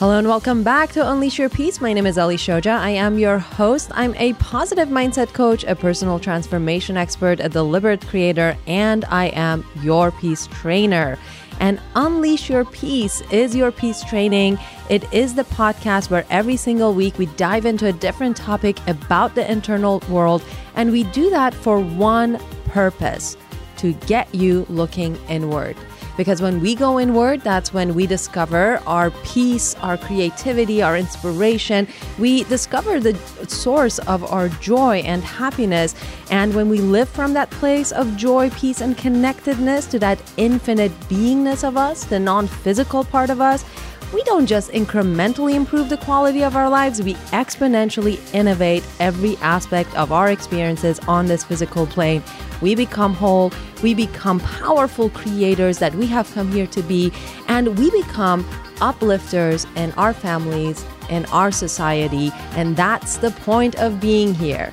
Hello 0.00 0.16
and 0.16 0.26
welcome 0.26 0.62
back 0.62 0.92
to 0.92 1.10
Unleash 1.10 1.38
Your 1.38 1.50
Peace. 1.50 1.78
My 1.78 1.92
name 1.92 2.06
is 2.06 2.16
Ali 2.16 2.38
Shoja. 2.38 2.74
I 2.74 2.88
am 2.88 3.18
your 3.18 3.38
host. 3.38 3.90
I'm 3.92 4.14
a 4.14 4.32
positive 4.32 4.88
mindset 4.88 5.34
coach, 5.34 5.62
a 5.64 5.76
personal 5.76 6.18
transformation 6.18 6.96
expert, 6.96 7.38
a 7.38 7.50
deliberate 7.50 8.06
creator, 8.06 8.56
and 8.66 9.04
I 9.10 9.26
am 9.34 9.62
your 9.82 10.10
peace 10.10 10.46
trainer. 10.46 11.18
And 11.58 11.78
Unleash 11.96 12.48
Your 12.48 12.64
Peace 12.64 13.20
is 13.30 13.54
your 13.54 13.70
peace 13.70 14.02
training. 14.02 14.58
It 14.88 15.04
is 15.12 15.34
the 15.34 15.44
podcast 15.44 16.08
where 16.08 16.24
every 16.30 16.56
single 16.56 16.94
week 16.94 17.18
we 17.18 17.26
dive 17.36 17.66
into 17.66 17.86
a 17.86 17.92
different 17.92 18.38
topic 18.38 18.80
about 18.86 19.34
the 19.34 19.52
internal 19.52 20.02
world, 20.08 20.42
and 20.76 20.92
we 20.92 21.02
do 21.02 21.28
that 21.28 21.52
for 21.52 21.78
one 21.78 22.38
purpose 22.64 23.36
to 23.76 23.92
get 24.06 24.34
you 24.34 24.64
looking 24.70 25.16
inward. 25.28 25.76
Because 26.20 26.42
when 26.42 26.60
we 26.60 26.74
go 26.74 27.00
inward, 27.00 27.40
that's 27.40 27.72
when 27.72 27.94
we 27.94 28.06
discover 28.06 28.82
our 28.86 29.10
peace, 29.24 29.74
our 29.76 29.96
creativity, 29.96 30.82
our 30.82 30.98
inspiration. 30.98 31.88
We 32.18 32.44
discover 32.44 33.00
the 33.00 33.14
source 33.48 33.98
of 34.00 34.30
our 34.30 34.50
joy 34.60 34.98
and 34.98 35.24
happiness. 35.24 35.94
And 36.30 36.54
when 36.54 36.68
we 36.68 36.82
live 36.82 37.08
from 37.08 37.32
that 37.32 37.48
place 37.48 37.90
of 37.90 38.18
joy, 38.18 38.50
peace, 38.50 38.82
and 38.82 38.98
connectedness 38.98 39.86
to 39.86 39.98
that 40.00 40.20
infinite 40.36 40.92
beingness 41.08 41.66
of 41.66 41.78
us, 41.78 42.04
the 42.04 42.20
non 42.20 42.46
physical 42.46 43.02
part 43.02 43.30
of 43.30 43.40
us, 43.40 43.64
we 44.12 44.22
don't 44.24 44.46
just 44.46 44.70
incrementally 44.72 45.54
improve 45.54 45.88
the 45.88 45.96
quality 45.96 46.42
of 46.42 46.56
our 46.56 46.68
lives, 46.68 47.00
we 47.00 47.14
exponentially 47.32 48.18
innovate 48.34 48.84
every 48.98 49.36
aspect 49.38 49.94
of 49.96 50.10
our 50.10 50.30
experiences 50.30 50.98
on 51.06 51.26
this 51.26 51.44
physical 51.44 51.86
plane. 51.86 52.22
We 52.60 52.74
become 52.74 53.14
whole, 53.14 53.52
we 53.82 53.94
become 53.94 54.40
powerful 54.40 55.10
creators 55.10 55.78
that 55.78 55.94
we 55.94 56.06
have 56.08 56.32
come 56.34 56.50
here 56.50 56.66
to 56.68 56.82
be, 56.82 57.12
and 57.46 57.78
we 57.78 57.90
become 57.90 58.44
uplifters 58.80 59.66
in 59.76 59.92
our 59.92 60.12
families, 60.12 60.84
in 61.08 61.24
our 61.26 61.52
society, 61.52 62.32
and 62.52 62.76
that's 62.76 63.18
the 63.18 63.30
point 63.30 63.76
of 63.76 64.00
being 64.00 64.34
here. 64.34 64.72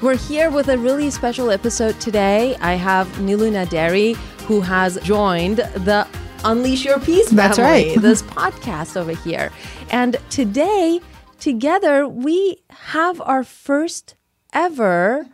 We're 0.00 0.16
here 0.16 0.50
with 0.50 0.68
a 0.68 0.78
really 0.78 1.10
special 1.10 1.50
episode 1.50 2.00
today. 2.00 2.56
I 2.60 2.74
have 2.74 3.06
Nilu 3.18 3.52
Naderi, 3.52 4.16
who 4.46 4.60
has 4.60 4.98
joined 5.02 5.58
the 5.58 6.08
Unleash 6.44 6.84
Your 6.84 6.98
Peace 7.00 7.28
family, 7.28 7.36
That's 7.36 7.58
right. 7.58 7.94
this 8.00 8.22
podcast 8.22 8.96
over 8.96 9.12
here. 9.12 9.50
And 9.90 10.16
today, 10.30 11.00
together, 11.38 12.06
we 12.08 12.58
have 12.70 13.20
our 13.20 13.44
first 13.44 14.16
ever 14.52 15.26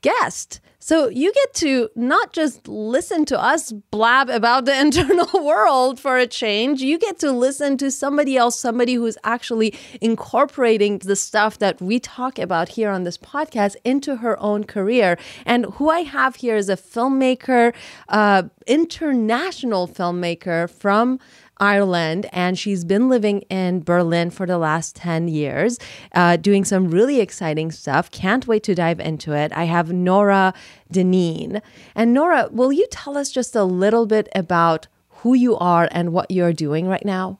guest. 0.00 0.60
So 0.88 1.10
you 1.10 1.34
get 1.34 1.52
to 1.56 1.90
not 1.96 2.32
just 2.32 2.66
listen 2.66 3.26
to 3.26 3.38
us 3.38 3.72
blab 3.72 4.30
about 4.30 4.64
the 4.64 4.74
internal 4.86 5.28
world 5.44 6.00
for 6.00 6.16
a 6.16 6.26
change, 6.26 6.80
you 6.80 6.98
get 6.98 7.18
to 7.18 7.30
listen 7.30 7.76
to 7.76 7.90
somebody 7.90 8.38
else, 8.38 8.58
somebody 8.58 8.94
who's 8.94 9.18
actually 9.22 9.74
incorporating 10.00 11.00
the 11.00 11.14
stuff 11.14 11.58
that 11.58 11.82
we 11.82 12.00
talk 12.00 12.38
about 12.38 12.70
here 12.70 12.88
on 12.88 13.04
this 13.04 13.18
podcast 13.18 13.76
into 13.84 14.16
her 14.16 14.40
own 14.40 14.64
career. 14.64 15.18
And 15.44 15.66
who 15.74 15.90
I 15.90 16.04
have 16.04 16.36
here 16.36 16.56
is 16.56 16.70
a 16.70 16.76
filmmaker, 16.76 17.74
uh, 18.08 18.44
international 18.66 19.88
filmmaker 19.88 20.70
from 20.70 21.20
Ireland, 21.60 22.28
and 22.32 22.58
she's 22.58 22.84
been 22.84 23.08
living 23.08 23.40
in 23.42 23.82
Berlin 23.82 24.30
for 24.30 24.46
the 24.46 24.58
last 24.58 24.96
10 24.96 25.28
years, 25.28 25.78
uh, 26.14 26.36
doing 26.36 26.64
some 26.64 26.88
really 26.88 27.20
exciting 27.20 27.70
stuff. 27.70 28.10
Can't 28.10 28.46
wait 28.46 28.62
to 28.64 28.74
dive 28.74 29.00
into 29.00 29.32
it. 29.32 29.52
I 29.54 29.64
have 29.64 29.92
Nora 29.92 30.54
Deneen. 30.92 31.60
And 31.94 32.12
Nora, 32.12 32.48
will 32.50 32.72
you 32.72 32.86
tell 32.90 33.16
us 33.16 33.30
just 33.30 33.54
a 33.54 33.64
little 33.64 34.06
bit 34.06 34.28
about 34.34 34.86
who 35.08 35.34
you 35.34 35.56
are 35.56 35.88
and 35.90 36.12
what 36.12 36.30
you're 36.30 36.52
doing 36.52 36.88
right 36.88 37.04
now? 37.04 37.38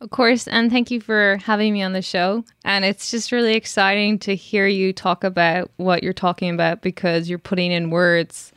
Of 0.00 0.10
course, 0.10 0.48
and 0.48 0.70
thank 0.70 0.90
you 0.90 0.98
for 0.98 1.38
having 1.44 1.74
me 1.74 1.82
on 1.82 1.92
the 1.92 2.00
show. 2.00 2.42
And 2.64 2.86
it's 2.86 3.10
just 3.10 3.32
really 3.32 3.52
exciting 3.54 4.18
to 4.20 4.34
hear 4.34 4.66
you 4.66 4.94
talk 4.94 5.24
about 5.24 5.70
what 5.76 6.02
you're 6.02 6.14
talking 6.14 6.48
about 6.50 6.80
because 6.80 7.28
you're 7.28 7.38
putting 7.38 7.70
in 7.70 7.90
words 7.90 8.52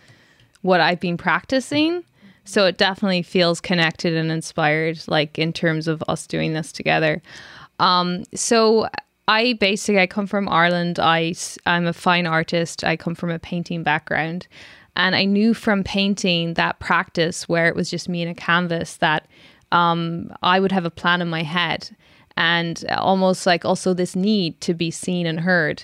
what 0.62 0.79
I've 0.79 1.02
been 1.02 1.18
practicing 1.18 2.06
so 2.45 2.65
it 2.65 2.77
definitely 2.77 3.23
feels 3.23 3.61
connected 3.61 4.13
and 4.13 4.31
inspired, 4.31 5.01
like 5.07 5.39
in 5.39 5.53
terms 5.53 5.87
of 5.87 6.03
us 6.07 6.27
doing 6.27 6.53
this 6.53 6.71
together. 6.71 7.21
Um, 7.79 8.23
so 8.33 8.87
I 9.27 9.53
basically 9.53 10.01
I 10.01 10.07
come 10.07 10.27
from 10.27 10.49
Ireland. 10.49 10.99
I 10.99 11.33
I'm 11.65 11.87
a 11.87 11.93
fine 11.93 12.27
artist. 12.27 12.83
I 12.83 12.97
come 12.97 13.15
from 13.15 13.29
a 13.29 13.39
painting 13.39 13.83
background, 13.83 14.47
and 14.95 15.15
I 15.15 15.25
knew 15.25 15.53
from 15.53 15.83
painting 15.83 16.55
that 16.55 16.79
practice 16.79 17.47
where 17.47 17.67
it 17.67 17.75
was 17.75 17.89
just 17.89 18.09
me 18.09 18.21
and 18.21 18.31
a 18.31 18.35
canvas 18.35 18.97
that 18.97 19.27
um, 19.71 20.31
I 20.43 20.59
would 20.59 20.71
have 20.71 20.85
a 20.85 20.91
plan 20.91 21.21
in 21.21 21.29
my 21.29 21.43
head, 21.43 21.95
and 22.35 22.83
almost 22.97 23.45
like 23.45 23.63
also 23.63 23.93
this 23.93 24.15
need 24.15 24.59
to 24.61 24.73
be 24.73 24.91
seen 24.91 25.25
and 25.25 25.39
heard. 25.39 25.83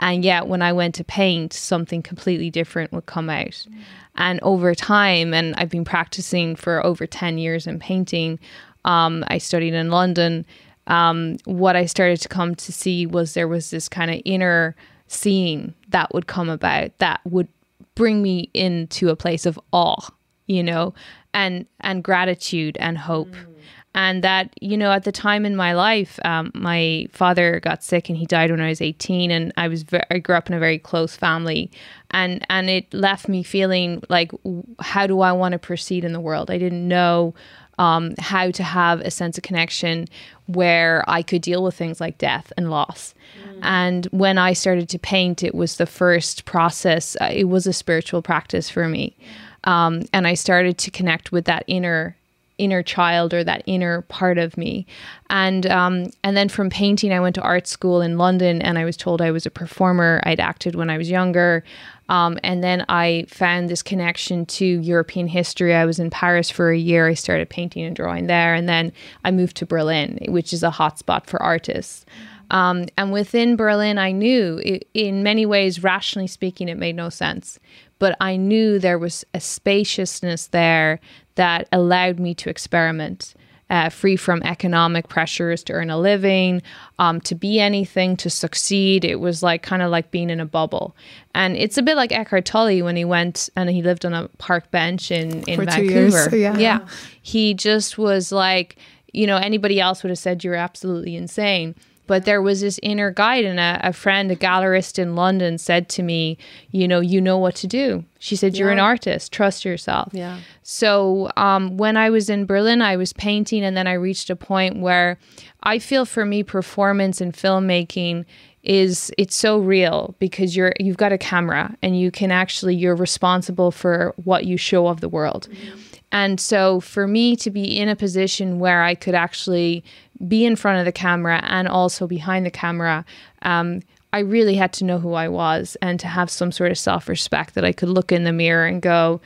And 0.00 0.24
yet, 0.24 0.46
when 0.46 0.62
I 0.62 0.72
went 0.72 0.94
to 0.96 1.04
paint, 1.04 1.52
something 1.52 2.02
completely 2.02 2.50
different 2.50 2.92
would 2.92 3.06
come 3.06 3.28
out. 3.28 3.66
Mm. 3.68 3.80
And 4.18 4.40
over 4.42 4.74
time, 4.74 5.32
and 5.32 5.54
I've 5.56 5.70
been 5.70 5.84
practicing 5.84 6.56
for 6.56 6.84
over 6.84 7.06
10 7.06 7.38
years 7.38 7.66
in 7.66 7.78
painting, 7.78 8.38
um, 8.84 9.24
I 9.28 9.38
studied 9.38 9.74
in 9.74 9.90
London. 9.90 10.44
Um, 10.88 11.36
what 11.44 11.76
I 11.76 11.86
started 11.86 12.20
to 12.22 12.28
come 12.28 12.54
to 12.56 12.72
see 12.72 13.06
was 13.06 13.34
there 13.34 13.48
was 13.48 13.70
this 13.70 13.88
kind 13.88 14.10
of 14.10 14.20
inner 14.24 14.74
seeing 15.06 15.72
that 15.88 16.12
would 16.12 16.26
come 16.26 16.50
about 16.50 16.98
that 16.98 17.20
would 17.24 17.48
bring 17.94 18.20
me 18.20 18.50
into 18.54 19.08
a 19.08 19.16
place 19.16 19.46
of 19.46 19.58
awe, 19.72 20.10
you 20.46 20.62
know, 20.62 20.94
and 21.32 21.66
and 21.80 22.02
gratitude 22.02 22.76
and 22.78 22.98
hope. 22.98 23.30
Mm 23.30 23.47
and 23.94 24.22
that 24.22 24.54
you 24.60 24.76
know 24.76 24.92
at 24.92 25.04
the 25.04 25.12
time 25.12 25.44
in 25.46 25.56
my 25.56 25.72
life 25.72 26.18
um, 26.24 26.50
my 26.54 27.06
father 27.12 27.60
got 27.60 27.82
sick 27.82 28.08
and 28.08 28.18
he 28.18 28.26
died 28.26 28.50
when 28.50 28.60
i 28.60 28.68
was 28.68 28.80
18 28.80 29.30
and 29.30 29.52
i 29.56 29.68
was 29.68 29.82
ve- 29.82 30.02
i 30.10 30.18
grew 30.18 30.34
up 30.34 30.48
in 30.48 30.54
a 30.54 30.58
very 30.58 30.78
close 30.78 31.16
family. 31.16 31.70
And 32.10 32.44
and 32.48 32.70
it 32.70 32.92
left 32.94 33.28
me 33.28 33.42
feeling 33.42 34.02
like 34.08 34.32
how 34.80 35.06
do 35.06 35.20
i 35.20 35.32
want 35.32 35.52
to 35.52 35.58
proceed 35.58 36.04
in 36.04 36.12
the 36.12 36.20
world? 36.20 36.50
I 36.50 36.58
didn't 36.58 36.86
know 36.86 37.34
um, 37.78 38.14
how 38.18 38.50
to 38.50 38.62
have 38.64 39.00
a 39.02 39.10
sense 39.10 39.38
of 39.38 39.44
connection 39.44 40.08
where 40.46 41.04
i 41.06 41.22
could 41.22 41.42
deal 41.42 41.62
with 41.62 41.76
things 41.76 42.00
like 42.00 42.18
death 42.18 42.52
and 42.56 42.70
loss. 42.70 43.14
Mm. 43.44 43.58
and 43.62 44.06
when 44.06 44.38
i 44.38 44.52
started 44.52 44.88
to 44.88 44.98
paint 44.98 45.42
it 45.42 45.54
was 45.54 45.76
the 45.76 45.86
first 45.86 46.44
process 46.44 47.16
uh, 47.20 47.30
it 47.30 47.44
was 47.44 47.66
a 47.66 47.72
spiritual 47.72 48.22
practice 48.22 48.70
for 48.70 48.88
me. 48.88 49.16
Um, 49.64 50.02
and 50.12 50.26
i 50.26 50.34
started 50.34 50.78
to 50.78 50.90
connect 50.90 51.30
with 51.30 51.44
that 51.44 51.64
inner 51.66 52.17
inner 52.58 52.82
child 52.82 53.32
or 53.32 53.42
that 53.44 53.62
inner 53.66 54.02
part 54.02 54.36
of 54.36 54.56
me. 54.56 54.86
And 55.30 55.66
um, 55.66 56.10
and 56.22 56.36
then 56.36 56.48
from 56.48 56.70
painting, 56.70 57.12
I 57.12 57.20
went 57.20 57.34
to 57.36 57.42
art 57.42 57.66
school 57.66 58.00
in 58.00 58.18
London, 58.18 58.60
and 58.62 58.78
I 58.78 58.84
was 58.84 58.96
told 58.96 59.22
I 59.22 59.30
was 59.30 59.46
a 59.46 59.50
performer. 59.50 60.20
I'd 60.24 60.40
acted 60.40 60.74
when 60.74 60.90
I 60.90 60.98
was 60.98 61.10
younger. 61.10 61.64
Um, 62.10 62.38
and 62.42 62.64
then 62.64 62.86
I 62.88 63.26
found 63.28 63.68
this 63.68 63.82
connection 63.82 64.46
to 64.46 64.64
European 64.64 65.26
history. 65.26 65.74
I 65.74 65.84
was 65.84 65.98
in 65.98 66.08
Paris 66.08 66.50
for 66.50 66.70
a 66.70 66.78
year. 66.78 67.06
I 67.06 67.14
started 67.14 67.50
painting 67.50 67.84
and 67.84 67.94
drawing 67.94 68.28
there. 68.28 68.54
And 68.54 68.66
then 68.66 68.92
I 69.24 69.30
moved 69.30 69.58
to 69.58 69.66
Berlin, 69.66 70.18
which 70.28 70.54
is 70.54 70.62
a 70.62 70.70
hotspot 70.70 71.26
for 71.26 71.42
artists. 71.42 72.06
Um, 72.50 72.86
and 72.96 73.12
within 73.12 73.56
Berlin, 73.56 73.98
I 73.98 74.12
knew 74.12 74.58
it, 74.64 74.88
in 74.94 75.22
many 75.22 75.44
ways, 75.44 75.82
rationally 75.82 76.26
speaking, 76.26 76.70
it 76.70 76.78
made 76.78 76.96
no 76.96 77.10
sense. 77.10 77.58
But 77.98 78.16
I 78.20 78.36
knew 78.36 78.78
there 78.78 78.98
was 78.98 79.24
a 79.34 79.40
spaciousness 79.40 80.46
there 80.46 81.00
that 81.38 81.66
allowed 81.72 82.20
me 82.20 82.34
to 82.34 82.50
experiment. 82.50 83.34
Uh, 83.70 83.90
free 83.90 84.16
from 84.16 84.42
economic 84.44 85.08
pressures 85.08 85.62
to 85.62 85.74
earn 85.74 85.90
a 85.90 85.98
living, 85.98 86.62
um, 86.98 87.20
to 87.20 87.34
be 87.34 87.60
anything, 87.60 88.16
to 88.16 88.30
succeed. 88.30 89.04
It 89.04 89.20
was 89.20 89.42
like 89.42 89.62
kind 89.62 89.82
of 89.82 89.90
like 89.90 90.10
being 90.10 90.30
in 90.30 90.40
a 90.40 90.46
bubble. 90.46 90.96
And 91.34 91.54
it's 91.54 91.76
a 91.76 91.82
bit 91.82 91.94
like 91.94 92.10
Eckhart 92.10 92.46
Tolle 92.46 92.82
when 92.82 92.96
he 92.96 93.04
went 93.04 93.50
and 93.56 93.68
he 93.68 93.82
lived 93.82 94.06
on 94.06 94.14
a 94.14 94.28
park 94.38 94.70
bench 94.70 95.10
in, 95.10 95.42
in 95.42 95.56
For 95.56 95.66
Vancouver. 95.66 95.90
Years, 95.90 96.32
yeah. 96.32 96.56
yeah. 96.56 96.88
He 97.20 97.52
just 97.52 97.98
was 97.98 98.32
like, 98.32 98.78
you 99.12 99.26
know, 99.26 99.36
anybody 99.36 99.78
else 99.78 100.02
would 100.02 100.08
have 100.08 100.18
said 100.18 100.44
you're 100.44 100.54
absolutely 100.54 101.14
insane. 101.14 101.74
But 102.08 102.24
there 102.24 102.42
was 102.42 102.60
this 102.60 102.80
inner 102.82 103.12
guide, 103.12 103.44
and 103.44 103.60
a, 103.60 103.80
a, 103.84 103.92
friend, 103.92 104.32
a 104.32 104.36
gallerist 104.36 104.98
in 104.98 105.14
London, 105.14 105.58
said 105.58 105.88
to 105.90 106.02
me, 106.02 106.38
You 106.72 106.88
know, 106.88 106.98
you 106.98 107.20
know 107.20 107.38
what 107.38 107.54
to 107.56 107.68
do. 107.68 108.04
She 108.18 108.34
said, 108.34 108.56
You're 108.56 108.70
yeah. 108.70 108.74
an 108.74 108.80
artist, 108.80 109.30
trust 109.30 109.64
yourself. 109.64 110.08
Yeah. 110.12 110.40
So 110.64 111.30
um, 111.36 111.76
when 111.76 111.96
I 111.96 112.10
was 112.10 112.28
in 112.28 112.46
Berlin, 112.46 112.82
I 112.82 112.96
was 112.96 113.12
painting, 113.12 113.62
and 113.62 113.76
then 113.76 113.86
I 113.86 113.92
reached 113.92 114.30
a 114.30 114.36
point 114.36 114.80
where 114.80 115.18
I 115.62 115.78
feel 115.78 116.04
for 116.04 116.24
me, 116.24 116.42
performance 116.42 117.20
and 117.20 117.32
filmmaking 117.32 118.24
is 118.64 119.12
it's 119.16 119.36
so 119.36 119.58
real 119.58 120.14
because 120.18 120.56
you're 120.56 120.72
you've 120.80 120.96
got 120.96 121.12
a 121.12 121.18
camera 121.18 121.76
and 121.80 121.98
you 121.98 122.10
can 122.10 122.32
actually 122.32 122.74
you're 122.74 122.96
responsible 122.96 123.70
for 123.70 124.12
what 124.24 124.46
you 124.46 124.56
show 124.56 124.88
of 124.88 125.00
the 125.00 125.08
world. 125.08 125.48
Mm-hmm. 125.50 125.78
And 126.10 126.40
so 126.40 126.80
for 126.80 127.06
me 127.06 127.36
to 127.36 127.50
be 127.50 127.78
in 127.78 127.88
a 127.88 127.96
position 127.96 128.58
where 128.58 128.82
I 128.82 128.94
could 128.94 129.14
actually 129.14 129.84
be 130.26 130.44
in 130.44 130.56
front 130.56 130.78
of 130.78 130.84
the 130.84 130.92
camera 130.92 131.40
and 131.44 131.68
also 131.68 132.06
behind 132.06 132.44
the 132.44 132.50
camera, 132.50 133.04
um, 133.42 133.80
I 134.12 134.20
really 134.20 134.54
had 134.54 134.72
to 134.74 134.84
know 134.84 134.98
who 134.98 135.12
I 135.12 135.28
was 135.28 135.76
and 135.82 136.00
to 136.00 136.08
have 136.08 136.30
some 136.30 136.50
sort 136.50 136.70
of 136.70 136.78
self 136.78 137.08
respect 137.08 137.54
that 137.54 137.64
I 137.64 137.72
could 137.72 137.88
look 137.88 138.10
in 138.10 138.24
the 138.24 138.32
mirror 138.32 138.66
and 138.66 138.80
go, 138.80 139.20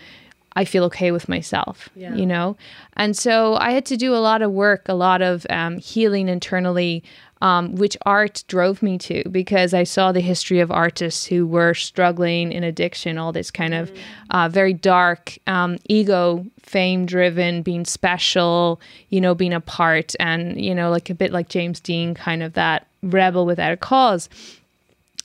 I 0.55 0.65
feel 0.65 0.85
okay 0.85 1.13
with 1.13 1.29
myself, 1.29 1.89
yeah. 1.95 2.15
you 2.15 2.27
know? 2.27 2.57
And 2.97 3.17
so 3.17 3.55
I 3.57 3.71
had 3.71 3.87
to 3.87 3.97
do 3.97 4.15
a 4.15 4.17
lot 4.17 4.43
of 4.43 4.51
work, 4.53 4.89
a 4.89 4.95
lot 4.95 5.23
of 5.23 5.47
um, 5.49 5.79
healing 5.79 6.29
internally, 6.29 7.03
um, 7.43 7.75
which 7.75 7.97
art 8.07 8.45
drove 8.47 8.83
me 8.83 8.97
to 8.97 9.29
because 9.29 9.75
I 9.75 9.83
saw 9.83 10.13
the 10.13 10.21
history 10.21 10.61
of 10.61 10.71
artists 10.71 11.27
who 11.27 11.45
were 11.45 11.75
struggling 11.75 12.53
in 12.53 12.63
addiction, 12.63 13.19
all 13.19 13.33
this 13.33 13.51
kind 13.51 13.75
of 13.75 13.91
uh, 14.31 14.49
very 14.49 14.73
dark, 14.73 15.37
um, 15.49 15.79
ego, 15.89 16.47
fame 16.63 17.05
driven, 17.05 17.63
being 17.63 17.85
special, 17.85 18.81
you 19.09 19.21
know, 19.21 19.35
being 19.35 19.53
apart, 19.53 20.15
and, 20.21 20.65
you 20.65 20.73
know, 20.73 20.89
like 20.89 21.11
a 21.11 21.15
bit 21.15 21.33
like 21.33 21.49
James 21.49 21.81
Dean, 21.81 22.15
kind 22.15 22.45
of 22.45 22.53
that 22.53 22.87
rebel 23.03 23.45
without 23.45 23.73
a 23.73 23.77
cause. 23.77 24.29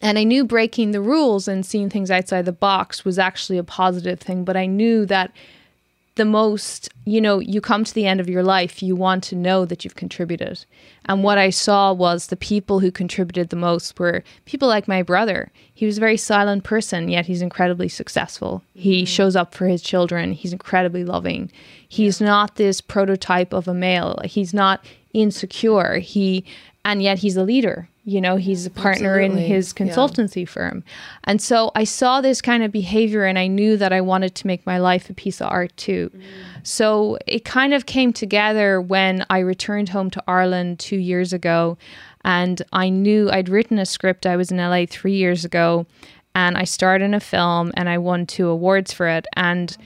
And 0.02 0.18
I 0.18 0.24
knew 0.24 0.44
breaking 0.44 0.92
the 0.92 1.02
rules 1.02 1.48
and 1.48 1.64
seeing 1.64 1.88
things 1.88 2.10
outside 2.10 2.46
the 2.46 2.52
box 2.52 3.06
was 3.06 3.20
actually 3.20 3.60
a 3.60 3.64
positive 3.64 4.20
thing, 4.20 4.44
but 4.44 4.58
I 4.58 4.66
knew 4.66 5.06
that 5.06 5.32
the 6.18 6.26
most, 6.26 6.90
you 7.06 7.22
know, 7.22 7.40
you 7.40 7.62
come 7.62 7.84
to 7.84 7.94
the 7.94 8.06
end 8.06 8.20
of 8.20 8.30
your 8.30 8.44
life, 8.44 8.84
you 8.84 8.96
want 8.96 9.24
to 9.26 9.36
know 9.36 9.66
that 9.66 9.84
you've 9.84 9.96
contributed. 9.96 10.66
And 11.06 11.24
what 11.24 11.38
I 11.38 11.50
saw 11.50 11.94
was 11.94 12.28
the 12.28 12.36
people 12.36 12.80
who 12.80 12.92
contributed 12.92 13.50
the 13.50 13.56
most 13.56 13.98
were 13.98 14.24
people 14.46 14.68
like 14.68 14.88
my 14.88 15.02
brother. 15.02 15.52
He 15.74 15.86
was 15.86 15.98
a 15.98 16.02
very 16.02 16.18
silent 16.18 16.64
person, 16.64 17.08
yet 17.08 17.28
he's 17.28 17.42
incredibly 17.42 17.88
successful. 17.88 18.62
He 18.74 19.00
mm-hmm. 19.00 19.06
shows 19.06 19.36
up 19.36 19.56
for 19.56 19.68
his 19.68 19.82
children, 19.82 20.34
he's 20.34 20.52
incredibly 20.52 21.06
loving. 21.06 21.52
He's 21.88 22.20
yeah. 22.20 22.28
not 22.28 22.56
this 22.56 22.82
prototype 22.82 23.54
of 23.54 23.68
a 23.68 23.74
male, 23.74 24.20
he's 24.26 24.54
not 24.54 24.84
insecure. 25.14 26.00
He 26.00 26.44
and 26.84 27.02
yet 27.02 27.20
he's 27.20 27.38
a 27.38 27.44
leader 27.44 27.90
you 28.08 28.22
know 28.22 28.38
he's 28.38 28.66
a 28.66 28.70
partner 28.70 29.20
Absolutely. 29.20 29.44
in 29.44 29.52
his 29.52 29.74
consultancy 29.74 30.46
yeah. 30.46 30.52
firm 30.52 30.84
and 31.26 31.42
so 31.42 31.72
i 31.76 31.84
saw 31.84 32.22
this 32.22 32.42
kind 32.42 32.64
of 32.64 32.72
behavior 32.72 33.26
and 33.26 33.38
i 33.38 33.48
knew 33.48 33.76
that 33.76 33.92
i 33.92 34.00
wanted 34.00 34.34
to 34.34 34.48
make 34.48 34.66
my 34.66 34.78
life 34.78 35.10
a 35.10 35.14
piece 35.14 35.42
of 35.42 35.52
art 35.52 35.76
too 35.76 36.10
mm. 36.16 36.22
so 36.64 37.18
it 37.28 37.44
kind 37.44 37.74
of 37.74 37.86
came 37.86 38.14
together 38.14 38.80
when 38.80 39.26
i 39.30 39.40
returned 39.40 39.90
home 39.90 40.10
to 40.10 40.24
ireland 40.26 40.80
two 40.80 40.96
years 40.96 41.34
ago 41.34 41.78
and 42.24 42.62
i 42.72 42.88
knew 42.88 43.30
i'd 43.32 43.50
written 43.50 43.78
a 43.78 43.86
script 43.86 44.26
i 44.26 44.38
was 44.38 44.52
in 44.52 44.58
la 44.58 44.86
three 44.86 45.16
years 45.16 45.44
ago 45.44 45.86
and 46.34 46.58
i 46.58 46.64
starred 46.64 47.02
in 47.02 47.14
a 47.14 47.20
film 47.20 47.74
and 47.76 47.90
i 47.90 47.98
won 47.98 48.26
two 48.26 48.48
awards 48.48 48.94
for 48.94 49.08
it 49.08 49.28
and 49.34 49.78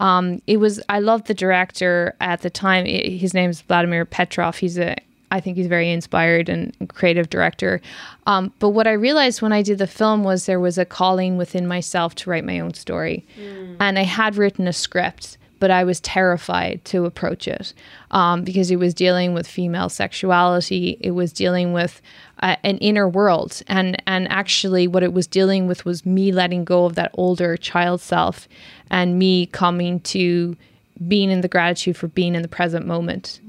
um, 0.00 0.40
it 0.46 0.58
was 0.58 0.82
i 0.90 0.98
loved 0.98 1.26
the 1.28 1.34
director 1.34 2.14
at 2.20 2.42
the 2.42 2.50
time 2.50 2.84
his 2.84 3.32
name 3.32 3.48
is 3.48 3.62
vladimir 3.62 4.04
petrov 4.04 4.58
he's 4.58 4.78
a 4.78 4.96
I 5.30 5.40
think 5.40 5.56
he's 5.56 5.66
very 5.66 5.90
inspired 5.90 6.48
and 6.48 6.74
creative 6.88 7.30
director. 7.30 7.80
Um, 8.26 8.52
but 8.58 8.70
what 8.70 8.86
I 8.86 8.92
realized 8.92 9.42
when 9.42 9.52
I 9.52 9.62
did 9.62 9.78
the 9.78 9.86
film 9.86 10.24
was 10.24 10.46
there 10.46 10.60
was 10.60 10.78
a 10.78 10.84
calling 10.84 11.36
within 11.36 11.66
myself 11.66 12.14
to 12.16 12.30
write 12.30 12.44
my 12.44 12.60
own 12.60 12.74
story. 12.74 13.24
Mm. 13.38 13.76
And 13.80 13.98
I 13.98 14.02
had 14.02 14.36
written 14.36 14.66
a 14.66 14.72
script, 14.72 15.38
but 15.60 15.70
I 15.70 15.84
was 15.84 16.00
terrified 16.00 16.84
to 16.86 17.04
approach 17.04 17.46
it 17.46 17.74
um, 18.10 18.42
because 18.42 18.70
it 18.70 18.76
was 18.76 18.92
dealing 18.92 19.34
with 19.34 19.46
female 19.46 19.88
sexuality. 19.88 20.98
It 21.00 21.12
was 21.12 21.32
dealing 21.32 21.72
with 21.72 22.02
uh, 22.40 22.56
an 22.64 22.78
inner 22.78 23.08
world. 23.08 23.62
And, 23.68 24.02
and 24.06 24.26
actually, 24.32 24.88
what 24.88 25.02
it 25.02 25.12
was 25.12 25.26
dealing 25.26 25.68
with 25.68 25.84
was 25.84 26.04
me 26.04 26.32
letting 26.32 26.64
go 26.64 26.86
of 26.86 26.96
that 26.96 27.10
older 27.14 27.56
child 27.56 28.00
self 28.00 28.48
and 28.90 29.18
me 29.18 29.46
coming 29.46 30.00
to 30.00 30.56
being 31.06 31.30
in 31.30 31.40
the 31.40 31.48
gratitude 31.48 31.96
for 31.96 32.08
being 32.08 32.34
in 32.34 32.42
the 32.42 32.48
present 32.48 32.86
moment 32.86 33.40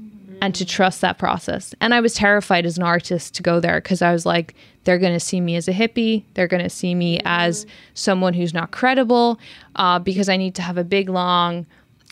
and 0.42 0.56
to 0.56 0.66
trust 0.66 1.00
that 1.00 1.18
process. 1.18 1.72
And 1.80 1.94
I 1.94 2.00
was 2.00 2.14
terrified 2.14 2.66
as 2.66 2.76
an 2.76 2.82
artist 2.82 3.32
to 3.36 3.44
go 3.44 3.60
there 3.60 3.80
because 3.80 4.02
I 4.02 4.12
was 4.12 4.26
like, 4.26 4.56
they're 4.82 4.98
going 4.98 5.12
to 5.12 5.20
see 5.20 5.40
me 5.40 5.54
as 5.54 5.68
a 5.68 5.72
hippie. 5.72 6.24
They're 6.34 6.48
going 6.48 6.64
to 6.64 6.68
see 6.68 6.96
me 6.96 7.20
as 7.24 7.64
someone 7.94 8.34
who's 8.34 8.52
not 8.52 8.72
credible 8.72 9.38
uh, 9.76 10.00
because 10.00 10.28
I 10.28 10.36
need 10.36 10.56
to 10.56 10.62
have 10.62 10.76
a 10.76 10.82
big, 10.82 11.08
long 11.08 11.64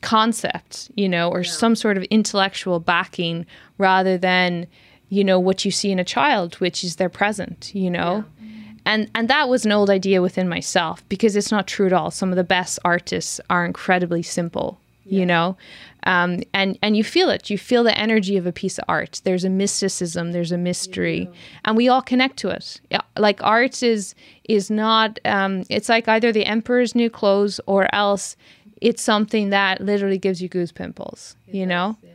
concept, 0.02 0.92
you 0.94 1.08
know, 1.08 1.28
or 1.28 1.40
yeah. 1.40 1.50
some 1.50 1.74
sort 1.74 1.96
of 1.96 2.04
intellectual 2.04 2.78
backing 2.78 3.46
rather 3.78 4.16
than, 4.16 4.68
you 5.08 5.24
know, 5.24 5.40
what 5.40 5.64
you 5.64 5.72
see 5.72 5.90
in 5.90 5.98
a 5.98 6.04
child, 6.04 6.54
which 6.60 6.84
is 6.84 6.96
their 6.96 7.08
present, 7.08 7.74
you 7.74 7.90
know. 7.90 8.24
Yeah. 8.40 8.46
And, 8.86 9.10
and 9.12 9.28
that 9.28 9.48
was 9.48 9.66
an 9.66 9.72
old 9.72 9.90
idea 9.90 10.22
within 10.22 10.48
myself 10.48 11.06
because 11.08 11.34
it's 11.34 11.50
not 11.50 11.66
true 11.66 11.86
at 11.86 11.92
all. 11.92 12.12
Some 12.12 12.30
of 12.30 12.36
the 12.36 12.44
best 12.44 12.78
artists 12.84 13.40
are 13.50 13.64
incredibly 13.64 14.22
simple, 14.22 14.78
yeah. 15.04 15.18
you 15.18 15.26
know 15.26 15.56
um, 16.04 16.42
and 16.54 16.78
and 16.82 16.96
you 16.96 17.04
feel 17.04 17.30
it. 17.30 17.50
You 17.50 17.58
feel 17.58 17.84
the 17.84 17.96
energy 17.96 18.36
of 18.36 18.46
a 18.46 18.52
piece 18.52 18.78
of 18.78 18.84
art. 18.88 19.20
There's 19.24 19.44
a 19.44 19.50
mysticism. 19.50 20.32
There's 20.32 20.52
a 20.52 20.58
mystery, 20.58 21.28
yeah. 21.30 21.38
and 21.64 21.76
we 21.76 21.88
all 21.88 22.02
connect 22.02 22.36
to 22.38 22.50
it. 22.50 22.80
Like 23.16 23.42
art 23.42 23.82
is 23.82 24.14
is 24.48 24.70
not. 24.70 25.18
Um, 25.24 25.64
it's 25.68 25.88
like 25.88 26.08
either 26.08 26.32
the 26.32 26.46
emperor's 26.46 26.94
new 26.94 27.10
clothes 27.10 27.60
or 27.66 27.94
else 27.94 28.36
it's 28.80 29.02
something 29.02 29.50
that 29.50 29.80
literally 29.80 30.18
gives 30.18 30.40
you 30.40 30.48
goose 30.48 30.72
pimples. 30.72 31.36
It 31.46 31.54
you 31.54 31.64
does, 31.64 31.68
know. 31.68 31.96
Yeah. 32.02 32.10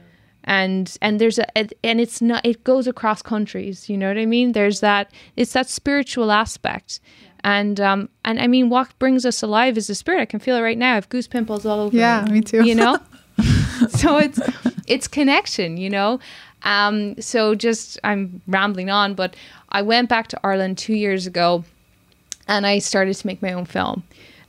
And 0.46 0.98
and 1.02 1.20
there's 1.20 1.40
a 1.40 1.58
and 1.86 2.00
it's 2.00 2.22
not 2.22 2.46
it 2.46 2.64
goes 2.64 2.88
across 2.88 3.22
countries. 3.22 3.90
You 3.90 3.98
know 3.98 4.08
what 4.08 4.18
I 4.18 4.26
mean? 4.26 4.52
There's 4.52 4.80
that 4.82 5.12
it's 5.36 5.54
that 5.54 5.70
spiritual 5.70 6.32
aspect. 6.32 7.00
And 7.44 7.80
um, 7.80 8.10
and 8.24 8.40
I 8.40 8.48
mean, 8.48 8.70
what 8.70 8.98
brings 8.98 9.26
us 9.26 9.44
alive 9.44 9.78
is 9.78 9.88
the 9.88 9.96
spirit. 9.96 10.22
I 10.22 10.26
can 10.26 10.40
feel 10.40 10.56
it 10.56 10.62
right 10.62 10.78
now. 10.78 10.94
I 10.94 10.96
have 10.96 11.10
goose 11.10 11.28
pimples 11.28 11.66
all 11.66 11.80
over. 11.80 11.96
Yeah, 11.96 12.26
me, 12.26 12.34
me 12.34 12.42
too. 12.42 12.66
You 12.66 12.74
know, 12.74 12.98
so 13.90 14.18
it's 14.18 14.40
it's 14.88 15.08
connection, 15.08 15.78
you 15.78 15.90
know. 15.90 16.20
Um, 16.64 17.20
so 17.22 17.56
just 17.56 18.00
I'm 18.04 18.42
rambling 18.48 18.90
on, 18.90 19.14
but 19.14 19.36
I 19.70 19.82
went 19.82 20.10
back 20.10 20.28
to 20.30 20.40
Ireland 20.44 20.78
two 20.78 20.96
years 20.96 21.28
ago, 21.28 21.64
and 22.48 22.66
I 22.66 22.80
started 22.80 23.16
to 23.16 23.28
make 23.28 23.42
my 23.42 23.54
own 23.54 23.66
film. 23.66 24.04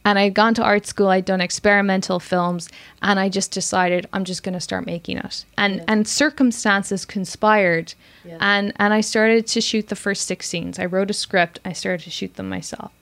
And 0.05 0.21
I'd 0.21 0.35
gone 0.35 0.55
to 0.55 0.63
art 0.63 0.87
school, 0.87 1.09
I'd 1.09 1.25
done 1.25 1.41
experimental 1.41 2.21
films, 2.21 2.69
and 3.03 3.19
I 3.19 3.29
just 3.29 3.51
decided 3.51 4.09
I'm 4.13 4.25
just 4.25 4.45
going 4.45 4.53
to 4.53 4.61
start 4.61 4.87
making 4.87 5.19
it. 5.19 5.45
And 5.59 5.77
yeah. 5.77 5.85
and 5.89 6.07
circumstances 6.07 7.05
conspired, 7.05 7.95
yeah. 8.25 8.39
and 8.41 8.73
and 8.77 8.95
I 8.95 9.01
started 9.01 9.47
to 9.49 9.61
shoot 9.61 9.89
the 9.89 9.97
first 9.97 10.27
six 10.27 10.49
scenes. 10.49 10.79
I 10.79 10.87
wrote 10.87 11.11
a 11.11 11.15
script, 11.15 11.59
I 11.65 11.73
started 11.73 12.05
to 12.05 12.11
shoot 12.11 12.37
them 12.37 12.49
myself. 12.49 12.93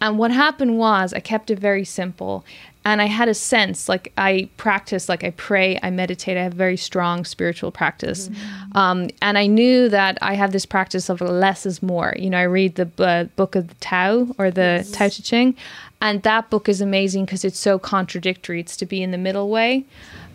And 0.00 0.18
what 0.18 0.30
happened 0.30 0.78
was 0.78 1.12
I 1.12 1.20
kept 1.20 1.50
it 1.50 1.58
very 1.58 1.84
simple 1.84 2.44
and 2.86 3.02
I 3.02 3.06
had 3.06 3.28
a 3.28 3.34
sense 3.34 3.88
like 3.88 4.12
I 4.16 4.48
practice, 4.58 5.08
like 5.08 5.24
I 5.24 5.30
pray, 5.30 5.76
I 5.82 5.90
meditate, 5.90 6.36
I 6.36 6.44
have 6.44 6.54
very 6.54 6.76
strong 6.76 7.24
spiritual 7.24 7.72
practice. 7.72 8.28
Mm-hmm. 8.28 8.78
Um, 8.78 9.10
and 9.20 9.36
I 9.36 9.48
knew 9.48 9.88
that 9.88 10.18
I 10.22 10.34
have 10.34 10.52
this 10.52 10.64
practice 10.64 11.08
of 11.08 11.20
less 11.20 11.66
is 11.66 11.82
more. 11.82 12.14
You 12.16 12.30
know, 12.30 12.38
I 12.38 12.44
read 12.44 12.76
the 12.76 12.88
uh, 13.04 13.24
book 13.34 13.56
of 13.56 13.66
the 13.66 13.74
Tao 13.80 14.28
or 14.38 14.52
the 14.52 14.84
yes. 14.84 14.92
Tao 14.92 15.08
Te 15.08 15.20
Ching, 15.20 15.56
and 16.00 16.22
that 16.22 16.48
book 16.48 16.68
is 16.68 16.80
amazing 16.80 17.24
because 17.24 17.44
it's 17.44 17.58
so 17.58 17.76
contradictory. 17.76 18.60
It's 18.60 18.76
to 18.76 18.86
be 18.86 19.02
in 19.02 19.10
the 19.10 19.18
middle 19.18 19.50
way. 19.50 19.84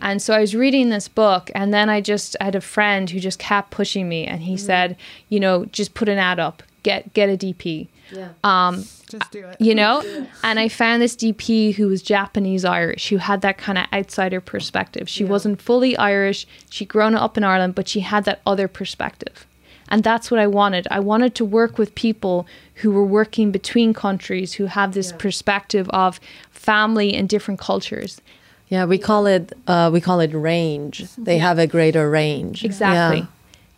And 0.02 0.20
so 0.20 0.34
I 0.34 0.40
was 0.40 0.54
reading 0.54 0.90
this 0.90 1.08
book, 1.08 1.50
and 1.54 1.72
then 1.72 1.88
I 1.88 2.02
just 2.02 2.36
I 2.38 2.44
had 2.44 2.54
a 2.54 2.60
friend 2.60 3.08
who 3.08 3.18
just 3.18 3.38
kept 3.38 3.70
pushing 3.70 4.10
me, 4.10 4.26
and 4.26 4.42
he 4.42 4.56
mm-hmm. 4.56 4.66
said, 4.66 4.96
you 5.30 5.40
know, 5.40 5.64
just 5.66 5.94
put 5.94 6.10
an 6.10 6.18
ad 6.18 6.38
up, 6.38 6.62
get 6.82 7.12
get 7.14 7.28
a 7.28 7.36
DP. 7.36 7.88
Yeah. 8.10 8.28
Um, 8.44 8.84
just 9.08 9.30
do 9.30 9.46
it. 9.46 9.60
You 9.60 9.74
know? 9.74 10.02
And 10.42 10.58
I 10.58 10.68
found 10.68 11.00
this 11.00 11.16
DP 11.16 11.74
who 11.74 11.88
was 11.88 12.02
Japanese 12.02 12.64
Irish, 12.64 13.08
who 13.08 13.16
had 13.16 13.40
that 13.42 13.58
kind 13.58 13.78
of 13.78 13.86
outsider 13.92 14.40
perspective. 14.40 15.08
She 15.08 15.24
yeah. 15.24 15.30
wasn't 15.30 15.60
fully 15.62 15.96
Irish. 15.96 16.46
She'd 16.70 16.88
grown 16.88 17.14
up 17.14 17.36
in 17.36 17.44
Ireland, 17.44 17.74
but 17.74 17.88
she 17.88 18.00
had 18.00 18.24
that 18.24 18.40
other 18.46 18.68
perspective. 18.68 19.46
And 19.88 20.02
that's 20.02 20.30
what 20.30 20.40
I 20.40 20.46
wanted. 20.46 20.86
I 20.90 21.00
wanted 21.00 21.34
to 21.36 21.44
work 21.44 21.76
with 21.76 21.94
people 21.94 22.46
who 22.76 22.90
were 22.90 23.04
working 23.04 23.50
between 23.50 23.92
countries, 23.92 24.54
who 24.54 24.66
have 24.66 24.94
this 24.94 25.10
yeah. 25.10 25.18
perspective 25.18 25.88
of 25.90 26.18
family 26.50 27.14
and 27.14 27.28
different 27.28 27.60
cultures. 27.60 28.20
Yeah, 28.68 28.86
we 28.86 28.96
call 28.96 29.26
it 29.26 29.52
uh, 29.66 29.90
we 29.92 30.00
call 30.00 30.20
it 30.20 30.32
range. 30.32 31.04
They 31.18 31.36
yeah. 31.36 31.42
have 31.42 31.58
a 31.58 31.66
greater 31.66 32.08
range. 32.08 32.64
Exactly. 32.64 33.26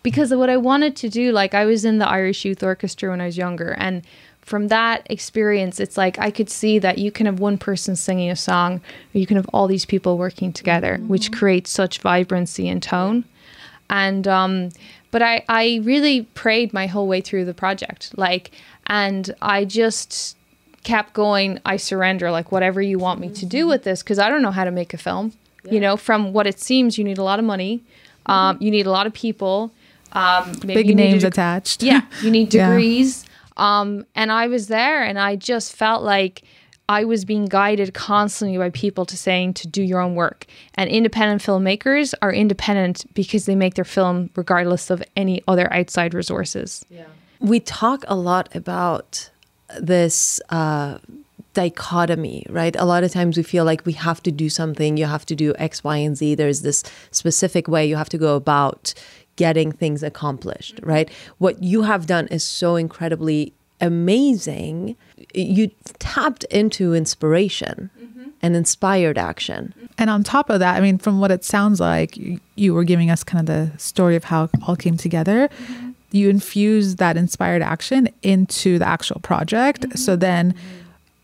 Because 0.05 0.33
what 0.33 0.51
I 0.51 0.59
wanted 0.59 0.95
to 0.97 1.09
do, 1.09 1.33
like 1.33 1.55
I 1.55 1.65
was 1.65 1.85
in 1.85 1.99
the 1.99 2.07
Irish 2.07 2.45
Youth 2.45 2.63
Orchestra 2.63 3.11
when 3.11 3.21
I 3.21 3.27
was 3.27 3.37
younger, 3.37 3.75
and 3.79 4.03
from 4.43 4.69
that 4.69 5.07
experience, 5.09 5.81
it's 5.81 5.97
like 5.97 6.19
I 6.19 6.31
could 6.31 6.51
see 6.51 6.79
that 6.79 6.99
you 6.99 7.11
can 7.11 7.25
have 7.25 7.41
one 7.41 7.57
person 7.57 7.97
singing 7.97 8.31
a 8.31 8.37
song, 8.37 8.83
or 9.15 9.19
you 9.19 9.27
can 9.27 9.37
have 9.37 9.49
all 9.55 9.67
these 9.67 9.87
people 9.87 10.19
working 10.19 10.53
together, 10.53 10.99
mm-hmm. 10.99 11.09
which 11.09 11.33
creates 11.33 11.71
such 11.71 12.01
vibrancy 12.01 12.69
and 12.69 12.83
tone. 12.83 13.25
And 13.89 14.29
um, 14.29 14.69
but 15.11 15.23
I 15.23 15.43
I 15.49 15.81
really 15.83 16.25
prayed 16.35 16.75
my 16.75 16.87
whole 16.87 17.09
way 17.09 17.23
through 17.23 17.47
the 17.47 17.55
project, 17.55 18.13
like, 18.17 18.51
and 18.87 19.35
I 19.41 19.65
just 19.65 20.37
kept 20.83 21.15
going. 21.15 21.61
I 21.65 21.79
surrender, 21.79 22.31
like 22.31 22.53
whatever 22.53 22.83
you 22.83 22.99
want 22.99 23.21
me 23.21 23.31
to 23.31 23.47
do 23.47 23.61
mm-hmm. 23.61 23.69
with 23.71 23.85
this, 23.85 24.03
because 24.03 24.19
I 24.19 24.29
don't 24.29 24.43
know 24.43 24.53
how 24.53 24.65
to 24.65 24.71
make 24.71 24.93
a 24.93 24.99
film. 24.99 25.33
Yeah. 25.65 25.73
You 25.73 25.81
know, 25.81 25.97
from 25.97 26.35
what 26.35 26.47
it 26.47 26.61
seems, 26.61 26.99
you 26.99 27.05
need 27.05 27.17
a 27.17 27.25
lot 27.25 27.39
of 27.39 27.47
money, 27.47 27.83
um, 28.27 28.57
mm-hmm. 28.57 28.65
you 28.65 28.71
need 28.71 28.87
a 28.87 28.91
lot 28.91 29.07
of 29.07 29.15
people. 29.15 29.73
Um, 30.15 30.53
Big 30.65 30.95
names 30.97 31.25
attached. 31.25 31.83
Yeah, 31.83 32.03
you 32.23 32.31
need 32.31 32.49
degrees. 32.51 33.25
Yeah 33.25 33.31
um, 33.57 34.07
and 34.15 34.33
I 34.33 34.49
was 34.49 34.69
there 34.69 35.03
and 35.03 35.19
I 35.19 35.37
just 35.37 35.75
felt 35.75 36.03
like 36.03 36.43
I 36.89 37.05
was 37.05 37.25
being 37.25 37.47
guided 37.47 37.95
constantly 37.95 38.59
by 38.59 38.71
people 38.71 39.07
to 39.07 39.17
saying 39.17 39.55
to 39.55 39.69
do 39.69 39.83
your 39.83 40.01
own 40.01 40.15
work. 40.15 40.47
And 40.75 40.91
independent 40.91 41.43
filmmakers 41.43 42.13
are 42.21 42.33
independent 42.33 43.07
because 43.15 43.47
they 43.47 43.55
make 43.55 43.75
their 43.75 43.85
film 43.85 44.31
regardless 44.37 44.91
of 44.91 45.03
any 45.17 45.43
other 45.49 45.73
outside 45.73 46.13
resources. 46.13 46.85
Yeah. 46.91 47.07
We 47.41 47.61
talk 47.61 48.05
a 48.07 48.15
lot 48.15 48.55
about 48.55 49.31
this 49.81 50.41
uh, 50.51 50.99
dichotomy, 51.55 52.45
right? 52.51 52.77
A 52.77 52.85
lot 52.85 53.03
of 53.03 53.13
times 53.13 53.37
we 53.37 53.43
feel 53.43 53.65
like 53.65 53.87
we 53.87 53.93
have 53.93 54.23
to 54.25 54.33
do 54.33 54.51
something, 54.51 54.97
you 54.97 55.07
have 55.07 55.25
to 55.27 55.35
do 55.35 55.55
X, 55.59 55.83
Y, 55.83 55.97
and 55.97 56.17
Z. 56.17 56.35
There's 56.35 56.61
this 56.61 56.83
specific 57.13 57.67
way 57.67 57.87
you 57.87 57.97
have 57.97 58.11
to 58.11 58.19
go 58.19 58.37
about 58.37 58.93
getting 59.37 59.73
things 59.73 60.03
accomplished, 60.03 60.81
right? 60.83 61.11
What 61.39 61.63
you 61.63 61.83
have 61.83 62.07
done 62.07 62.27
is 62.29 62.45
so 62.45 62.77
incredibly 62.77 63.53
amazing. 63.81 64.97
You 65.35 65.71
tapped 65.99 66.45
into 66.45 66.95
inspiration 66.95 67.91
mm-hmm. 68.01 68.29
and 68.43 68.57
inspired 68.57 69.19
action. 69.19 69.75
And 69.99 70.11
on 70.11 70.23
top 70.23 70.51
of 70.51 70.61
that, 70.61 70.77
I 70.77 70.81
mean, 70.81 70.99
from 70.99 71.21
what 71.21 71.31
it 71.31 71.45
sounds 71.45 71.81
like, 71.81 72.17
you, 72.17 72.41
you 72.57 72.75
were 72.75 72.85
giving 72.85 73.11
us 73.11 73.25
kind 73.25 73.49
of 73.49 73.73
the 73.73 73.79
story 73.79 74.17
of 74.17 74.25
how 74.25 74.45
it 74.45 74.51
all 74.67 74.77
came 74.77 74.97
together. 74.97 75.49
Mm-hmm. 75.49 75.91
You 76.13 76.31
infused 76.31 76.99
that 76.99 77.17
inspired 77.17 77.63
action 77.63 78.09
into 78.23 78.79
the 78.79 78.87
actual 78.87 79.21
project. 79.21 79.83
Mm-hmm. 79.83 79.99
So 79.99 80.17
then 80.17 80.55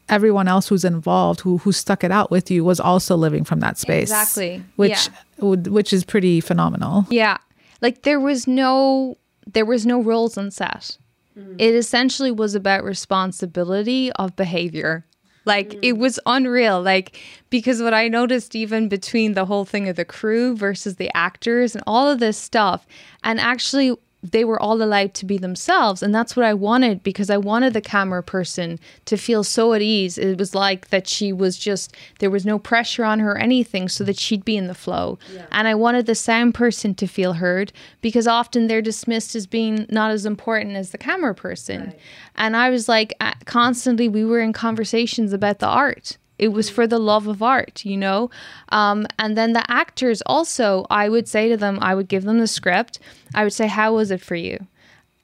everyone 0.09 0.49
else 0.49 0.69
who's 0.69 0.85
involved, 0.85 1.41
who 1.41 1.59
who 1.59 1.71
stuck 1.71 2.03
it 2.03 2.11
out 2.11 2.31
with 2.31 2.51
you, 2.51 2.65
was 2.65 2.81
also 2.81 3.17
living 3.17 3.45
from 3.45 3.61
that 3.61 3.79
space. 3.79 4.11
Exactly. 4.11 4.63
Which 4.77 5.09
yeah. 5.39 5.47
which 5.47 5.93
is 5.93 6.05
pretty 6.05 6.41
phenomenal. 6.41 7.07
Yeah. 7.09 7.39
Like 7.81 8.03
there 8.03 8.21
was 8.21 8.47
no 8.47 9.19
there 9.47 9.65
was 9.65 9.87
no 9.87 10.01
rules 10.01 10.37
on 10.39 10.51
set. 10.51 10.99
Mm. 11.37 11.57
It 11.59 11.75
essentially 11.75 12.31
was 12.31 12.55
about 12.55 12.85
responsibility 12.85 14.13
of 14.13 14.37
behavior. 14.37 15.07
Like 15.45 15.71
mm. 15.71 15.79
it 15.83 15.93
was 15.99 16.21
unreal. 16.27 16.81
Like 16.83 17.19
because 17.49 17.83
what 17.83 17.95
I 17.95 18.09
noticed 18.09 18.55
even 18.55 18.89
between 18.89 19.35
the 19.35 19.47
whole 19.47 19.65
thing 19.65 19.89
of 19.89 19.97
the 19.97 20.05
crew 20.05 20.57
versus 20.57 20.97
the 20.97 21.11
actors 21.15 21.75
and 21.75 21.83
all 21.87 22.09
of 22.09 22.21
this 22.21 22.37
stuff, 22.37 22.87
and 23.25 23.41
actually 23.41 23.97
they 24.23 24.45
were 24.45 24.61
all 24.61 24.83
allowed 24.83 25.15
to 25.15 25.25
be 25.25 25.39
themselves 25.39 26.03
and 26.03 26.15
that's 26.15 26.37
what 26.37 26.45
i 26.45 26.53
wanted 26.53 27.03
because 27.03 27.31
i 27.31 27.37
wanted 27.37 27.73
the 27.73 27.81
camera 27.81 28.23
person 28.23 28.79
to 29.05 29.17
feel 29.17 29.43
so 29.43 29.73
at 29.73 29.81
ease 29.81 30.19
it 30.19 30.39
was 30.39 30.55
like 30.55 30.89
that 30.89 31.09
she 31.09 31.33
was 31.33 31.57
just 31.59 31.95
there 32.19 32.31
was 32.31 32.45
no 32.45 32.59
pressure 32.59 33.05
on 33.05 33.19
her 33.19 33.33
or 33.33 33.39
anything 33.39 33.89
so 33.89 34.05
that 34.05 34.19
she'd 34.19 34.45
be 34.45 34.57
in 34.57 34.67
the 34.67 34.75
flow 34.75 35.19
yeah. 35.33 35.47
and 35.51 35.67
i 35.67 35.75
wanted 35.75 36.07
the 36.07 36.15
sound 36.15 36.55
person 36.55 36.95
to 36.95 37.07
feel 37.07 37.35
heard 37.35 37.73
because 38.01 38.27
often 38.27 38.67
they're 38.67 38.83
dismissed 38.83 39.35
as 39.35 39.47
being 39.47 39.87
not 39.89 40.11
as 40.11 40.27
important 40.27 40.77
as 40.77 40.91
the 40.91 40.99
camera 40.99 41.35
person 41.35 41.87
right. 41.87 41.99
and 42.37 42.57
i 42.57 42.69
was 42.69 42.89
like 42.89 43.15
uh, 43.21 43.33
constantly 43.47 44.09
we 44.09 44.25
were 44.25 44.41
in 44.41 44.53
conversations 44.53 45.33
about 45.33 45.59
the 45.61 45.69
art 45.69 46.19
it 46.41 46.49
was 46.49 46.71
for 46.71 46.87
the 46.87 46.99
love 46.99 47.29
of 47.29 47.43
art, 47.43 47.85
you 47.85 47.99
know? 47.99 48.31
Um, 48.71 49.07
and 49.19 49.37
then 49.37 49.53
the 49.53 49.71
actors 49.71 50.23
also, 50.25 50.87
I 50.89 51.09
would 51.11 51.29
say 51.29 51.51
to 51.51 51.57
them, 51.57 51.79
I 51.83 51.95
would 51.95 52.09
give 52.09 52.25
them 52.25 52.39
the 52.39 52.47
script. 52.47 52.99
I 53.35 53.45
would 53.45 53.53
say, 53.53 53.67
How 53.67 53.95
was 53.95 54.11
it 54.11 54.23
for 54.23 54.35
you? 54.35 54.67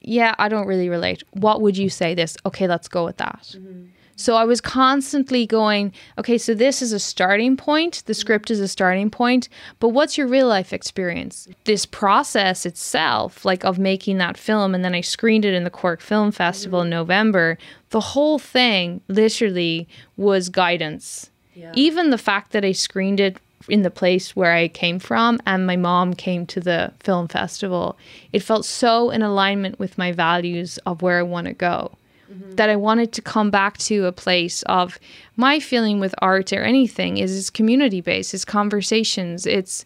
Yeah, 0.02 0.34
I 0.38 0.48
don't 0.48 0.66
really 0.66 0.90
relate. 0.90 1.24
What 1.32 1.62
would 1.62 1.76
you 1.76 1.88
say 1.88 2.14
this? 2.14 2.36
Okay, 2.44 2.68
let's 2.68 2.86
go 2.86 3.04
with 3.04 3.16
that. 3.16 3.54
Mm-hmm. 3.56 3.86
So 4.16 4.34
I 4.34 4.44
was 4.44 4.62
constantly 4.62 5.46
going, 5.46 5.92
okay, 6.18 6.38
so 6.38 6.54
this 6.54 6.80
is 6.80 6.92
a 6.92 6.98
starting 6.98 7.54
point. 7.56 8.02
The 8.06 8.14
script 8.14 8.50
is 8.50 8.60
a 8.60 8.68
starting 8.68 9.10
point, 9.10 9.50
but 9.78 9.90
what's 9.90 10.16
your 10.16 10.26
real 10.26 10.48
life 10.48 10.72
experience? 10.72 11.46
This 11.64 11.84
process 11.84 12.64
itself, 12.64 13.44
like 13.44 13.62
of 13.64 13.78
making 13.78 14.16
that 14.18 14.38
film, 14.38 14.74
and 14.74 14.82
then 14.82 14.94
I 14.94 15.02
screened 15.02 15.44
it 15.44 15.52
in 15.52 15.64
the 15.64 15.70
Cork 15.70 16.00
Film 16.00 16.32
Festival 16.32 16.80
in 16.80 16.90
November. 16.90 17.58
The 17.90 18.00
whole 18.00 18.38
thing 18.38 19.02
literally 19.06 19.86
was 20.16 20.48
guidance. 20.48 21.30
Yeah. 21.54 21.72
Even 21.74 22.08
the 22.08 22.18
fact 22.18 22.52
that 22.52 22.64
I 22.64 22.72
screened 22.72 23.20
it 23.20 23.36
in 23.68 23.82
the 23.82 23.90
place 23.90 24.34
where 24.34 24.52
I 24.52 24.68
came 24.68 24.98
from 24.98 25.40
and 25.46 25.66
my 25.66 25.76
mom 25.76 26.14
came 26.14 26.46
to 26.46 26.60
the 26.60 26.92
film 27.00 27.28
festival, 27.28 27.98
it 28.32 28.40
felt 28.40 28.64
so 28.64 29.10
in 29.10 29.20
alignment 29.20 29.78
with 29.78 29.98
my 29.98 30.12
values 30.12 30.78
of 30.86 31.02
where 31.02 31.18
I 31.18 31.22
want 31.22 31.48
to 31.48 31.52
go 31.52 31.92
mm-hmm. 32.30 32.54
that 32.56 32.68
I 32.68 32.76
wanted 32.76 33.12
to 33.12 33.22
come 33.22 33.50
back 33.50 33.78
to 33.78 34.06
a 34.06 34.12
place 34.12 34.62
of 34.64 34.98
my 35.36 35.60
feeling 35.60 36.00
with 36.00 36.14
art 36.18 36.52
or 36.52 36.62
anything 36.62 37.18
is 37.18 37.36
it's 37.36 37.50
community 37.50 38.00
based, 38.00 38.34
it's 38.34 38.44
conversations, 38.44 39.46
it's 39.46 39.84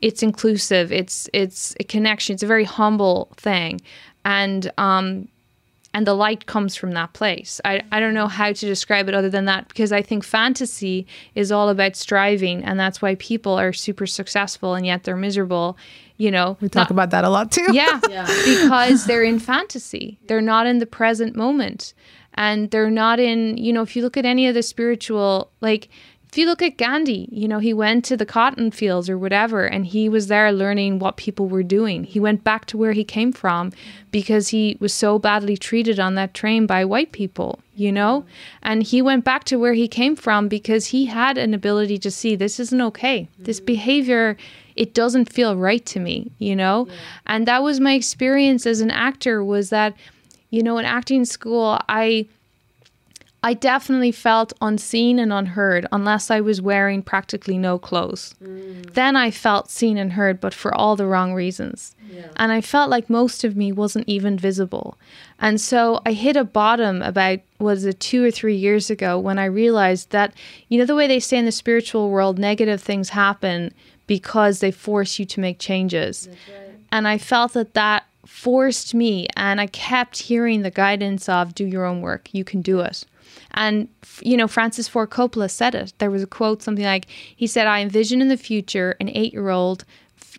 it's 0.00 0.22
inclusive, 0.22 0.92
it's 0.92 1.28
it's 1.32 1.74
a 1.80 1.84
connection, 1.84 2.34
it's 2.34 2.42
a 2.42 2.46
very 2.46 2.64
humble 2.64 3.30
thing. 3.36 3.80
And 4.24 4.70
um 4.78 5.28
and 5.92 6.06
the 6.06 6.14
light 6.14 6.46
comes 6.46 6.76
from 6.76 6.92
that 6.92 7.12
place. 7.12 7.60
I, 7.64 7.82
I 7.90 7.98
don't 8.00 8.14
know 8.14 8.28
how 8.28 8.52
to 8.52 8.66
describe 8.66 9.08
it 9.08 9.14
other 9.14 9.30
than 9.30 9.46
that 9.46 9.68
because 9.68 9.92
I 9.92 10.02
think 10.02 10.24
fantasy 10.24 11.06
is 11.34 11.50
all 11.50 11.68
about 11.68 11.96
striving 11.96 12.62
and 12.64 12.78
that's 12.78 13.02
why 13.02 13.16
people 13.16 13.58
are 13.58 13.72
super 13.72 14.06
successful 14.06 14.74
and 14.74 14.86
yet 14.86 15.04
they're 15.04 15.16
miserable 15.16 15.76
you 16.20 16.30
know? 16.30 16.58
We 16.60 16.68
talk 16.68 16.82
not, 16.82 16.90
about 16.90 17.10
that 17.12 17.24
a 17.24 17.30
lot 17.30 17.50
too. 17.50 17.66
Yeah, 17.72 17.98
yeah. 18.10 18.26
Because 18.44 19.06
they're 19.06 19.24
in 19.24 19.38
fantasy. 19.38 20.18
They're 20.26 20.42
not 20.42 20.66
in 20.66 20.78
the 20.78 20.84
present 20.84 21.34
moment. 21.34 21.94
And 22.34 22.70
they're 22.70 22.90
not 22.90 23.18
in 23.18 23.56
you 23.56 23.72
know 23.72 23.82
if 23.82 23.96
you 23.96 24.02
look 24.02 24.18
at 24.18 24.26
any 24.26 24.46
of 24.46 24.54
the 24.54 24.62
spiritual 24.62 25.50
like 25.62 25.88
if 26.30 26.38
you 26.38 26.46
look 26.46 26.62
at 26.62 26.76
Gandhi, 26.76 27.28
you 27.32 27.48
know, 27.48 27.58
he 27.58 27.74
went 27.74 28.04
to 28.04 28.16
the 28.16 28.24
cotton 28.24 28.70
fields 28.70 29.10
or 29.10 29.18
whatever, 29.18 29.66
and 29.66 29.84
he 29.84 30.08
was 30.08 30.28
there 30.28 30.52
learning 30.52 31.00
what 31.00 31.16
people 31.16 31.48
were 31.48 31.64
doing. 31.64 32.04
He 32.04 32.20
went 32.20 32.44
back 32.44 32.66
to 32.66 32.78
where 32.78 32.92
he 32.92 33.02
came 33.02 33.32
from 33.32 33.72
because 34.12 34.48
he 34.48 34.76
was 34.78 34.94
so 34.94 35.18
badly 35.18 35.56
treated 35.56 35.98
on 35.98 36.14
that 36.14 36.32
train 36.32 36.66
by 36.66 36.84
white 36.84 37.10
people, 37.10 37.58
you 37.74 37.90
know? 37.90 38.24
And 38.62 38.84
he 38.84 39.02
went 39.02 39.24
back 39.24 39.42
to 39.44 39.58
where 39.58 39.72
he 39.72 39.88
came 39.88 40.14
from 40.14 40.46
because 40.46 40.86
he 40.86 41.06
had 41.06 41.36
an 41.36 41.52
ability 41.52 41.98
to 41.98 42.12
see 42.12 42.36
this 42.36 42.60
isn't 42.60 42.80
okay. 42.80 43.28
This 43.36 43.58
mm-hmm. 43.58 43.66
behavior 43.66 44.36
it 44.76 44.94
doesn't 44.94 45.32
feel 45.32 45.56
right 45.56 45.84
to 45.86 45.98
me, 45.98 46.30
you 46.38 46.54
know? 46.54 46.86
Yeah. 46.88 46.94
And 47.26 47.48
that 47.48 47.64
was 47.64 47.80
my 47.80 47.94
experience 47.94 48.66
as 48.66 48.80
an 48.80 48.92
actor 48.92 49.42
was 49.42 49.70
that, 49.70 49.96
you 50.50 50.62
know, 50.62 50.78
in 50.78 50.84
acting 50.84 51.24
school, 51.24 51.80
I 51.88 52.28
I 53.42 53.54
definitely 53.54 54.12
felt 54.12 54.52
unseen 54.60 55.18
and 55.18 55.32
unheard 55.32 55.86
unless 55.90 56.30
I 56.30 56.40
was 56.40 56.60
wearing 56.60 57.02
practically 57.02 57.56
no 57.56 57.78
clothes. 57.78 58.34
Mm. 58.42 58.92
Then 58.92 59.16
I 59.16 59.30
felt 59.30 59.70
seen 59.70 59.96
and 59.96 60.12
heard, 60.12 60.40
but 60.40 60.52
for 60.52 60.74
all 60.74 60.94
the 60.94 61.06
wrong 61.06 61.32
reasons. 61.32 61.96
Yeah. 62.12 62.28
And 62.36 62.52
I 62.52 62.60
felt 62.60 62.90
like 62.90 63.08
most 63.08 63.42
of 63.42 63.56
me 63.56 63.72
wasn't 63.72 64.08
even 64.08 64.36
visible. 64.36 64.98
And 65.38 65.58
so 65.58 66.02
I 66.04 66.12
hit 66.12 66.36
a 66.36 66.44
bottom 66.44 67.00
about, 67.00 67.38
was 67.58 67.86
it 67.86 67.98
two 67.98 68.22
or 68.22 68.30
three 68.30 68.56
years 68.56 68.90
ago 68.90 69.18
when 69.18 69.38
I 69.38 69.46
realized 69.46 70.10
that, 70.10 70.34
you 70.68 70.78
know, 70.78 70.84
the 70.84 70.94
way 70.94 71.06
they 71.06 71.20
say 71.20 71.38
in 71.38 71.46
the 71.46 71.52
spiritual 71.52 72.10
world, 72.10 72.38
negative 72.38 72.82
things 72.82 73.10
happen 73.10 73.72
because 74.06 74.60
they 74.60 74.70
force 74.70 75.18
you 75.18 75.24
to 75.24 75.40
make 75.40 75.58
changes. 75.58 76.28
Right. 76.28 76.78
And 76.92 77.08
I 77.08 77.16
felt 77.16 77.54
that 77.54 77.72
that 77.74 78.04
forced 78.26 78.94
me, 78.94 79.26
and 79.36 79.60
I 79.60 79.66
kept 79.66 80.18
hearing 80.18 80.62
the 80.62 80.70
guidance 80.70 81.28
of 81.28 81.54
do 81.54 81.64
your 81.64 81.84
own 81.84 82.00
work, 82.00 82.28
you 82.32 82.44
can 82.44 82.60
do 82.60 82.80
it. 82.80 83.04
And, 83.52 83.88
you 84.20 84.36
know, 84.36 84.48
Francis 84.48 84.88
Ford 84.88 85.10
Coppola 85.10 85.50
said 85.50 85.74
it. 85.74 85.92
There 85.98 86.10
was 86.10 86.22
a 86.22 86.26
quote, 86.26 86.62
something 86.62 86.84
like, 86.84 87.06
he 87.08 87.46
said, 87.46 87.66
I 87.66 87.80
envision 87.80 88.20
in 88.20 88.28
the 88.28 88.36
future 88.36 88.96
an 89.00 89.08
eight 89.08 89.32
year 89.32 89.50
old 89.50 89.84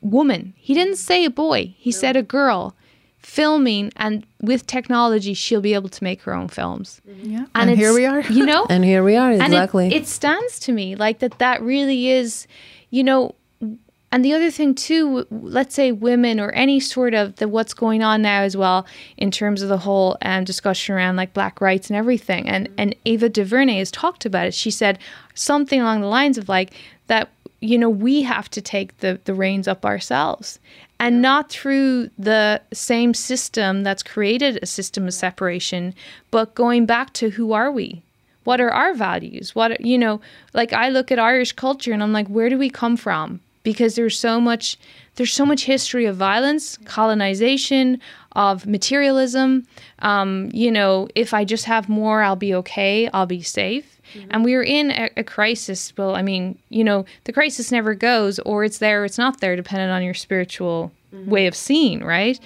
woman. 0.01 0.53
He 0.57 0.73
didn't 0.73 0.97
say 0.97 1.25
a 1.25 1.29
boy, 1.29 1.73
he 1.77 1.91
no. 1.91 1.97
said 1.97 2.15
a 2.15 2.23
girl 2.23 2.75
filming 3.21 3.91
and 3.97 4.25
with 4.41 4.65
technology 4.65 5.33
she'll 5.33 5.61
be 5.61 5.75
able 5.75 5.89
to 5.89 6.03
make 6.03 6.23
her 6.23 6.33
own 6.33 6.47
films 6.47 7.01
mm-hmm. 7.07 7.29
yeah 7.29 7.45
and, 7.53 7.69
and 7.69 7.79
here 7.79 7.93
we 7.93 8.03
are 8.03 8.21
you 8.21 8.43
know 8.43 8.65
and 8.69 8.83
here 8.83 9.03
we 9.03 9.15
are 9.15 9.31
exactly 9.31 9.87
it, 9.87 9.93
it, 9.93 10.07
stands 10.07 10.59
to 10.59 10.71
me 10.71 10.95
like 10.95 11.19
that 11.19 11.37
that 11.37 11.61
really 11.61 12.09
is 12.09 12.47
you 12.89 13.03
know 13.03 13.35
and 14.11 14.25
the 14.25 14.33
other 14.33 14.51
thing 14.51 14.75
too, 14.75 15.25
let's 15.31 15.73
say 15.73 15.93
women 15.93 16.39
or 16.39 16.51
any 16.51 16.81
sort 16.81 17.13
of 17.13 17.37
the 17.37 17.47
what's 17.47 17.73
going 17.73 18.03
on 18.03 18.21
now 18.21 18.41
as 18.41 18.57
well 18.57 18.85
in 19.15 19.31
terms 19.31 19.61
of 19.61 19.69
the 19.69 19.77
whole 19.77 20.17
um, 20.21 20.43
discussion 20.43 20.93
around 20.93 21.15
like 21.15 21.33
black 21.33 21.61
rights 21.61 21.89
and 21.89 21.95
everything. 21.95 22.49
And 22.49 22.69
and 22.77 22.93
Ava 23.05 23.29
DuVernay 23.29 23.77
has 23.77 23.89
talked 23.89 24.25
about 24.25 24.47
it. 24.47 24.53
She 24.53 24.69
said 24.69 24.99
something 25.33 25.79
along 25.79 26.01
the 26.01 26.07
lines 26.07 26.37
of 26.37 26.49
like 26.49 26.73
that. 27.07 27.29
You 27.63 27.77
know, 27.77 27.89
we 27.89 28.23
have 28.23 28.49
to 28.51 28.61
take 28.61 28.97
the 28.97 29.19
the 29.23 29.33
reins 29.33 29.67
up 29.67 29.85
ourselves, 29.85 30.59
and 30.99 31.21
not 31.21 31.49
through 31.49 32.09
the 32.17 32.61
same 32.73 33.13
system 33.13 33.83
that's 33.83 34.03
created 34.03 34.59
a 34.61 34.65
system 34.65 35.07
of 35.07 35.13
separation, 35.13 35.93
but 36.31 36.55
going 36.55 36.85
back 36.85 37.13
to 37.13 37.29
who 37.29 37.53
are 37.53 37.71
we? 37.71 38.01
What 38.43 38.59
are 38.59 38.71
our 38.71 38.93
values? 38.93 39.53
What 39.55 39.79
you 39.79 39.97
know, 39.97 40.19
like 40.53 40.73
I 40.73 40.89
look 40.89 41.11
at 41.11 41.19
Irish 41.19 41.53
culture 41.53 41.93
and 41.93 42.03
I'm 42.03 42.11
like, 42.11 42.27
where 42.27 42.49
do 42.49 42.57
we 42.57 42.69
come 42.69 42.97
from? 42.97 43.39
Because 43.63 43.95
there's 43.95 44.17
so 44.17 44.39
much 44.39 44.77
there's 45.15 45.33
so 45.33 45.45
much 45.45 45.65
history 45.65 46.05
of 46.05 46.15
violence, 46.15 46.77
colonization, 46.85 47.99
of 48.31 48.65
materialism. 48.65 49.67
Um, 49.99 50.49
you 50.53 50.71
know, 50.71 51.09
if 51.15 51.33
I 51.33 51.43
just 51.43 51.65
have 51.65 51.89
more, 51.89 52.21
I'll 52.21 52.37
be 52.37 52.55
okay. 52.55 53.09
I'll 53.09 53.25
be 53.25 53.41
safe. 53.41 54.01
Mm-hmm. 54.13 54.27
And 54.31 54.45
we 54.45 54.55
are 54.55 54.63
in 54.63 54.91
a, 54.91 55.09
a, 55.17 55.23
crisis. 55.23 55.93
Well, 55.97 56.15
I 56.15 56.21
mean, 56.21 56.57
you 56.69 56.83
know, 56.83 57.05
the 57.25 57.33
crisis 57.33 57.71
never 57.71 57.93
goes, 57.93 58.39
or 58.39 58.63
it's 58.63 58.77
there, 58.77 59.01
or 59.01 59.05
it's 59.05 59.17
not 59.17 59.41
there, 59.41 59.55
depending 59.55 59.89
on 59.89 60.03
your 60.03 60.13
spiritual 60.13 60.91
mm-hmm. 61.13 61.29
way 61.29 61.47
of 61.47 61.55
seeing, 61.55 62.03
right? 62.03 62.39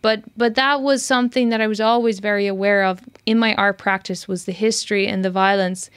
But 0.00 0.22
but 0.36 0.54
that 0.56 0.82
was 0.82 1.04
something 1.04 1.48
that 1.50 1.60
I 1.60 1.66
was 1.66 1.80
always 1.80 2.18
very 2.18 2.46
aware 2.46 2.84
of 2.84 3.00
in 3.24 3.38
my 3.38 3.54
art 3.54 3.78
practice 3.78 4.26
was 4.26 4.44
the 4.44 4.52
history 4.52 5.06
and 5.06 5.24
the 5.24 5.30
violence, 5.30 5.90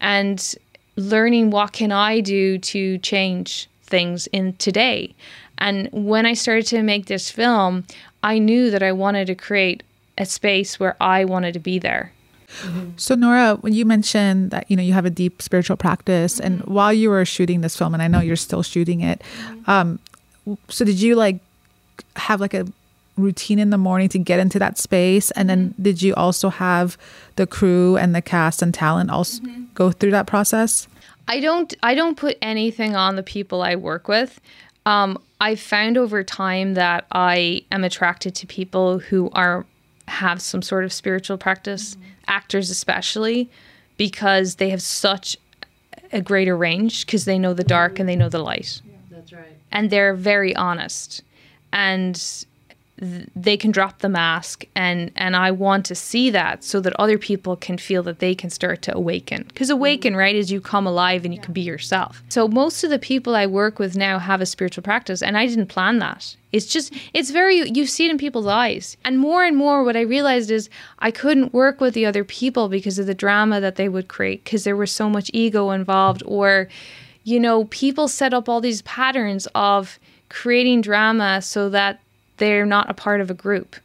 and 0.00 0.54
learning 0.96 1.50
what 1.50 1.72
can 1.72 1.92
I 1.92 2.20
do 2.20 2.58
to 2.58 2.98
change 2.98 3.68
things 3.92 4.26
in 4.28 4.54
today. 4.54 5.14
And 5.58 5.88
when 5.92 6.26
I 6.26 6.32
started 6.32 6.66
to 6.68 6.82
make 6.82 7.06
this 7.06 7.30
film, 7.30 7.84
I 8.24 8.38
knew 8.38 8.70
that 8.70 8.82
I 8.82 8.90
wanted 8.90 9.26
to 9.26 9.36
create 9.36 9.84
a 10.18 10.24
space 10.24 10.80
where 10.80 10.96
I 11.00 11.24
wanted 11.24 11.52
to 11.52 11.60
be 11.60 11.78
there. 11.78 12.12
So 12.96 13.14
Nora, 13.14 13.56
when 13.60 13.72
you 13.72 13.86
mentioned 13.86 14.50
that 14.50 14.70
you 14.70 14.76
know 14.76 14.82
you 14.82 14.92
have 14.92 15.06
a 15.06 15.10
deep 15.10 15.40
spiritual 15.40 15.76
practice, 15.76 16.38
and 16.38 16.60
mm-hmm. 16.60 16.74
while 16.74 16.92
you 16.92 17.08
were 17.08 17.24
shooting 17.24 17.62
this 17.62 17.76
film, 17.76 17.94
and 17.94 18.02
I 18.02 18.08
know 18.08 18.20
you're 18.20 18.36
still 18.36 18.62
shooting 18.62 19.00
it, 19.00 19.22
mm-hmm. 19.22 19.70
um, 19.70 19.98
so 20.68 20.84
did 20.84 21.00
you 21.00 21.16
like 21.16 21.38
have 22.16 22.40
like 22.40 22.52
a 22.52 22.66
routine 23.16 23.58
in 23.58 23.70
the 23.70 23.78
morning 23.78 24.08
to 24.10 24.18
get 24.18 24.38
into 24.38 24.58
that 24.58 24.76
space, 24.78 25.30
and 25.30 25.48
then 25.48 25.70
mm-hmm. 25.70 25.82
did 25.82 26.02
you 26.02 26.14
also 26.14 26.50
have 26.50 26.98
the 27.36 27.46
crew 27.46 27.96
and 27.96 28.14
the 28.14 28.20
cast 28.20 28.60
and 28.60 28.74
talent 28.74 29.08
also 29.10 29.42
go 29.74 29.90
through 29.90 30.10
that 30.12 30.26
process? 30.26 30.86
I 31.28 31.40
don't 31.40 31.74
I 31.82 31.94
don't 31.94 32.16
put 32.16 32.36
anything 32.42 32.94
on 32.96 33.16
the 33.16 33.22
people 33.22 33.62
I 33.62 33.76
work 33.76 34.08
with. 34.08 34.40
Um, 34.84 35.18
I've 35.40 35.60
found 35.60 35.96
over 35.96 36.22
time 36.24 36.74
that 36.74 37.06
I 37.12 37.64
am 37.70 37.84
attracted 37.84 38.34
to 38.36 38.46
people 38.46 38.98
who 38.98 39.30
are 39.30 39.64
have 40.08 40.42
some 40.42 40.62
sort 40.62 40.84
of 40.84 40.92
spiritual 40.92 41.38
practice, 41.38 41.96
actors 42.26 42.70
especially, 42.70 43.50
because 43.96 44.56
they 44.56 44.70
have 44.70 44.82
such 44.82 45.36
a 46.12 46.20
greater 46.20 46.56
range 46.56 47.06
because 47.06 47.24
they 47.24 47.38
know 47.38 47.54
the 47.54 47.64
dark 47.64 47.98
and 47.98 48.08
they 48.08 48.16
know 48.16 48.28
the 48.28 48.38
light. 48.38 48.82
That's 49.10 49.32
right. 49.32 49.56
and 49.70 49.88
they're 49.90 50.14
very 50.14 50.54
honest 50.56 51.22
and 51.72 52.44
th- 53.02 53.28
they 53.34 53.56
can 53.56 53.70
drop 53.70 53.98
the 53.98 54.08
mask 54.08 54.64
and 54.74 55.10
and 55.16 55.36
I 55.36 55.50
want 55.50 55.84
to 55.86 55.94
see 55.94 56.30
that 56.30 56.64
so 56.64 56.80
that 56.80 56.94
other 56.98 57.18
people 57.18 57.56
can 57.56 57.76
feel 57.78 58.02
that 58.04 58.20
they 58.20 58.34
can 58.34 58.50
start 58.50 58.82
to 58.82 58.96
awaken. 58.96 59.44
Because 59.48 59.70
awaken 59.70 60.16
right 60.16 60.34
is 60.34 60.50
you 60.50 60.60
come 60.60 60.86
alive 60.86 61.24
and 61.24 61.34
you 61.34 61.40
can 61.40 61.52
be 61.52 61.60
yourself. 61.60 62.22
So 62.28 62.48
most 62.48 62.84
of 62.84 62.90
the 62.90 62.98
people 62.98 63.34
I 63.34 63.46
work 63.46 63.78
with 63.78 63.96
now 63.96 64.18
have 64.18 64.40
a 64.40 64.46
spiritual 64.46 64.82
practice 64.82 65.22
and 65.22 65.36
I 65.36 65.46
didn't 65.46 65.66
plan 65.66 65.98
that. 65.98 66.36
It's 66.52 66.66
just 66.66 66.92
it's 67.12 67.30
very 67.30 67.68
you 67.68 67.86
see 67.86 68.06
it 68.06 68.10
in 68.10 68.18
people's 68.18 68.46
eyes. 68.46 68.96
And 69.04 69.18
more 69.18 69.44
and 69.44 69.56
more 69.56 69.84
what 69.84 69.96
I 69.96 70.02
realized 70.02 70.50
is 70.50 70.70
I 70.98 71.10
couldn't 71.10 71.52
work 71.52 71.80
with 71.80 71.94
the 71.94 72.06
other 72.06 72.24
people 72.24 72.68
because 72.68 72.98
of 72.98 73.06
the 73.06 73.14
drama 73.14 73.60
that 73.60 73.76
they 73.76 73.88
would 73.88 74.08
create 74.08 74.44
because 74.44 74.64
there 74.64 74.76
was 74.76 74.90
so 74.90 75.10
much 75.10 75.30
ego 75.32 75.70
involved 75.70 76.22
or 76.26 76.68
you 77.24 77.38
know, 77.38 77.66
people 77.66 78.08
set 78.08 78.34
up 78.34 78.48
all 78.48 78.60
these 78.60 78.82
patterns 78.82 79.46
of 79.54 79.98
creating 80.28 80.80
drama 80.80 81.40
so 81.40 81.68
that 81.68 82.00
they're 82.38 82.66
not 82.66 82.90
a 82.90 82.94
part 82.94 83.20
of 83.20 83.30
a 83.30 83.34
group 83.34 83.76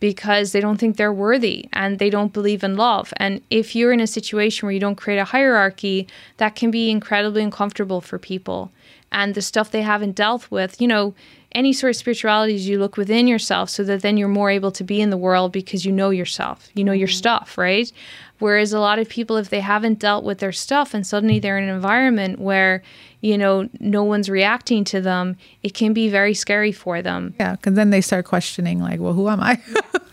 because 0.00 0.52
they 0.52 0.60
don't 0.60 0.78
think 0.78 0.96
they're 0.96 1.12
worthy 1.12 1.68
and 1.72 1.98
they 1.98 2.10
don't 2.10 2.32
believe 2.32 2.62
in 2.62 2.76
love. 2.76 3.12
And 3.16 3.40
if 3.50 3.74
you're 3.74 3.92
in 3.92 4.00
a 4.00 4.06
situation 4.06 4.66
where 4.66 4.72
you 4.72 4.80
don't 4.80 4.96
create 4.96 5.18
a 5.18 5.24
hierarchy, 5.24 6.06
that 6.36 6.54
can 6.54 6.70
be 6.70 6.90
incredibly 6.90 7.42
uncomfortable 7.42 8.00
for 8.00 8.18
people. 8.18 8.70
And 9.10 9.34
the 9.34 9.42
stuff 9.42 9.70
they 9.70 9.82
haven't 9.82 10.14
dealt 10.14 10.50
with, 10.50 10.80
you 10.80 10.88
know, 10.88 11.14
any 11.52 11.72
sort 11.72 11.90
of 11.90 11.96
spirituality 11.96 12.54
is 12.54 12.68
you 12.68 12.78
look 12.78 12.98
within 12.98 13.26
yourself 13.26 13.70
so 13.70 13.82
that 13.84 14.02
then 14.02 14.18
you're 14.18 14.28
more 14.28 14.50
able 14.50 14.70
to 14.72 14.84
be 14.84 15.00
in 15.00 15.08
the 15.08 15.16
world 15.16 15.52
because 15.52 15.86
you 15.86 15.92
know 15.92 16.10
yourself, 16.10 16.68
you 16.74 16.84
know 16.84 16.92
your 16.92 17.08
mm-hmm. 17.08 17.16
stuff, 17.16 17.56
right? 17.56 17.90
Whereas 18.38 18.72
a 18.72 18.80
lot 18.80 18.98
of 18.98 19.08
people, 19.08 19.36
if 19.36 19.48
they 19.48 19.60
haven't 19.60 19.98
dealt 19.98 20.24
with 20.24 20.38
their 20.38 20.52
stuff 20.52 20.94
and 20.94 21.06
suddenly 21.06 21.38
they're 21.38 21.58
in 21.58 21.68
an 21.68 21.74
environment 21.74 22.38
where, 22.38 22.82
you 23.20 23.38
know, 23.38 23.68
no 23.80 24.04
one's 24.04 24.28
reacting 24.28 24.84
to 24.84 25.00
them, 25.00 25.36
it 25.62 25.74
can 25.74 25.92
be 25.92 26.08
very 26.08 26.34
scary 26.34 26.72
for 26.72 27.00
them. 27.02 27.34
Yeah, 27.40 27.52
because 27.52 27.74
then 27.74 27.90
they 27.90 28.00
start 28.00 28.26
questioning, 28.26 28.80
like, 28.80 29.00
well, 29.00 29.14
who 29.14 29.28
am 29.28 29.40
I? 29.40 29.60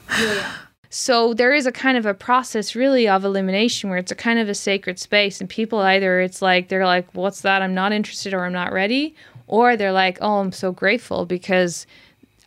So 0.96 1.34
there 1.34 1.56
is 1.56 1.66
a 1.66 1.72
kind 1.72 1.98
of 1.98 2.06
a 2.06 2.14
process 2.14 2.76
really 2.76 3.08
of 3.08 3.26
elimination 3.26 3.90
where 3.90 3.98
it's 3.98 4.12
a 4.12 4.16
kind 4.16 4.38
of 4.38 4.48
a 4.48 4.54
sacred 4.54 5.00
space 5.00 5.42
and 5.42 5.50
people 5.50 5.80
either 5.80 6.20
it's 6.20 6.40
like 6.40 6.68
they're 6.68 6.86
like 6.86 7.08
what's 7.16 7.42
that 7.42 7.64
I'm 7.64 7.74
not 7.74 7.94
interested 7.94 8.32
or 8.32 8.46
I'm 8.46 8.54
not 8.54 8.72
ready 8.72 9.16
or 9.48 9.76
they're 9.76 9.92
like 9.92 10.20
oh 10.22 10.38
I'm 10.38 10.52
so 10.52 10.72
grateful 10.72 11.26
because 11.26 11.88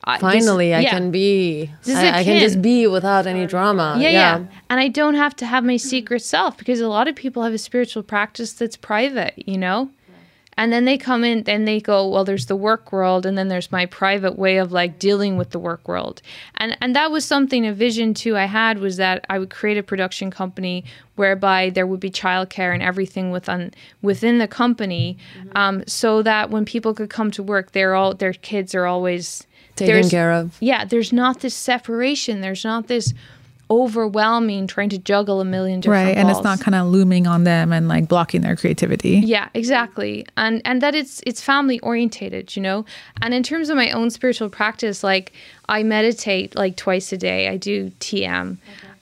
I- 0.07 0.19
Finally, 0.19 0.73
I 0.73 0.81
yeah. 0.81 0.91
can 0.91 1.11
be. 1.11 1.71
I, 1.89 2.21
I, 2.21 2.25
can 2.25 2.41
just 2.41 2.63
be 2.63 2.87
without 2.87 3.27
any 3.27 3.45
drama. 3.47 3.97
yeah, 3.99 4.11
yeah. 4.11 4.45
and 4.71 4.79
I 4.79 4.89
don't 4.89 5.15
have 5.15 5.35
to 5.37 5.47
have 5.47 5.65
my 5.65 5.77
secret 5.77 6.23
self 6.23 6.57
because 6.57 6.81
a 6.81 6.89
lot 6.89 7.09
of 7.09 7.17
people 7.17 7.43
have 7.43 7.53
a 7.53 7.59
spiritual 7.59 8.03
practice 8.03 8.53
that's 8.53 8.77
private 8.77 9.35
you 9.37 9.59
know? 9.59 9.91
And 10.59 10.73
then 10.73 10.87
they 10.87 10.97
come 10.97 11.23
in 11.23 11.47
and 11.47 11.69
they 11.69 11.81
go 11.81 12.09
well 12.09 12.25
there's 12.25 12.47
the 12.47 12.57
work 12.57 12.91
world 12.91 13.27
and 13.27 13.37
then 13.37 13.49
there's 13.49 13.71
my 13.71 13.85
private 13.85 14.39
way 14.39 14.57
of 14.57 14.73
like 14.73 14.99
dealing 14.99 15.37
with 15.37 15.51
the 15.51 15.59
work 15.59 15.87
world. 15.87 16.23
And 16.57 16.79
and 16.81 16.97
that 16.97 17.11
was 17.11 17.27
something 17.27 17.67
a 17.67 17.75
vision 17.75 18.15
too 18.15 18.37
i 18.37 18.47
had 18.47 18.79
was 18.79 18.97
that 18.97 19.27
i 19.29 19.39
would 19.39 19.51
create 19.51 19.77
a 19.77 19.83
production 19.83 20.31
company 20.31 20.85
whereby 21.17 21.71
there 21.71 21.87
would 21.87 22.01
be 22.01 22.11
childcare 22.11 22.73
and 22.73 22.83
everything 22.83 23.31
within 23.31 23.73
within 24.01 24.39
the 24.39 24.49
company. 24.49 25.19
Um, 25.55 25.85
so 25.87 26.23
that 26.23 26.51
when 26.51 26.65
people 26.65 26.95
could 26.95 27.11
come 27.11 27.31
to 27.33 27.43
work 27.43 27.73
they're 27.73 27.95
all 27.95 28.15
their 28.15 28.33
kids 28.33 28.75
are 28.75 28.87
always 28.87 29.47
Taken 29.77 29.95
there's- 29.95 30.11
care 30.11 30.33
of. 30.33 30.57
yeah 30.61 30.85
there's 30.85 31.13
not 31.13 31.41
this 31.41 31.55
separation 31.55 32.41
there's 32.41 32.65
not 32.65 32.89
this 32.89 33.15
overwhelming 33.71 34.67
trying 34.67 34.89
to 34.89 34.99
juggle 34.99 35.41
a 35.41 35.45
million 35.45 35.81
different 35.81 36.07
things. 36.07 36.17
right. 36.17 36.21
And 36.21 36.31
it's 36.31 36.45
not 36.45 36.61
kind 36.61 36.75
of 36.77 36.87
looming 36.87 37.27
on 37.27 37.45
them 37.45 37.73
and 37.73 37.89
like 37.89 38.07
blocking 38.09 38.43
their 38.43 38.55
creativity. 38.55 39.17
Yeah, 39.19 39.49
exactly. 39.55 40.25
And 40.37 40.63
and 40.65 40.81
that 40.83 40.95
it's 40.95 41.21
it's 41.27 41.41
family 41.41 41.81
orientated, 41.81 42.55
you 42.55 42.63
know. 42.63 42.85
And 43.23 43.35
in 43.35 43.43
terms 43.43 43.69
of 43.69 43.77
my 43.77 43.91
own 43.91 44.11
spiritual 44.11 44.51
practice, 44.51 45.03
like 45.03 45.33
I 45.69 45.83
meditate 45.83 46.55
like 46.55 46.77
twice 46.77 47.13
a 47.13 47.17
day. 47.17 47.49
I 47.49 47.57
do 47.57 47.91
TM. 48.01 48.57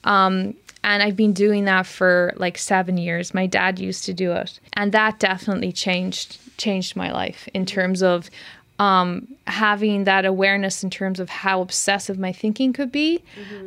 Um 0.05 0.55
and 0.83 1.03
I've 1.03 1.17
been 1.17 1.33
doing 1.33 1.65
that 1.65 1.87
for 1.87 2.35
like 2.37 2.59
7 2.59 2.99
years. 2.99 3.33
My 3.33 3.47
dad 3.47 3.79
used 3.79 4.05
to 4.05 4.13
do 4.13 4.33
it. 4.33 4.61
And 4.75 4.93
that 4.93 5.19
definitely 5.19 5.73
changed 5.73 6.39
changed 6.57 6.95
my 6.97 7.13
life 7.13 7.49
in 7.53 7.67
terms 7.67 8.03
of 8.03 8.31
um, 8.79 9.29
having 9.47 10.05
that 10.05 10.25
awareness 10.25 10.83
in 10.83 10.91
terms 10.91 11.21
of 11.21 11.29
how 11.29 11.61
obsessive 11.61 12.19
my 12.19 12.33
thinking 12.33 12.73
could 12.73 12.91
be, 12.91 13.23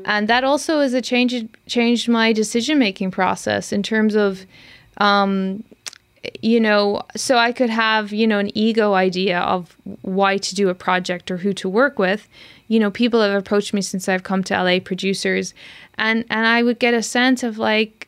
and 0.06 0.28
that 0.28 0.44
also 0.44 0.80
is 0.80 0.94
a 0.94 1.02
change 1.02 1.48
changed 1.66 2.10
my 2.10 2.34
decision 2.34 2.78
making 2.80 3.12
process 3.12 3.72
in 3.72 3.84
terms 3.84 4.16
of 4.16 4.46
um, 4.98 5.64
you 6.42 6.60
know, 6.60 7.02
so 7.16 7.38
I 7.38 7.52
could 7.52 7.70
have, 7.70 8.12
you 8.12 8.28
know, 8.28 8.40
an 8.40 8.56
ego 8.58 8.94
idea 8.94 9.40
of 9.40 9.76
why 10.02 10.38
to 10.38 10.56
do 10.56 10.70
a 10.70 10.76
project 10.76 11.32
or 11.32 11.38
who 11.38 11.54
to 11.54 11.70
work 11.70 12.00
with. 12.00 12.28
You 12.68 12.80
know, 12.80 12.92
people 12.92 13.22
have 13.22 13.34
approached 13.34 13.74
me 13.74 13.82
since 13.82 14.10
I've 14.10 14.24
come 14.24 14.44
to 14.46 14.62
LA 14.62 14.80
producers 14.80 15.54
and 15.98 16.26
and 16.30 16.46
I 16.46 16.64
would 16.64 16.80
get 16.80 16.94
a 16.94 17.02
sense 17.02 17.44
of 17.44 17.58
like 17.58 18.08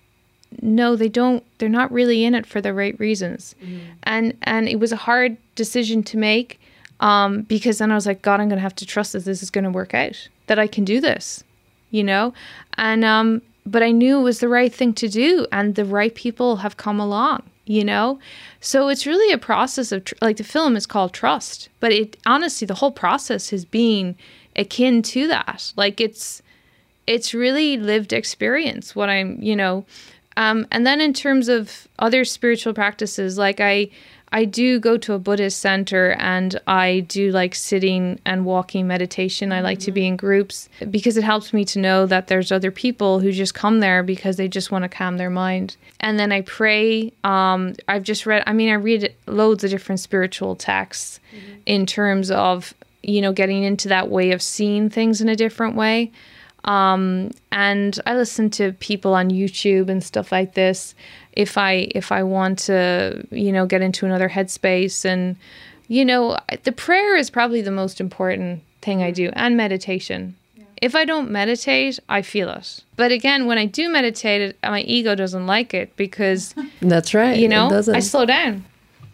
no, 0.62 0.95
they 0.95 1.09
don't 1.09 1.43
they're 1.59 1.69
not 1.69 1.91
really 1.91 2.23
in 2.25 2.35
it 2.35 2.45
for 2.45 2.59
the 2.62 2.73
right 2.73 2.99
reasons. 2.99 3.55
And 4.03 4.35
and 4.43 4.67
it 4.67 4.79
was 4.79 4.91
a 4.91 4.97
hard 4.97 5.38
decision 5.55 6.03
to 6.03 6.17
make 6.17 6.58
um 6.99 7.43
because 7.43 7.77
then 7.77 7.91
I 7.91 7.95
was 7.95 8.05
like 8.05 8.21
god, 8.21 8.39
I'm 8.39 8.49
going 8.49 8.57
to 8.57 8.63
have 8.63 8.75
to 8.75 8.85
trust 8.85 9.13
that 9.13 9.25
this 9.25 9.43
is 9.43 9.49
going 9.49 9.63
to 9.63 9.69
work 9.69 9.93
out. 9.93 10.27
That 10.47 10.59
I 10.59 10.67
can 10.67 10.83
do 10.83 10.99
this. 10.99 11.43
You 11.91 12.03
know? 12.03 12.33
And 12.77 13.03
um 13.03 13.41
but 13.65 13.83
I 13.83 13.91
knew 13.91 14.19
it 14.19 14.23
was 14.23 14.39
the 14.39 14.49
right 14.49 14.73
thing 14.73 14.93
to 14.93 15.07
do 15.07 15.45
and 15.51 15.75
the 15.75 15.85
right 15.85 16.13
people 16.15 16.57
have 16.57 16.77
come 16.77 16.99
along 16.99 17.43
you 17.69 17.85
know 17.85 18.19
so 18.59 18.88
it's 18.88 19.05
really 19.05 19.31
a 19.31 19.38
process 19.38 19.91
of 19.91 20.03
tr- 20.03 20.15
like 20.21 20.38
the 20.38 20.43
film 20.43 20.75
is 20.75 20.88
called 20.88 21.13
trust 21.13 21.69
but 21.79 21.91
it 21.91 22.17
honestly 22.25 22.65
the 22.65 22.73
whole 22.73 22.91
process 22.91 23.51
has 23.51 23.63
been 23.63 24.15
akin 24.55 25.03
to 25.03 25.27
that 25.27 25.71
like 25.77 26.01
it's 26.01 26.41
it's 27.05 27.31
really 27.33 27.77
lived 27.77 28.12
experience 28.12 28.95
what 28.95 29.07
i'm 29.07 29.39
you 29.39 29.55
know 29.55 29.85
um, 30.38 30.65
and 30.71 30.88
then 30.88 31.01
in 31.01 31.12
terms 31.13 31.49
of 31.49 31.88
other 31.99 32.25
spiritual 32.25 32.73
practices 32.73 33.38
like 33.38 33.59
i 33.59 33.88
i 34.31 34.45
do 34.45 34.79
go 34.79 34.97
to 34.97 35.13
a 35.13 35.19
buddhist 35.19 35.59
center 35.59 36.11
and 36.19 36.59
i 36.67 36.99
do 37.01 37.31
like 37.31 37.55
sitting 37.55 38.19
and 38.25 38.45
walking 38.45 38.87
meditation. 38.87 39.51
I 39.51 39.61
like 39.61 39.79
to 39.79 39.91
be 39.91 40.05
in 40.05 40.15
groups 40.15 40.69
because 40.89 41.17
it 41.17 41.23
helps 41.23 41.53
me 41.53 41.65
to 41.65 41.79
know 41.79 42.05
that 42.05 42.27
there's 42.27 42.51
other 42.51 42.71
people 42.71 43.19
who 43.19 43.31
just 43.31 43.53
come 43.53 43.79
there 43.79 44.03
because 44.03 44.37
they 44.37 44.47
just 44.47 44.71
want 44.71 44.83
to 44.83 44.89
calm 44.89 45.17
their 45.17 45.29
mind. 45.29 45.75
And 45.99 46.17
then 46.19 46.31
i 46.31 46.41
pray 46.41 47.11
um, 47.23 47.75
i've 47.87 48.03
just 48.03 48.25
read 48.25 48.43
i 48.47 48.53
mean 48.53 48.69
i 48.69 48.73
read 48.73 49.13
loads 49.27 49.63
of 49.63 49.69
different 49.69 49.99
spiritual 49.99 50.55
texts 50.55 51.19
in 51.65 51.85
terms 51.85 52.31
of 52.31 52.73
you 53.03 53.21
know 53.21 53.33
getting 53.33 53.63
into 53.63 53.87
that 53.89 54.09
way 54.09 54.31
of 54.31 54.41
seeing 54.41 54.89
things 54.89 55.21
in 55.21 55.29
a 55.29 55.35
different 55.35 55.75
way 55.75 56.11
um, 56.65 57.31
and 57.51 57.99
I 58.05 58.15
listen 58.15 58.49
to 58.51 58.73
people 58.73 59.13
on 59.13 59.29
YouTube 59.29 59.89
and 59.89 60.03
stuff 60.03 60.31
like 60.31 60.53
this 60.53 60.95
if 61.33 61.57
I 61.57 61.87
if 61.91 62.11
I 62.11 62.23
want 62.23 62.59
to 62.59 63.25
you 63.31 63.51
know 63.51 63.65
get 63.65 63.81
into 63.81 64.05
another 64.05 64.29
headspace 64.29 65.05
and 65.05 65.35
you 65.87 66.03
know 66.03 66.37
the 66.63 66.71
prayer 66.71 67.15
is 67.15 67.29
probably 67.29 67.61
the 67.61 67.71
most 67.71 68.01
important 68.01 68.61
thing 68.81 69.01
I 69.03 69.11
do 69.11 69.29
and 69.33 69.55
meditation. 69.55 70.35
If 70.81 70.95
I 70.95 71.03
don't 71.03 71.29
meditate, 71.29 71.99
I 72.07 72.21
feel 72.21 72.49
it. 72.51 72.81
But 72.95 73.11
again, 73.11 73.47
when 73.47 73.57
I 73.57 73.65
do 73.65 73.89
meditate, 73.89 74.55
my 74.63 74.79
ego 74.81 75.13
doesn't 75.13 75.45
like 75.45 75.73
it 75.73 75.93
because 75.97 76.55
That's 76.81 77.13
right. 77.13 77.37
you 77.37 77.47
know 77.47 77.69
doesn't. 77.69 77.95
I 77.95 77.99
slow 77.99 78.25
down. 78.25 78.65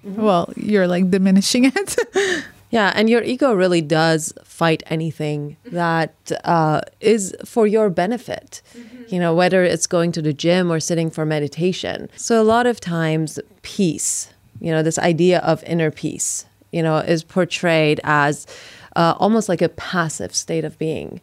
Well, 0.03 0.53
you're 0.55 0.87
like 0.87 1.09
diminishing 1.09 1.65
it. 1.65 1.95
Yeah, 2.71 2.91
and 2.95 3.09
your 3.09 3.21
ego 3.23 3.53
really 3.53 3.81
does 3.81 4.33
fight 4.43 4.83
anything 4.87 5.57
that 5.65 6.31
uh, 6.43 6.81
is 6.99 7.33
for 7.45 7.67
your 7.67 7.89
benefit. 7.89 8.61
You 9.07 9.19
know, 9.19 9.35
whether 9.35 9.63
it's 9.63 9.87
going 9.87 10.11
to 10.13 10.21
the 10.21 10.33
gym 10.33 10.71
or 10.71 10.79
sitting 10.79 11.11
for 11.11 11.25
meditation. 11.25 12.09
So 12.15 12.41
a 12.41 12.43
lot 12.43 12.65
of 12.65 12.79
times, 12.79 13.39
peace, 13.61 14.33
you 14.59 14.71
know, 14.71 14.81
this 14.81 14.97
idea 14.97 15.39
of 15.39 15.63
inner 15.63 15.91
peace, 15.91 16.45
you 16.71 16.81
know, 16.81 16.97
is 16.97 17.23
portrayed 17.23 18.01
as 18.03 18.47
uh, 18.95 19.13
almost 19.19 19.47
like 19.47 19.61
a 19.61 19.69
passive 19.69 20.33
state 20.35 20.65
of 20.65 20.77
being. 20.79 21.21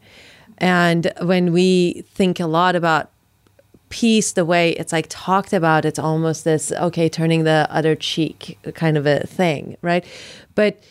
And 0.59 1.12
when 1.20 1.52
we 1.52 2.05
think 2.14 2.38
a 2.38 2.46
lot 2.46 2.76
about 2.76 3.11
peace, 3.88 4.33
the 4.33 4.44
way 4.44 4.70
it's 4.70 4.92
like 4.92 5.07
talked 5.09 5.52
about, 5.52 5.85
it's 5.85 5.98
almost 5.98 6.44
this 6.44 6.72
okay, 6.72 7.09
turning 7.09 7.44
the 7.44 7.66
other 7.68 7.96
cheek 7.96 8.59
kind 8.74 8.96
of 8.96 9.07
a 9.07 9.26
thing, 9.26 9.76
right? 9.83 10.05
But 10.55 10.83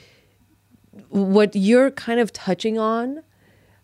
what 1.12 1.56
you're 1.56 1.92
kind 1.92 2.20
of 2.20 2.32
touching 2.32 2.80
on, 2.80 3.22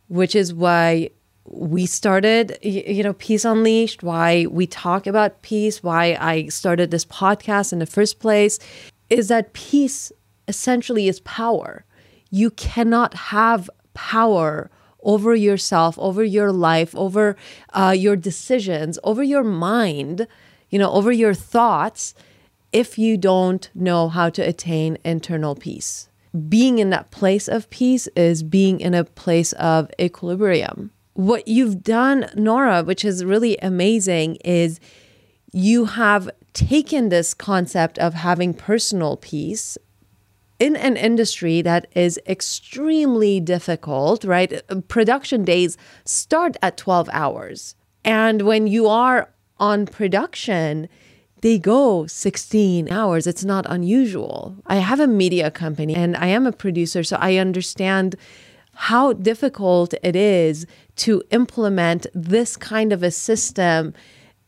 which 0.07 0.35
is 0.35 0.53
why 0.53 1.09
we 1.45 1.85
started, 1.85 2.57
you 2.61 3.03
know, 3.03 3.13
Peace 3.13 3.45
Unleashed, 3.45 4.01
why 4.01 4.45
we 4.49 4.65
talk 4.65 5.07
about 5.07 5.41
peace, 5.41 5.83
why 5.83 6.17
I 6.19 6.47
started 6.47 6.91
this 6.91 7.05
podcast 7.05 7.71
in 7.71 7.79
the 7.79 7.85
first 7.85 8.19
place, 8.19 8.59
is 9.09 9.27
that 9.27 9.53
peace 9.53 10.11
essentially 10.47 11.07
is 11.07 11.19
power. 11.21 11.85
You 12.29 12.49
cannot 12.51 13.13
have 13.13 13.69
power 13.93 14.69
over 15.03 15.35
yourself, 15.35 15.97
over 15.99 16.23
your 16.23 16.51
life, 16.51 16.95
over 16.95 17.35
uh, 17.73 17.95
your 17.97 18.15
decisions, 18.15 18.99
over 19.03 19.23
your 19.23 19.43
mind, 19.43 20.27
you 20.69 20.79
know, 20.79 20.91
over 20.91 21.11
your 21.11 21.33
thoughts, 21.33 22.13
if 22.73 22.97
you 22.97 23.17
don't 23.17 23.69
know 23.73 24.09
how 24.09 24.29
to 24.29 24.41
attain 24.41 24.97
internal 25.05 25.55
peace. 25.55 26.06
Being 26.49 26.79
in 26.79 26.89
that 26.89 27.11
place 27.11 27.47
of 27.47 27.69
peace 27.69 28.07
is 28.15 28.43
being 28.43 28.79
in 28.79 28.93
a 28.93 29.03
place 29.03 29.53
of 29.53 29.89
equilibrium. 29.99 30.91
What 31.13 31.47
you've 31.47 31.81
done, 31.81 32.29
Nora, 32.35 32.83
which 32.83 33.03
is 33.03 33.25
really 33.25 33.57
amazing, 33.57 34.35
is 34.43 34.79
you 35.51 35.85
have 35.85 36.29
taken 36.53 37.09
this 37.09 37.33
concept 37.33 37.97
of 37.99 38.13
having 38.13 38.53
personal 38.53 39.17
peace 39.17 39.77
in 40.59 40.75
an 40.75 40.97
industry 40.97 41.61
that 41.61 41.87
is 41.95 42.19
extremely 42.27 43.39
difficult, 43.39 44.23
right? 44.23 44.61
Production 44.87 45.43
days 45.43 45.77
start 46.03 46.57
at 46.61 46.77
12 46.77 47.09
hours. 47.13 47.75
And 48.03 48.41
when 48.41 48.67
you 48.67 48.87
are 48.87 49.33
on 49.59 49.85
production, 49.85 50.89
they 51.41 51.59
go 51.59 52.07
16 52.07 52.91
hours. 52.91 53.27
It's 53.27 53.45
not 53.45 53.65
unusual. 53.69 54.55
I 54.65 54.77
have 54.77 54.99
a 54.99 55.07
media 55.07 55.51
company 55.51 55.95
and 55.95 56.15
I 56.17 56.27
am 56.27 56.47
a 56.47 56.51
producer, 56.51 57.03
so 57.03 57.17
I 57.19 57.37
understand 57.37 58.15
how 58.73 59.13
difficult 59.13 59.93
it 60.03 60.15
is 60.15 60.65
to 60.97 61.23
implement 61.31 62.05
this 62.13 62.55
kind 62.57 62.93
of 62.93 63.03
a 63.03 63.11
system 63.11 63.93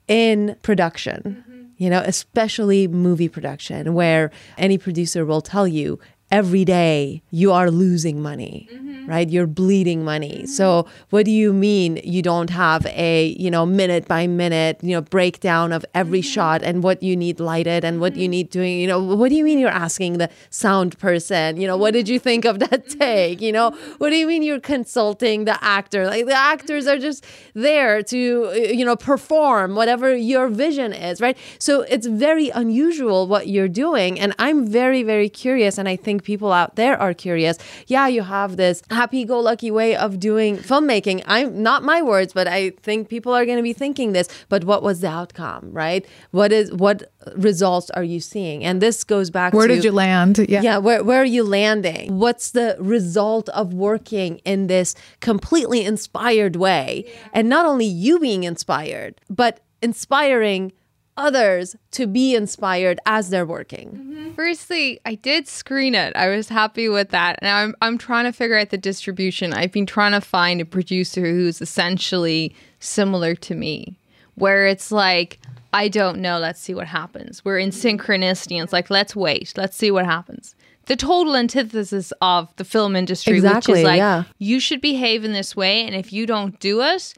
in 0.08 0.56
production 0.62 1.44
mm-hmm. 1.50 1.66
you 1.78 1.90
know, 1.90 2.02
especially 2.06 2.88
movie 2.88 3.30
production, 3.30 3.94
where 3.94 4.32
any 4.58 4.78
producer 4.78 5.26
will 5.26 5.42
tell 5.42 5.68
you 5.68 6.00
every 6.32 6.64
day 6.64 7.24
you 7.32 7.52
are 7.52 7.72
losing 7.72 8.22
money 8.22 8.68
mm-hmm. 8.72 9.08
right 9.08 9.30
you're 9.30 9.48
bleeding 9.48 10.04
money 10.06 10.40
mm-hmm. 10.40 10.46
so 10.46 10.86
what 11.10 11.26
do 11.26 11.32
you 11.32 11.52
mean 11.52 12.00
you 12.04 12.22
don't 12.22 12.52
have 12.52 12.86
a 12.88 13.36
you 13.40 13.50
know 13.50 13.66
minute 13.66 14.08
by 14.08 14.28
minute 14.28 14.78
you 14.84 14.92
know 14.92 15.02
breakdown 15.02 15.72
of 15.72 15.84
every 15.96 16.20
mm-hmm. 16.20 16.30
shot 16.30 16.62
and 16.62 16.84
what 16.84 17.02
you 17.02 17.16
need 17.16 17.40
lighted 17.40 17.84
and 17.84 18.00
what 18.00 18.16
you 18.16 18.26
mm-hmm. 18.26 18.32
need 18.32 18.50
doing 18.52 18.80
you 18.80 18.86
know 18.86 19.00
what 19.02 19.30
do 19.30 19.36
you 19.36 19.44
mean 19.44 19.58
you're 19.58 19.70
asking 19.70 20.20
the 20.20 20.30
sound 20.52 20.98
person 21.00 21.60
you 21.60 21.66
know 21.66 21.76
what 21.76 21.94
did 21.94 22.08
you 22.08 22.20
think 22.20 22.46
of 22.46 22.60
that 22.60 22.86
mm-hmm. 22.86 23.00
take 23.00 23.42
you 23.42 23.52
know 23.52 23.72
what 23.98 24.12
do 24.12 24.16
you 24.16 24.28
mean 24.28 24.44
you're 24.44 24.60
consulting 24.60 25.46
the 25.46 25.64
actor 25.64 26.06
like 26.06 26.28
the 26.28 26.34
actors 26.34 26.86
are 26.86 27.00
just 27.00 27.26
there 27.56 28.04
to 28.04 28.54
you 28.54 28.86
know 28.86 28.96
perform 28.96 29.74
whatever 29.74 30.16
your 30.16 30.48
vision 30.48 30.94
is 30.94 31.20
right 31.20 31.38
so 31.58 31.82
it's 31.82 32.06
very 32.06 32.50
unusual 32.52 33.26
what 33.26 33.48
you're 33.48 33.68
doing 33.68 34.20
and 34.20 34.36
i'm 34.38 34.68
very 34.68 35.02
very 35.02 35.28
curious 35.28 35.80
and 35.80 35.90
i 35.90 35.96
think 35.96 36.19
think 36.20 36.26
people 36.26 36.52
out 36.52 36.76
there 36.76 37.00
are 37.00 37.14
curious. 37.14 37.58
Yeah, 37.88 38.08
you 38.08 38.24
have 38.24 38.58
this 38.58 38.82
happy 38.90 39.26
go 39.26 39.40
lucky 39.40 39.72
way 39.72 39.96
of 39.96 40.20
doing 40.20 40.58
filmmaking. 40.58 41.24
I'm 41.26 41.64
not 41.64 41.84
my 41.84 42.02
words, 42.02 42.34
but 42.34 42.48
I 42.48 42.72
think 42.82 43.10
people 43.10 43.34
are 43.34 43.46
going 43.46 43.58
to 43.58 43.64
be 43.64 43.74
thinking 43.74 44.14
this. 44.14 44.28
But 44.50 44.64
what 44.64 44.84
was 44.84 45.00
the 45.02 45.08
outcome, 45.08 45.72
right? 45.72 46.06
What 46.32 46.52
is 46.52 46.72
what 46.72 47.12
results 47.36 47.90
are 47.92 48.04
you 48.04 48.20
seeing? 48.20 48.64
And 48.64 48.82
this 48.82 49.04
goes 49.04 49.30
back 49.30 49.54
where 49.54 49.68
to, 49.68 49.76
did 49.76 49.84
you 49.84 49.92
land? 49.92 50.38
Yeah. 50.38 50.62
Yeah, 50.62 50.78
where 50.78 51.04
where 51.04 51.22
are 51.22 51.32
you 51.38 51.44
landing? 51.44 52.18
What's 52.18 52.52
the 52.52 52.76
result 52.80 53.50
of 53.50 53.74
working 53.74 54.40
in 54.46 54.68
this 54.68 54.96
completely 55.20 55.86
inspired 55.86 56.56
way? 56.56 57.06
Yeah. 57.06 57.14
And 57.34 57.50
not 57.50 57.66
only 57.66 57.86
you 57.86 58.20
being 58.20 58.44
inspired, 58.44 59.22
but 59.30 59.62
inspiring 59.82 60.74
others 61.20 61.76
to 61.92 62.08
be 62.08 62.36
inspired 62.36 63.00
as 63.06 63.30
they're 63.30 63.46
working. 63.46 63.90
Mm-hmm. 63.90 64.32
Firstly, 64.34 65.00
I 65.06 65.16
did 65.16 65.48
screen 65.48 65.94
it. 65.94 66.16
I 66.16 66.30
was 66.30 66.50
happy 66.50 66.90
with 66.90 67.10
that. 67.10 67.40
Now 67.42 67.58
I'm 67.58 67.76
I'm 67.82 67.98
trying 67.98 68.26
to 68.26 68.32
figure 68.32 68.58
out 68.58 68.70
the 68.70 68.78
distribution. 68.78 69.54
I've 69.54 69.72
been 69.72 69.86
trying 69.86 70.14
to 70.14 70.22
find 70.22 70.62
a 70.62 70.66
producer 70.66 71.22
who's 71.22 71.62
essentially 71.62 72.56
similar 72.80 73.36
to 73.36 73.56
me, 73.56 73.98
where 74.36 74.66
it's 74.66 74.92
like 74.92 75.40
I 75.74 75.88
don't 75.88 76.20
know, 76.20 76.40
let's 76.40 76.60
see 76.60 76.74
what 76.74 76.88
happens. 76.88 77.46
We're 77.46 77.60
in 77.60 77.70
synchronicity 77.70 78.54
and 78.54 78.64
it's 78.64 78.74
like 78.74 78.90
let's 78.90 79.16
wait, 79.16 79.54
let's 79.58 79.78
see 79.78 79.92
what 79.92 80.06
happens. 80.06 80.56
The 80.86 80.96
total 80.96 81.36
antithesis 81.36 82.12
of 82.20 82.56
the 82.56 82.64
film 82.64 82.96
industry, 82.96 83.36
exactly, 83.36 83.74
which 83.74 83.80
is 83.80 83.86
like 83.86 83.98
yeah. 83.98 84.24
you 84.40 84.60
should 84.60 84.82
behave 84.82 85.24
in 85.24 85.34
this 85.34 85.56
way 85.56 85.86
and 85.86 85.96
if 85.96 86.12
you 86.12 86.26
don't 86.26 86.60
do 86.60 86.82
it, 86.82 87.14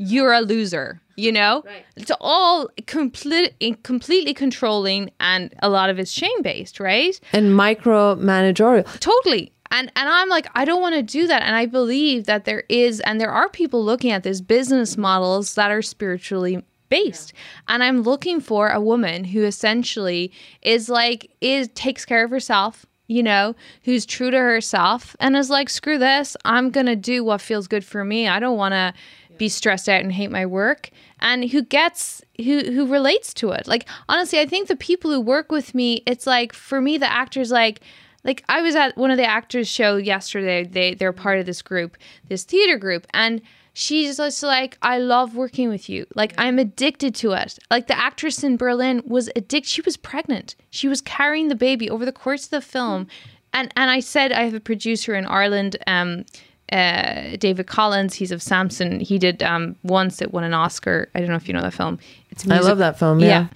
you're 0.00 0.32
a 0.32 0.40
loser 0.40 1.00
you 1.20 1.30
know? 1.30 1.62
Right. 1.66 1.84
it's 1.96 2.10
all 2.20 2.68
complete, 2.86 3.54
completely 3.82 4.32
controlling 4.34 5.10
and 5.20 5.54
a 5.62 5.68
lot 5.68 5.90
of 5.90 5.98
it's 5.98 6.10
shame 6.10 6.42
based 6.42 6.80
right? 6.80 7.18
And 7.32 7.52
micromanagerial. 7.52 8.98
Totally. 9.00 9.52
And 9.70 9.92
and 9.94 10.08
i'm 10.08 10.28
like 10.28 10.48
i 10.54 10.64
don't 10.64 10.80
want 10.80 10.94
to 10.96 11.02
do 11.02 11.26
that. 11.26 11.42
And 11.42 11.54
i 11.54 11.66
believe 11.66 12.24
that 12.24 12.44
there 12.44 12.64
is 12.68 13.00
and 13.00 13.20
there 13.20 13.30
are 13.30 13.48
people 13.48 13.84
looking 13.84 14.10
at 14.10 14.22
this 14.22 14.40
business 14.40 14.96
models 14.96 15.54
that 15.54 15.70
are 15.70 15.82
spiritually 15.82 16.64
based. 16.88 17.32
Yeah. 17.34 17.74
and 17.74 17.84
i'm 17.84 18.02
looking 18.02 18.40
for 18.40 18.70
a 18.70 18.80
woman 18.80 19.22
who 19.24 19.44
essentially 19.44 20.32
is 20.62 20.88
like 20.88 21.30
is 21.40 21.68
takes 21.74 22.04
care 22.04 22.24
of 22.24 22.30
herself 22.30 22.86
you 23.06 23.24
know, 23.24 23.56
who's 23.82 24.06
true 24.06 24.30
to 24.30 24.38
herself 24.38 25.16
and 25.18 25.36
is 25.36 25.50
like, 25.50 25.68
screw 25.68 25.98
this, 25.98 26.36
I'm 26.44 26.70
gonna 26.70 26.94
do 26.94 27.24
what 27.24 27.40
feels 27.40 27.66
good 27.66 27.84
for 27.84 28.04
me. 28.04 28.28
I 28.28 28.38
don't 28.38 28.56
wanna 28.56 28.94
be 29.40 29.48
stressed 29.48 29.88
out 29.88 30.02
and 30.02 30.12
hate 30.12 30.30
my 30.30 30.44
work 30.44 30.90
and 31.18 31.50
who 31.50 31.62
gets 31.62 32.22
who 32.36 32.60
who 32.60 32.86
relates 32.86 33.32
to 33.32 33.50
it. 33.52 33.66
Like 33.66 33.88
honestly 34.06 34.38
i 34.38 34.44
think 34.44 34.68
the 34.68 34.76
people 34.76 35.10
who 35.10 35.20
work 35.20 35.50
with 35.50 35.74
me 35.74 36.02
it's 36.06 36.26
like 36.26 36.52
for 36.52 36.80
me 36.80 36.98
the 36.98 37.10
actors 37.10 37.50
like 37.50 37.80
like 38.22 38.44
i 38.50 38.60
was 38.60 38.76
at 38.76 38.98
one 38.98 39.10
of 39.10 39.16
the 39.16 39.24
actors 39.24 39.66
show 39.66 39.96
yesterday. 39.96 40.64
They 40.64 40.92
they're 40.92 41.14
part 41.14 41.38
of 41.38 41.46
this 41.46 41.62
group 41.62 41.96
this 42.28 42.44
theater 42.44 42.76
group 42.76 43.06
and 43.14 43.40
she's 43.72 44.18
just 44.18 44.42
like 44.42 44.76
i 44.82 44.98
love 44.98 45.34
working 45.34 45.70
with 45.70 45.88
you. 45.88 46.04
Like 46.14 46.34
i'm 46.36 46.58
addicted 46.58 47.14
to 47.16 47.32
it. 47.32 47.58
Like 47.70 47.86
the 47.86 47.98
actress 47.98 48.44
in 48.44 48.58
berlin 48.58 49.02
was 49.06 49.30
addicted 49.34 49.70
she 49.70 49.80
was 49.80 49.96
pregnant. 49.96 50.54
She 50.68 50.86
was 50.86 51.00
carrying 51.00 51.48
the 51.48 51.54
baby 51.54 51.88
over 51.88 52.04
the 52.04 52.12
course 52.12 52.44
of 52.44 52.50
the 52.50 52.60
film. 52.60 53.06
And 53.54 53.72
and 53.74 53.90
i 53.90 54.00
said 54.00 54.32
i 54.32 54.42
have 54.44 54.54
a 54.54 54.60
producer 54.60 55.14
in 55.14 55.24
ireland 55.24 55.78
um 55.86 56.26
uh, 56.72 57.36
David 57.36 57.66
Collins. 57.66 58.14
He's 58.14 58.32
of 58.32 58.42
Samson. 58.42 59.00
He 59.00 59.18
did 59.18 59.42
um, 59.42 59.76
once 59.82 60.22
it 60.22 60.32
won 60.32 60.44
an 60.44 60.54
Oscar. 60.54 61.08
I 61.14 61.20
don't 61.20 61.28
know 61.28 61.36
if 61.36 61.48
you 61.48 61.54
know 61.54 61.62
that 61.62 61.74
film. 61.74 61.98
It's 62.30 62.46
music- 62.46 62.64
I 62.64 62.68
love 62.68 62.78
that 62.78 62.98
film. 62.98 63.20
Yeah. 63.20 63.26
yeah. 63.26 63.46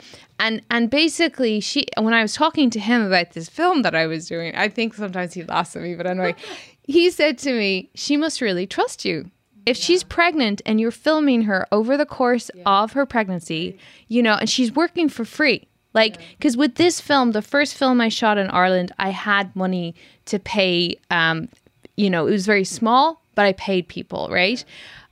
And 0.40 0.62
and 0.70 0.90
basically, 0.90 1.61
she 1.61 1.87
when 1.98 2.12
I 2.12 2.22
was 2.22 2.35
talking 2.35 2.70
to 2.70 2.81
him 2.81 3.03
about 3.03 3.33
this 3.33 3.48
film 3.48 3.83
that 3.83 3.94
I 3.94 4.07
was 4.07 4.29
doing, 4.29 4.55
I 4.57 4.68
think 4.68 4.94
sometimes 4.94 5.35
he 5.35 5.44
laughs 5.44 5.77
at 5.77 5.83
me, 5.83 5.94
but 5.94 6.07
anyway, 6.07 6.35
he 6.83 7.11
said 7.11 7.38
to 7.38 7.53
me, 7.53 7.90
"She 7.94 8.16
must 8.16 8.40
really 8.40 8.66
trust 8.66 9.05
you." 9.05 9.31
If 9.66 9.79
yeah. 9.79 9.85
she's 9.85 10.03
pregnant 10.03 10.61
and 10.66 10.81
you're 10.81 10.90
filming 10.90 11.42
her 11.42 11.66
over 11.72 11.96
the 11.96 12.05
course 12.05 12.50
yeah. 12.55 12.64
of 12.66 12.92
her 12.92 13.07
pregnancy, 13.07 13.79
you 14.09 14.22
know, 14.22 14.35
and 14.35 14.50
she's 14.50 14.72
working 14.72 15.09
for 15.09 15.24
free, 15.24 15.66
like, 15.94 16.18
because 16.37 16.57
with 16.57 16.74
this 16.74 17.00
film, 17.00 17.31
the 17.31 17.40
first 17.40 17.74
film 17.74 18.00
I 18.00 18.09
shot 18.09 18.37
in 18.37 18.50
Ireland, 18.50 18.92
I 18.98 19.11
had 19.11 19.55
money 19.55 19.94
to 20.27 20.38
pay 20.38 20.96
um, 21.11 21.48
you 21.97 22.11
know, 22.11 22.27
it 22.27 22.31
was 22.31 22.47
very 22.47 22.65
small, 22.65 23.23
but 23.35 23.47
I 23.47 23.53
paid 23.53 23.89
people, 23.89 24.29
right? 24.31 24.65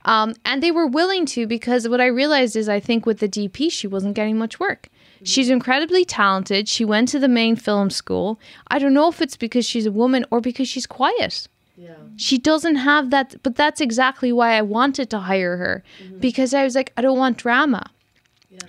Um, 0.05 0.33
and 0.43 0.61
they 0.61 0.71
were 0.71 0.87
willing 0.87 1.25
to 1.27 1.47
because 1.47 1.87
what 1.87 2.01
I 2.01 2.07
realized 2.07 2.55
is 2.55 2.67
I 2.67 2.79
think 2.79 3.05
with 3.05 3.19
the 3.19 3.29
DP, 3.29 3.71
she 3.71 3.87
wasn't 3.87 4.15
getting 4.15 4.37
much 4.37 4.59
work. 4.59 4.89
She's 5.25 5.49
incredibly 5.49 6.03
talented. 6.03 6.67
She 6.67 6.83
went 6.83 7.07
to 7.09 7.19
the 7.19 7.29
main 7.29 7.55
film 7.55 7.89
school. 7.89 8.39
I 8.67 8.79
don't 8.79 8.93
know 8.93 9.07
if 9.07 9.21
it's 9.21 9.37
because 9.37 9.65
she's 9.65 9.85
a 9.85 9.91
woman 9.91 10.25
or 10.29 10.41
because 10.41 10.67
she's 10.67 10.85
quiet. 10.85 11.47
Yeah. 11.77 11.95
She 12.17 12.37
doesn't 12.37 12.75
have 12.75 13.09
that, 13.11 13.35
but 13.41 13.55
that's 13.55 13.81
exactly 13.81 14.31
why 14.31 14.57
I 14.57 14.61
wanted 14.61 15.09
to 15.11 15.19
hire 15.19 15.57
her 15.57 15.83
mm-hmm. 16.03 16.19
because 16.19 16.53
I 16.53 16.63
was 16.63 16.75
like, 16.75 16.91
I 16.97 17.01
don't 17.01 17.17
want 17.17 17.37
drama. 17.37 17.89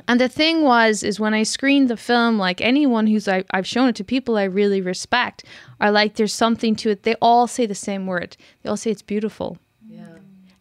And 0.06 0.20
the 0.20 0.28
thing 0.28 0.62
was, 0.62 1.02
is 1.02 1.18
when 1.18 1.32
I 1.32 1.44
screened 1.44 1.88
the 1.88 1.96
film, 1.96 2.38
like 2.38 2.60
anyone 2.60 3.06
who's 3.06 3.26
I, 3.26 3.44
I've 3.52 3.66
shown 3.66 3.88
it 3.88 3.96
to 3.96 4.04
people 4.04 4.36
I 4.36 4.44
really 4.44 4.80
respect, 4.80 5.44
are 5.80 5.90
like, 5.90 6.16
there's 6.16 6.34
something 6.34 6.76
to 6.76 6.90
it. 6.90 7.04
They 7.04 7.14
all 7.22 7.46
say 7.46 7.66
the 7.66 7.74
same 7.74 8.06
word. 8.06 8.36
They 8.62 8.68
all 8.68 8.76
say 8.76 8.90
it's 8.90 9.02
beautiful. 9.02 9.58
Yeah. 9.88 10.04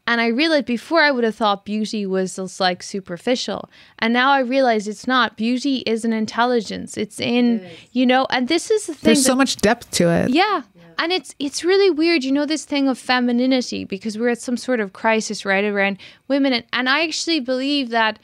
And 0.08 0.22
I 0.22 0.28
realized 0.28 0.66
before 0.66 1.02
I 1.02 1.12
would 1.12 1.24
have 1.24 1.36
thought 1.36 1.66
beauty 1.66 2.06
was 2.06 2.38
just 2.38 2.60
like 2.60 2.84
superficial. 2.84 3.70
And 4.00 4.14
now 4.14 4.32
I 4.32 4.40
realize 4.40 4.88
it's 4.88 5.08
not. 5.08 5.36
Beauty 5.36 5.78
is 5.86 6.06
an 6.06 6.14
intelligence. 6.14 6.98
It's 6.98 7.20
in, 7.20 7.62
it 7.62 7.80
you 7.92 8.06
know, 8.06 8.26
and 8.30 8.48
this 8.48 8.72
is 8.72 8.86
the 8.86 8.94
thing. 8.94 9.10
There's 9.10 9.24
that, 9.24 9.30
so 9.30 9.36
much 9.36 9.58
depth 9.58 9.92
to 9.92 10.10
it. 10.10 10.30
Yeah. 10.30 10.64
yeah. 10.76 10.84
And 11.00 11.12
it's 11.12 11.34
it's 11.40 11.64
really 11.64 11.90
weird, 11.90 12.24
you 12.24 12.32
know, 12.32 12.46
this 12.46 12.66
thing 12.66 12.88
of 12.88 13.00
femininity 13.00 13.84
because 13.84 14.18
we're 14.18 14.30
at 14.30 14.40
some 14.40 14.58
sort 14.58 14.80
of 14.80 14.94
crisis 14.94 15.44
right 15.44 15.64
around 15.64 15.98
women. 16.28 16.54
And, 16.54 16.66
and 16.72 16.88
I 16.88 17.04
actually 17.04 17.40
believe 17.40 17.90
that 17.90 18.20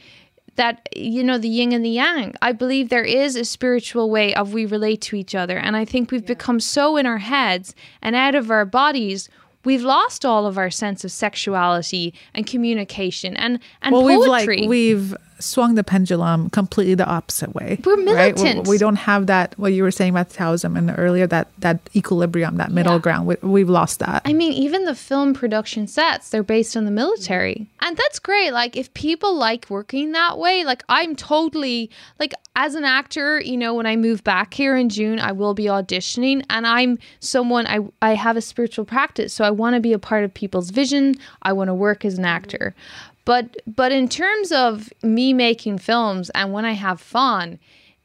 that 0.60 0.90
you 0.94 1.24
know 1.24 1.38
the 1.38 1.48
yin 1.48 1.72
and 1.72 1.86
the 1.86 1.90
yang. 1.90 2.36
I 2.42 2.52
believe 2.52 2.90
there 2.90 3.04
is 3.04 3.38
a 3.38 3.46
spiritual 3.46 4.10
way 4.10 4.36
of 4.36 4.52
we 4.52 4.66
relate 4.66 5.00
to 5.04 5.16
each 5.16 5.34
other. 5.34 5.58
And 5.58 5.78
i 5.78 5.86
think 5.86 6.12
we've 6.12 6.26
become 6.26 6.60
so 6.60 6.98
in 6.98 7.06
our 7.06 7.20
heads 7.20 7.74
and 8.02 8.16
out 8.16 8.36
of 8.36 8.52
our 8.52 8.66
bodies 8.66 9.30
we've 9.64 9.84
lost 9.84 10.26
all 10.26 10.46
of 10.46 10.58
our 10.58 10.70
sense 10.70 11.04
of 11.04 11.12
sexuality 11.12 12.14
and 12.34 12.46
communication 12.46 13.36
and 13.38 13.60
and 13.82 13.94
well, 13.94 14.04
we've 14.04 14.28
like 14.28 14.48
we've 14.68 15.16
swung 15.40 15.76
the 15.76 15.84
pendulum 15.84 16.50
completely 16.50 16.96
the 16.96 17.08
opposite 17.08 17.54
way. 17.56 17.80
We're 17.86 17.96
right? 17.96 18.36
We- 18.36 18.44
militant. 18.44 18.68
We, 18.68 18.78
don't 18.78 18.98
have 18.98 19.28
that. 19.28 19.58
What 19.58 19.74
you 19.74 19.84
were 19.84 19.92
saying 19.92 20.12
about 20.12 20.30
Taoism 20.30 20.76
and 20.76 20.94
earlier 20.98 21.28
that 21.28 21.48
that 21.60 21.80
equilibrium, 21.96 22.58
that 22.58 22.72
middle 22.72 22.94
Yeah. 22.94 23.00
ground. 23.00 23.28
We, 23.28 23.36
we've 23.42 23.70
lost 23.70 24.00
that. 24.00 24.22
I 24.26 24.34
mean, 24.34 24.54
even 24.54 24.86
the 24.86 24.96
film 24.96 25.34
production 25.34 25.88
sets, 25.88 26.30
they're 26.30 26.44
based 26.44 26.76
on 26.78 26.86
the 26.86 26.92
military. 26.92 27.68
And 27.82 27.98
that's 27.98 28.20
great. 28.20 28.52
Like, 28.52 28.76
if 28.78 28.94
people 28.94 29.36
like 29.36 29.68
working 29.70 30.12
that 30.12 30.38
way, 30.38 30.64
like, 30.64 30.84
I'm 30.90 31.16
totally, 31.16 31.90
like, 32.20 32.34
as 32.56 32.76
an 32.76 32.84
actor, 32.84 33.40
you 33.42 33.58
know, 33.58 33.74
when 33.74 33.86
I 33.86 33.96
move 33.96 34.24
back 34.24 34.54
here 34.54 34.76
in 34.76 34.90
June, 34.90 35.20
I 35.20 35.32
will 35.32 35.54
be 35.54 35.66
auditioning. 35.66 36.44
And 36.50 36.68
I'm 36.68 37.00
someone, 37.20 37.66
I, 37.68 37.80
I 38.02 38.16
have 38.16 38.36
a 38.38 38.42
spiritual 38.42 38.86
practice. 38.86 39.34
So 39.34 39.44
I 39.46 39.50
want 39.52 39.76
to 39.76 39.80
be 39.80 39.94
a 39.94 40.00
part 40.00 40.24
of 40.24 40.34
people's 40.34 40.70
vision. 40.70 41.16
I 41.42 41.54
want 41.54 41.70
to 41.70 41.74
work 41.74 42.04
as 42.06 42.18
an 42.18 42.26
actor. 42.26 42.76
But, 43.26 43.58
but 43.68 43.92
in 43.92 44.08
terms 44.08 44.52
of 44.52 44.92
me 45.04 45.34
making 45.34 45.80
films 45.80 46.30
and 46.32 46.52
when 46.52 46.66
I 46.66 46.72
have 46.72 47.00
fun, 47.00 47.60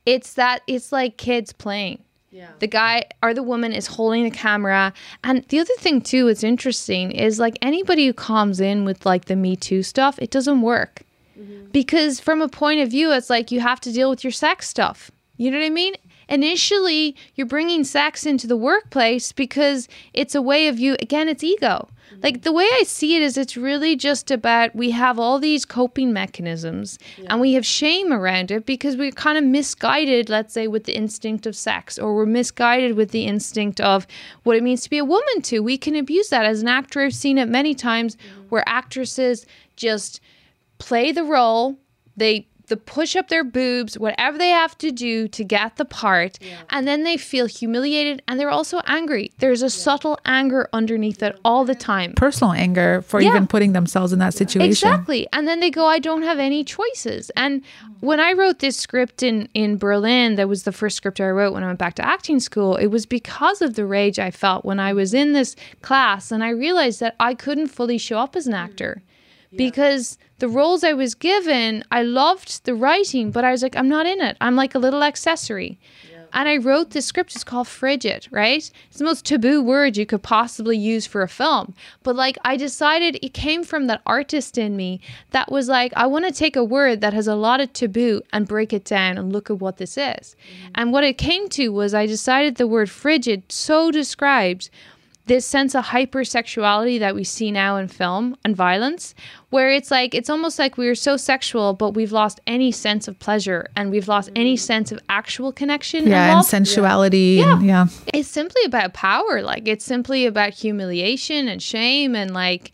it's 0.05 0.35
that 0.35 0.63
it's 0.67 0.93
like 0.93 1.17
kids 1.17 1.53
playing. 1.53 2.03
Yeah. 2.31 2.51
The 2.59 2.67
guy 2.67 3.05
or 3.23 3.33
the 3.33 3.45
woman 3.45 3.73
is 3.73 3.87
holding 3.87 4.25
the 4.25 4.31
camera. 4.31 4.93
And 5.23 5.45
the 5.45 5.61
other 5.61 5.75
thing 5.79 6.01
too, 6.01 6.27
it's 6.27 6.43
interesting, 6.43 7.13
is 7.13 7.39
like 7.39 7.57
anybody 7.63 8.07
who 8.07 8.13
comes 8.13 8.61
in 8.61 8.85
with 8.85 9.07
like 9.07 9.27
the 9.27 9.37
Me 9.37 9.55
Too 9.55 9.85
stuff, 9.85 10.19
it 10.19 10.31
doesn't 10.31 10.61
work. 10.61 11.03
Mm-hmm. 11.39 11.71
Because 11.71 12.19
from 12.19 12.43
a 12.43 12.49
point 12.49 12.81
of 12.81 12.91
view, 12.91 13.13
it's 13.13 13.31
like 13.31 13.53
you 13.53 13.61
have 13.61 13.81
to 13.83 13.93
deal 13.93 14.11
with 14.11 14.25
your 14.25 14.33
sex 14.33 14.69
stuff. 14.69 15.13
You 15.37 15.51
know 15.51 15.59
what 15.59 15.67
I 15.67 15.71
mean? 15.71 15.95
Initially, 16.29 17.17
you're 17.35 17.47
bringing 17.47 17.85
sex 17.85 18.27
into 18.27 18.47
the 18.47 18.57
workplace 18.57 19.33
because 19.33 19.89
it's 20.13 20.35
a 20.35 20.43
way 20.43 20.69
of 20.69 20.79
you, 20.79 20.97
again, 21.01 21.29
it's 21.29 21.45
ego. 21.45 21.89
Like 22.23 22.43
the 22.43 22.53
way 22.53 22.65
I 22.65 22.85
see 22.85 23.17
it 23.17 23.23
is 23.23 23.37
it's 23.37 23.57
really 23.57 23.97
just 23.97 24.31
about 24.31 24.75
we 24.75 24.93
have 24.93 25.19
all 25.19 25.39
these 25.39 25.65
coping 25.65 26.13
mechanisms 26.13 26.99
and 27.29 27.41
we 27.41 27.55
have 27.55 27.67
shame 27.67 28.13
around 28.13 28.51
it 28.51 28.67
because 28.67 28.97
we're 28.97 29.11
kind 29.11 29.37
of 29.37 29.45
misguided, 29.45 30.29
let's 30.29 30.55
say, 30.55 30.67
with 30.67 30.85
the 30.85 30.97
instinct 30.97 31.47
of 31.47 31.57
sex, 31.57 31.99
or 31.99 32.15
we're 32.15 32.27
misguided 32.27 32.97
with 32.97 33.11
the 33.11 33.27
instinct 33.27 33.81
of 33.81 34.07
what 34.43 34.57
it 34.57 34.63
means 34.63 34.83
to 34.83 34.91
be 34.91 34.99
a 34.99 35.05
woman 35.05 35.43
too. 35.43 35.63
We 35.63 35.77
can 35.77 35.97
abuse 35.97 36.29
that. 36.29 36.47
As 36.47 36.63
an 36.63 36.69
actor, 36.69 37.01
I've 37.01 37.15
seen 37.15 37.39
it 37.39 37.49
many 37.49 37.75
times 37.75 38.17
mm-hmm. 38.17 38.43
where 38.49 38.65
actresses 38.67 39.45
just 39.77 40.21
play 40.79 41.13
the 41.13 41.25
role. 41.25 41.77
They 42.17 42.47
the 42.67 42.77
push 42.77 43.17
up 43.17 43.29
their 43.29 43.45
boobs, 43.45 43.99
whatever 43.99 44.39
they 44.39 44.49
have 44.49 44.77
to 44.79 44.91
do 44.91 45.29
to 45.29 45.45
get 45.45 45.77
the 45.77 45.85
part, 45.85 46.39
and 46.71 46.87
then 46.87 47.05
they 47.05 47.17
feel 47.17 47.47
humiliated 47.47 48.23
and 48.27 48.39
they're 48.39 48.51
also 48.51 48.81
angry. 48.87 49.33
There's 49.39 49.63
a 49.63 49.71
subtle 49.71 50.19
anger 50.25 50.69
underneath 50.73 51.23
it 51.23 51.39
all 51.45 51.65
the 51.65 51.75
time. 51.75 52.15
Personal 52.15 52.53
anger 52.53 53.03
for 53.03 53.21
Yeah. 53.21 53.31
even 53.31 53.47
putting 53.47 53.73
themselves 53.73 54.13
in 54.13 54.19
that 54.21 54.35
situation. 54.35 54.71
Exactly. 54.71 55.27
And 55.33 55.47
then 55.47 55.61
they 55.61 55.71
go, 55.71 55.87
I 55.87 55.99
don't 55.99 56.23
have 56.23 56.39
any 56.39 56.65
choices. 56.65 57.31
And 57.37 57.63
mm. 57.63 57.67
when 58.01 58.21
I 58.21 58.33
wrote 58.33 58.59
this 58.61 58.77
script 58.77 59.23
in, 59.23 59.49
in 59.55 59.77
Berlin, 59.77 60.37
that 60.37 60.49
was 60.49 60.65
the 60.65 60.73
first 60.73 60.97
script 60.97 61.21
I 61.21 61.31
wrote 61.31 61.53
when 61.53 61.63
I 61.63 61.67
went 61.67 61.79
back 61.79 61.95
to 61.95 62.07
acting 62.07 62.41
school, 62.41 62.77
it 62.77 62.87
was 62.89 63.07
because 63.07 63.63
of 63.63 63.75
the 63.75 63.87
rage 63.87 64.19
I 64.19 64.31
felt 64.31 64.65
when 64.65 64.81
I 64.81 64.93
was 64.93 65.15
in 65.15 65.33
this 65.33 65.57
class 65.83 66.33
and 66.33 66.43
I 66.43 66.51
realized 66.51 67.01
that 67.01 67.15
I 67.21 67.35
couldn't 67.35 67.69
fully 67.69 67.99
show 67.99 68.19
up 68.19 68.37
as 68.37 68.47
an 68.47 68.55
actor. 68.55 69.03
Because 69.57 70.19
the 70.39 70.49
roles 70.49 70.85
I 70.85 70.93
was 70.93 71.15
given, 71.15 71.85
I 71.91 72.03
loved 72.03 72.65
the 72.65 72.75
writing, 72.75 73.31
but 73.31 73.45
I 73.45 73.53
was 73.53 73.63
like, 73.63 73.77
I'm 73.77 73.89
not 73.89 74.07
in 74.07 74.21
it. 74.21 74.37
I'm 74.41 74.57
like 74.57 74.75
a 74.75 74.79
little 74.79 75.03
accessory. 75.03 75.79
And 76.35 76.49
I 76.49 76.57
wrote 76.57 76.91
this 76.91 77.07
script. 77.07 77.35
It's 77.37 77.45
called 77.45 77.69
Frigid, 77.69 78.27
right? 78.33 78.69
It's 78.89 78.99
the 78.99 79.05
most 79.05 79.25
taboo 79.25 79.63
word 79.63 79.97
you 79.97 80.05
could 80.05 80.25
possibly 80.25 80.77
use 80.77 81.07
for 81.07 81.23
a 81.23 81.29
film. 81.29 81.75
But 82.03 82.17
like, 82.17 82.37
I 82.45 82.57
decided 82.57 83.21
it 83.23 83.33
came 83.33 83.63
from 83.63 83.87
that 83.87 84.03
artist 84.05 84.59
in 84.59 84.77
me 84.77 85.01
that 85.31 85.53
was 85.53 85.69
like, 85.69 85.93
I 85.95 86.07
want 86.07 86.25
to 86.27 86.33
take 86.33 86.57
a 86.57 86.65
word 86.65 87.01
that 87.03 87.13
has 87.13 87.29
a 87.29 87.37
lot 87.37 87.61
of 87.61 87.73
taboo 87.73 88.21
and 88.33 88.49
break 88.49 88.73
it 88.73 88.85
down 88.85 89.17
and 89.17 89.33
look 89.33 89.49
at 89.49 89.61
what 89.61 89.77
this 89.77 89.97
is. 89.97 90.35
Mm. 90.35 90.71
And 90.75 90.93
what 90.93 91.05
it 91.05 91.19
came 91.19 91.49
to 91.51 91.69
was 91.69 91.95
I 91.95 92.07
decided 92.07 92.57
the 92.57 92.67
word 92.67 92.91
frigid 92.91 93.53
so 93.53 93.93
described 93.93 94.71
this 95.27 95.47
sense 95.47 95.75
of 95.75 95.87
hypersexuality 95.87 96.99
that 96.99 97.15
we 97.15 97.25
see 97.25 97.51
now 97.51 97.77
in 97.77 97.89
film 97.89 98.37
and 98.45 98.55
violence, 98.55 99.15
where 99.51 99.71
it's 99.71 99.91
like 99.91 100.15
it's 100.15 100.29
almost 100.29 100.59
like 100.59 100.77
we 100.77 100.87
are 100.87 100.95
so 100.95 101.17
sexual, 101.17 101.73
but 101.73 101.91
we've 101.91 102.13
lost 102.13 102.41
any 102.47 102.71
sense 102.71 103.09
of 103.09 103.19
pleasure 103.19 103.69
and 103.75 103.91
we've 103.91 104.09
lost 104.09 104.31
any 104.37 104.57
sense 104.57 104.93
of 104.93 104.99
actual 105.09 105.51
connection. 105.51 106.07
Yeah, 106.07 106.27
and 106.27 106.37
love. 106.37 106.47
sensuality. 106.47 107.41
And, 107.41 107.65
yeah. 107.65 107.87
it's 108.13 108.29
simply 108.29 108.63
about 108.67 108.93
power. 108.93 109.41
Like 109.41 109.67
it's 109.67 109.85
simply 109.85 110.27
about 110.27 110.53
humiliation 110.53 111.49
and 111.49 111.63
shame 111.63 112.15
and 112.15 112.35
like, 112.35 112.73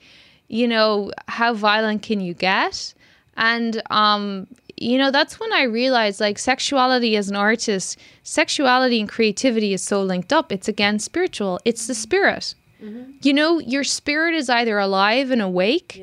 you 0.48 0.66
know, 0.66 1.12
how 1.28 1.54
violent 1.54 2.02
can 2.02 2.20
you 2.20 2.34
get? 2.34 2.94
And 3.36 3.80
um, 3.90 4.48
you 4.80 4.96
know, 4.96 5.10
that's 5.10 5.38
when 5.38 5.52
I 5.52 5.64
realized 5.64 6.20
like 6.20 6.38
sexuality 6.38 7.16
as 7.16 7.28
an 7.28 7.36
artist, 7.36 7.98
sexuality 8.22 8.98
and 8.98 9.08
creativity 9.08 9.74
is 9.74 9.82
so 9.82 10.02
linked 10.02 10.32
up. 10.32 10.50
It's 10.50 10.68
again 10.68 10.98
spiritual. 10.98 11.60
It's 11.64 11.86
the 11.86 11.94
spirit. 11.94 12.54
Mm-hmm. 12.82 13.12
You 13.22 13.34
know, 13.34 13.58
your 13.60 13.84
spirit 13.84 14.34
is 14.34 14.48
either 14.48 14.78
alive 14.78 15.30
and 15.30 15.42
awake 15.42 16.02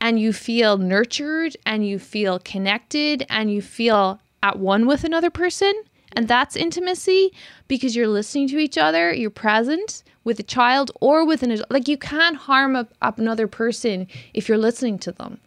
and 0.00 0.18
you 0.18 0.32
feel 0.32 0.78
nurtured 0.78 1.56
and 1.66 1.86
you 1.86 1.98
feel 1.98 2.38
connected 2.38 3.26
and 3.28 3.52
you 3.52 3.60
feel 3.60 4.20
at 4.42 4.58
one 4.58 4.86
with 4.86 5.04
another 5.04 5.30
person. 5.30 5.74
And 6.12 6.26
that's 6.28 6.56
intimacy 6.56 7.32
because 7.68 7.94
you're 7.94 8.08
listening 8.08 8.48
to 8.48 8.58
each 8.58 8.78
other, 8.78 9.12
you're 9.12 9.30
present 9.30 10.02
with 10.22 10.38
a 10.38 10.44
child 10.44 10.90
or 11.00 11.26
with 11.26 11.42
an 11.42 11.50
adult. 11.50 11.70
Like 11.70 11.88
you 11.88 11.98
can't 11.98 12.36
harm 12.36 12.76
a, 12.76 12.88
another 13.02 13.48
person 13.48 14.06
if 14.32 14.48
you're 14.48 14.58
listening 14.58 14.98
to 15.00 15.12
them, 15.12 15.40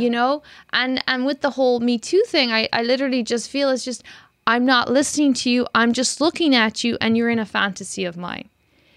you 0.00 0.10
know? 0.10 0.42
And 0.72 1.02
and 1.06 1.26
with 1.26 1.40
the 1.40 1.50
whole 1.50 1.80
Me 1.80 1.98
Too 1.98 2.22
thing, 2.26 2.52
I, 2.52 2.68
I 2.72 2.82
literally 2.82 3.22
just 3.22 3.50
feel 3.50 3.70
it's 3.70 3.84
just, 3.84 4.02
I'm 4.46 4.64
not 4.64 4.90
listening 4.90 5.34
to 5.34 5.50
you, 5.50 5.66
I'm 5.74 5.92
just 5.92 6.20
looking 6.20 6.54
at 6.54 6.84
you 6.84 6.96
and 7.00 7.16
you're 7.16 7.30
in 7.30 7.38
a 7.38 7.46
fantasy 7.46 8.04
of 8.04 8.16
mine. 8.16 8.48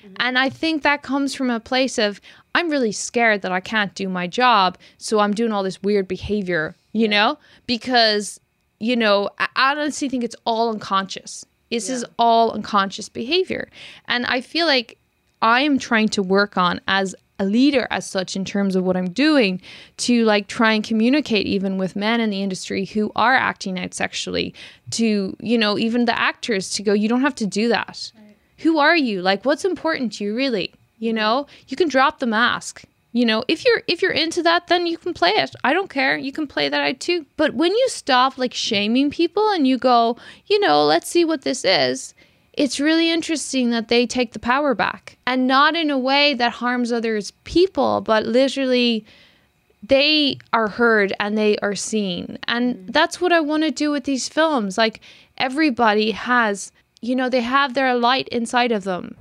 Mm-hmm. 0.03 0.15
And 0.19 0.37
I 0.37 0.49
think 0.49 0.83
that 0.83 1.01
comes 1.01 1.33
from 1.35 1.49
a 1.49 1.59
place 1.59 1.97
of 1.97 2.21
I'm 2.53 2.69
really 2.69 2.91
scared 2.91 3.41
that 3.41 3.51
I 3.51 3.59
can't 3.59 3.93
do 3.95 4.07
my 4.07 4.27
job, 4.27 4.77
so 4.97 5.19
I'm 5.19 5.33
doing 5.33 5.51
all 5.51 5.63
this 5.63 5.83
weird 5.83 6.07
behavior, 6.07 6.75
you 6.93 7.07
know? 7.07 7.37
Because, 7.65 8.39
you 8.79 8.95
know, 8.95 9.29
I 9.39 9.47
I 9.55 9.71
honestly 9.71 10.09
think 10.09 10.23
it's 10.23 10.35
all 10.45 10.69
unconscious. 10.69 11.45
This 11.71 11.89
is 11.89 12.05
all 12.19 12.51
unconscious 12.51 13.09
behavior. 13.09 13.69
And 14.07 14.25
I 14.27 14.41
feel 14.41 14.67
like 14.67 14.97
I'm 15.41 15.79
trying 15.79 16.09
to 16.09 16.21
work 16.21 16.57
on 16.57 16.79
as 16.87 17.15
a 17.39 17.45
leader 17.45 17.87
as 17.91 18.09
such 18.09 18.35
in 18.35 18.45
terms 18.45 18.75
of 18.75 18.83
what 18.83 18.95
I'm 18.95 19.09
doing 19.09 19.61
to 19.97 20.23
like 20.25 20.47
try 20.47 20.73
and 20.73 20.83
communicate 20.83 21.47
even 21.47 21.77
with 21.77 21.95
men 21.95 22.19
in 22.19 22.29
the 22.29 22.41
industry 22.41 22.85
who 22.85 23.11
are 23.15 23.35
acting 23.35 23.79
out 23.79 23.93
sexually 23.93 24.53
to, 24.91 25.35
you 25.39 25.57
know, 25.57 25.77
even 25.77 26.05
the 26.05 26.17
actors 26.17 26.69
to 26.71 26.83
go, 26.83 26.93
you 26.93 27.09
don't 27.09 27.21
have 27.21 27.35
to 27.35 27.45
do 27.45 27.67
that. 27.69 28.11
Who 28.59 28.79
are 28.79 28.95
you? 28.95 29.21
Like 29.21 29.43
what's 29.43 29.65
important 29.65 30.13
to 30.13 30.23
you 30.23 30.35
really? 30.35 30.73
You 30.97 31.13
know? 31.13 31.47
You 31.67 31.75
can 31.75 31.89
drop 31.89 32.19
the 32.19 32.25
mask. 32.25 32.83
You 33.11 33.25
know 33.25 33.45
if 33.47 33.63
you're 33.63 33.81
if 33.87 34.01
you're 34.01 34.11
into 34.11 34.43
that 34.43 34.67
then 34.67 34.87
you 34.87 34.97
can 34.97 35.13
play 35.13 35.29
it. 35.29 35.55
I 35.63 35.71
don't 35.71 35.89
care. 35.89 36.17
You 36.17 36.33
can 36.33 36.47
play 36.47 36.67
that 36.67 36.81
out 36.81 36.99
too. 36.99 37.25
But 37.37 37.53
when 37.53 37.71
you 37.71 37.87
stop 37.87 38.37
like 38.37 38.53
shaming 38.53 39.09
people 39.09 39.49
and 39.51 39.65
you 39.65 39.77
go 39.77 40.17
you 40.47 40.59
know 40.59 40.83
let's 40.83 41.07
see 41.07 41.23
what 41.23 41.43
this 41.43 41.63
is 41.63 42.13
it's 42.57 42.79
really 42.79 43.11
interesting 43.11 43.69
that 43.71 43.89
they 43.89 44.07
take 44.07 44.33
the 44.33 44.39
power 44.39 44.73
back 44.73 45.17
and 45.27 45.47
not 45.47 45.75
in 45.75 45.89
a 45.89 45.97
way 45.97 46.33
that 46.33 46.53
harms 46.53 46.91
others 46.91 47.31
people 47.43 48.01
but 48.01 48.25
literally 48.25 49.05
they 49.87 50.37
are 50.53 50.67
heard 50.67 51.13
and 51.19 51.37
they 51.37 51.57
are 51.57 51.75
seen. 51.75 52.37
And 52.47 52.75
mm. 52.75 52.93
that's 52.93 53.21
what 53.21 53.31
I 53.31 53.39
want 53.39 53.63
to 53.63 53.71
do 53.71 53.91
with 53.91 54.05
these 54.05 54.27
films. 54.27 54.77
Like 54.77 55.01
everybody 55.37 56.11
has, 56.11 56.71
you 57.01 57.15
know, 57.15 57.29
they 57.29 57.41
have 57.41 57.73
their 57.73 57.95
light 57.95 58.27
inside 58.29 58.71
of 58.71 58.83
them. 58.83 59.15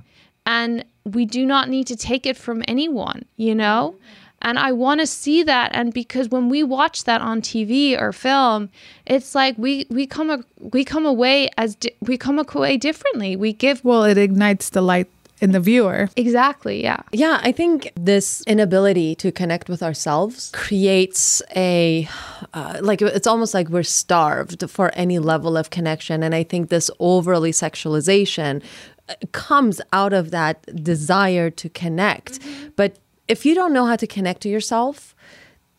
And 0.45 0.85
we 1.03 1.25
do 1.25 1.45
not 1.45 1.69
need 1.69 1.87
to 1.87 1.95
take 1.95 2.25
it 2.25 2.37
from 2.37 2.63
anyone, 2.67 3.25
you 3.37 3.55
know? 3.55 3.95
Mm-hmm. 3.95 4.24
And 4.45 4.59
I 4.59 4.71
want 4.73 4.99
to 5.01 5.07
see 5.07 5.43
that 5.43 5.71
and 5.73 5.91
because 5.91 6.29
when 6.29 6.49
we 6.49 6.61
watch 6.63 7.03
that 7.05 7.19
on 7.19 7.41
TV 7.41 7.99
or 7.99 8.13
film, 8.13 8.69
it's 9.07 9.33
like 9.33 9.55
we 9.57 9.87
we 9.89 10.05
come 10.05 10.29
a, 10.29 10.39
we 10.59 10.85
come 10.85 11.05
away 11.05 11.49
as 11.57 11.75
di- 11.75 11.95
we 12.09 12.15
come 12.17 12.37
away 12.39 12.77
differently. 12.77 13.35
We 13.35 13.51
give 13.53 13.83
Well, 13.83 14.03
it 14.03 14.17
ignites 14.17 14.69
the 14.69 14.81
light 14.81 15.09
in 15.41 15.51
the 15.51 15.59
viewer. 15.59 16.09
exactly, 16.15 16.81
yeah. 16.81 17.01
Yeah, 17.11 17.39
I 17.43 17.51
think 17.51 17.91
this 18.11 18.41
inability 18.47 19.15
to 19.15 19.31
connect 19.31 19.67
with 19.67 19.81
ourselves 19.83 20.49
creates 20.53 21.41
a 21.55 22.07
uh, 22.53 22.77
like 22.81 23.01
it's 23.01 23.27
almost 23.27 23.53
like 23.53 23.67
we're 23.69 23.83
starved 24.03 24.69
for 24.69 24.91
any 24.93 25.19
level 25.19 25.57
of 25.57 25.69
connection, 25.71 26.23
and 26.23 26.33
I 26.35 26.43
think 26.43 26.69
this 26.69 26.89
overly 26.99 27.51
sexualization 27.51 28.61
uh, 29.09 29.13
comes 29.31 29.81
out 29.91 30.13
of 30.13 30.31
that 30.31 30.55
desire 30.83 31.49
to 31.49 31.67
connect. 31.69 32.39
But 32.75 32.97
if 33.27 33.45
you 33.45 33.55
don't 33.55 33.73
know 33.73 33.85
how 33.85 33.95
to 33.95 34.07
connect 34.07 34.41
to 34.41 34.49
yourself, 34.49 35.15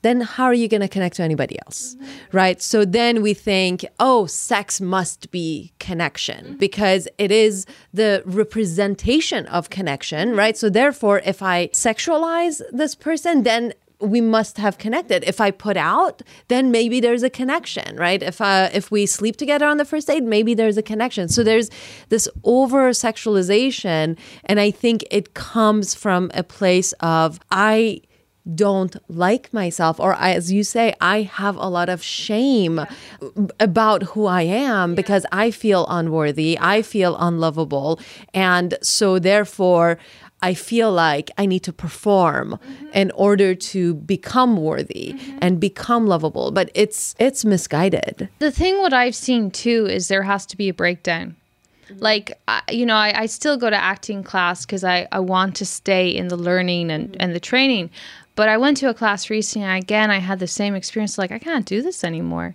then 0.03 0.21
how 0.21 0.45
are 0.45 0.55
you 0.55 0.69
going 0.69 0.83
to 0.83 0.89
connect 0.89 1.17
to 1.17 1.23
anybody 1.23 1.59
else? 1.67 1.97
Mm-hmm. 1.97 2.37
Right? 2.37 2.63
So 2.63 2.85
then 2.85 3.23
we 3.23 3.35
think, 3.35 3.85
oh, 3.99 4.27
sex 4.27 4.81
must 4.81 5.31
be 5.31 5.73
connection 5.81 6.45
mm-hmm. 6.45 6.57
because 6.57 7.09
it 7.19 7.33
is 7.33 7.67
the 7.93 8.23
representation 8.25 9.47
of 9.47 9.71
connection, 9.71 10.37
right? 10.37 10.57
So 10.57 10.69
therefore, 10.69 11.23
if 11.25 11.43
I 11.43 11.69
sexualize 11.69 12.63
this 12.71 12.95
person, 12.95 13.43
then 13.43 13.73
we 14.01 14.21
must 14.21 14.59
have 14.59 14.79
connected. 14.79 15.25
If 15.25 15.41
I 15.41 15.51
put 15.51 15.77
out, 15.77 16.23
then 16.49 16.71
maybe 16.71 17.01
there's 17.01 17.23
a 17.23 17.31
connection, 17.31 17.97
right? 17.97 18.23
If 18.23 18.41
uh, 18.41 18.69
if 18.73 18.91
we 18.91 19.07
sleep 19.07 19.37
together 19.37 19.67
on 19.67 19.79
the 19.79 19.85
first 19.85 20.07
date, 20.07 20.23
maybe 20.23 20.55
there's 20.55 20.77
a 20.77 20.83
connection. 20.83 21.29
So 21.29 21.43
there's 21.43 21.71
this 22.09 22.29
over 22.45 22.91
sexualization, 22.91 24.19
and 24.45 24.61
I 24.61 24.71
think 24.71 25.05
it 25.11 25.35
comes 25.35 25.95
from 25.95 26.31
a 26.35 26.43
place 26.43 26.93
of 27.01 27.41
I 27.51 28.03
don't 28.55 28.97
like 29.09 29.53
myself 29.53 29.99
or 29.99 30.15
I, 30.15 30.33
as 30.35 30.53
you 30.53 30.63
say 30.63 30.95
i 31.01 31.23
have 31.23 31.57
a 31.57 31.67
lot 31.69 31.89
of 31.89 32.01
shame 32.01 32.81
about 33.59 34.05
who 34.05 34.27
i 34.27 34.43
am 34.43 34.95
because 34.95 35.27
i 35.33 35.51
feel 35.51 35.85
unworthy 35.89 36.57
i 36.61 36.81
feel 36.81 37.17
unlovable 37.19 37.99
and 38.33 38.79
so 38.83 39.19
therefore 39.19 39.99
I 40.43 40.55
feel 40.55 40.93
like 40.93 41.31
I 41.39 41.47
need 41.47 41.61
to 41.61 41.73
perform 41.73 42.59
mm-hmm. 42.63 42.89
in 42.93 43.11
order 43.13 43.55
to 43.55 43.95
become 43.95 44.57
worthy 44.57 45.15
mm-hmm. 45.15 45.39
and 45.41 45.59
become 45.59 46.07
lovable, 46.07 46.51
but 46.51 46.71
it's 46.75 47.15
it's 47.19 47.45
misguided. 47.45 48.29
The 48.39 48.51
thing 48.51 48.79
what 48.79 48.93
I've 48.93 49.15
seen 49.15 49.51
too 49.51 49.87
is 49.87 50.09
there 50.09 50.25
has 50.25 50.45
to 50.47 50.57
be 50.57 50.69
a 50.69 50.75
breakdown. 50.75 51.37
Mm-hmm. 51.87 52.03
Like 52.03 52.39
I, 52.47 52.63
you 52.71 52.85
know, 52.85 52.97
I, 52.97 53.23
I 53.23 53.27
still 53.27 53.57
go 53.57 53.71
to 53.71 53.77
acting 53.77 54.23
class 54.23 54.67
because 54.67 54.85
I, 54.85 55.09
I 55.11 55.21
want 55.21 55.57
to 55.57 55.67
stay 55.67 56.09
in 56.09 56.29
the 56.29 56.37
learning 56.37 56.91
and, 56.91 57.09
mm-hmm. 57.09 57.21
and 57.21 57.35
the 57.35 57.41
training. 57.41 57.91
But 58.35 58.51
I 58.51 58.59
went 58.59 58.77
to 58.79 58.91
a 58.91 58.95
class 58.95 59.31
recently 59.31 59.67
and 59.67 59.83
again 59.83 60.11
I 60.11 60.19
had 60.19 60.39
the 60.39 60.47
same 60.47 60.75
experience 60.75 61.17
like 61.17 61.33
I 61.33 61.39
can't 61.39 61.65
do 61.65 61.81
this 61.81 62.05
anymore 62.05 62.55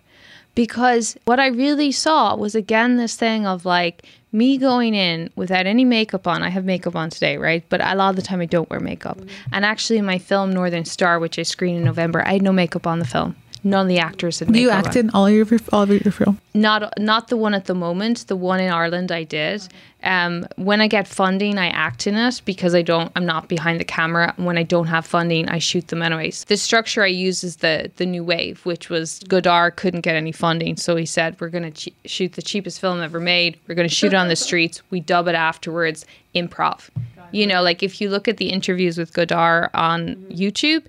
because 0.54 1.18
what 1.26 1.40
I 1.40 1.48
really 1.48 1.92
saw 1.92 2.36
was 2.36 2.56
again 2.56 2.98
this 2.98 3.16
thing 3.16 3.48
of 3.48 3.66
like 3.66 4.06
me 4.32 4.58
going 4.58 4.94
in 4.94 5.30
without 5.36 5.66
any 5.66 5.86
makeup 5.86 6.28
on. 6.28 6.44
I 6.44 6.50
have 6.50 6.66
makeup 6.66 6.96
on 6.96 7.10
today, 7.10 7.38
right? 7.38 7.64
But 7.70 7.82
a 7.82 7.96
lot 7.96 8.12
of 8.12 8.16
the 8.16 8.22
time 8.22 8.42
I 8.42 8.46
don't 8.46 8.70
wear 8.70 8.80
makeup. 8.80 9.18
Mm-hmm. 9.18 9.54
And 9.54 9.66
actually, 9.66 10.00
in 10.00 10.06
my 10.06 10.18
film 10.18 10.54
Northern 10.54 10.86
Star, 10.86 11.20
which 11.20 11.38
I 11.38 11.44
screened 11.44 11.78
in 11.78 11.84
November, 11.84 12.26
I 12.26 12.34
had 12.34 12.42
no 12.42 12.52
makeup 12.54 12.88
on 12.88 13.00
the 13.00 13.06
film. 13.06 13.36
None 13.64 13.82
of 13.82 13.88
the 13.88 14.00
actors 14.00 14.40
had. 14.40 14.52
Do 14.52 14.60
you 14.60 14.72
act 14.72 14.96
in 14.96 15.12
all 15.12 15.28
of 15.28 15.34
your 15.34 15.60
all 15.72 15.84
of 15.84 15.90
your 15.90 16.12
film? 16.12 16.40
Not 16.56 16.98
not 16.98 17.28
the 17.28 17.38
one 17.38 17.54
at 17.54 17.66
the 17.66 17.76
moment. 17.76 18.28
The 18.28 18.36
one 18.36 18.60
in 18.60 18.72
Ireland 18.72 19.12
I 19.12 19.24
did. 19.24 19.68
Um, 20.04 20.48
when 20.56 20.82
I 20.82 20.88
get 20.88 21.08
funding, 21.08 21.58
I 21.58 21.68
act 21.68 22.08
in 22.08 22.16
it 22.16 22.42
because 22.46 22.74
I 22.74 22.82
don't. 22.82 23.12
I'm 23.16 23.26
not 23.26 23.48
behind 23.48 23.80
the 23.80 23.86
camera. 23.86 24.34
When 24.38 24.58
I 24.58 24.64
don't 24.64 24.88
have 24.88 25.06
funding, 25.06 25.48
I 25.50 25.60
shoot 25.60 25.88
them 25.90 26.02
anyways. 26.02 26.46
The 26.46 26.58
structure 26.58 27.04
I 27.04 27.08
use 27.08 27.44
is 27.44 27.58
the 27.58 27.92
the 27.98 28.06
new 28.06 28.24
wave, 28.24 28.66
which 28.66 28.90
was 28.90 29.20
Godard 29.28 29.76
couldn't 29.76 30.02
get 30.02 30.16
any 30.16 30.32
funding, 30.32 30.78
so 30.78 30.96
he 30.96 31.06
said 31.06 31.36
we're 31.40 31.50
going 31.50 31.72
to 31.72 31.90
ch- 31.90 31.94
shoot 32.06 32.34
the 32.34 32.42
cheapest 32.42 32.80
film 32.80 33.02
ever 33.02 33.20
made. 33.20 33.60
We're 33.68 33.76
going 33.76 33.88
to 33.88 33.94
shoot 33.94 34.14
it 34.14 34.16
on 34.16 34.28
the 34.28 34.36
streets. 34.48 34.82
We 34.90 35.00
dub 35.00 35.28
it 35.28 35.36
afterwards. 35.36 36.06
Improv. 36.36 36.90
You 37.34 37.48
know, 37.48 37.62
like 37.62 37.82
if 37.82 38.02
you 38.02 38.10
look 38.10 38.28
at 38.28 38.38
the 38.38 38.50
interviews 38.50 38.98
with 38.98 39.14
Godard 39.14 39.70
on 39.74 40.16
YouTube, 40.30 40.84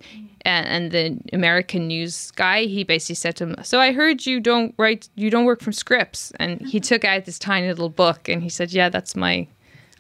and, 0.45 0.67
and 0.67 0.93
the 0.93 1.37
American 1.37 1.89
news 1.89 2.31
guy, 2.33 2.65
he 2.65 2.85
basically 2.85 3.15
said 3.15 3.37
to 3.37 3.45
him, 3.45 3.57
"So 3.63 3.81
I 3.81 3.93
heard 3.93 4.27
you 4.27 4.41
don't 4.41 4.75
write, 4.79 5.09
you 5.15 5.31
don't 5.31 5.45
work 5.45 5.61
from 5.61 5.73
scripts." 5.73 6.33
And 6.39 6.61
he 6.67 6.81
took 6.81 7.05
out 7.05 7.25
this 7.25 7.39
tiny 7.39 7.69
little 7.69 7.89
book, 7.89 8.29
and 8.29 8.43
he 8.43 8.49
said, 8.49 8.73
"Yeah, 8.73 8.89
that's 8.89 9.17
my." 9.17 9.49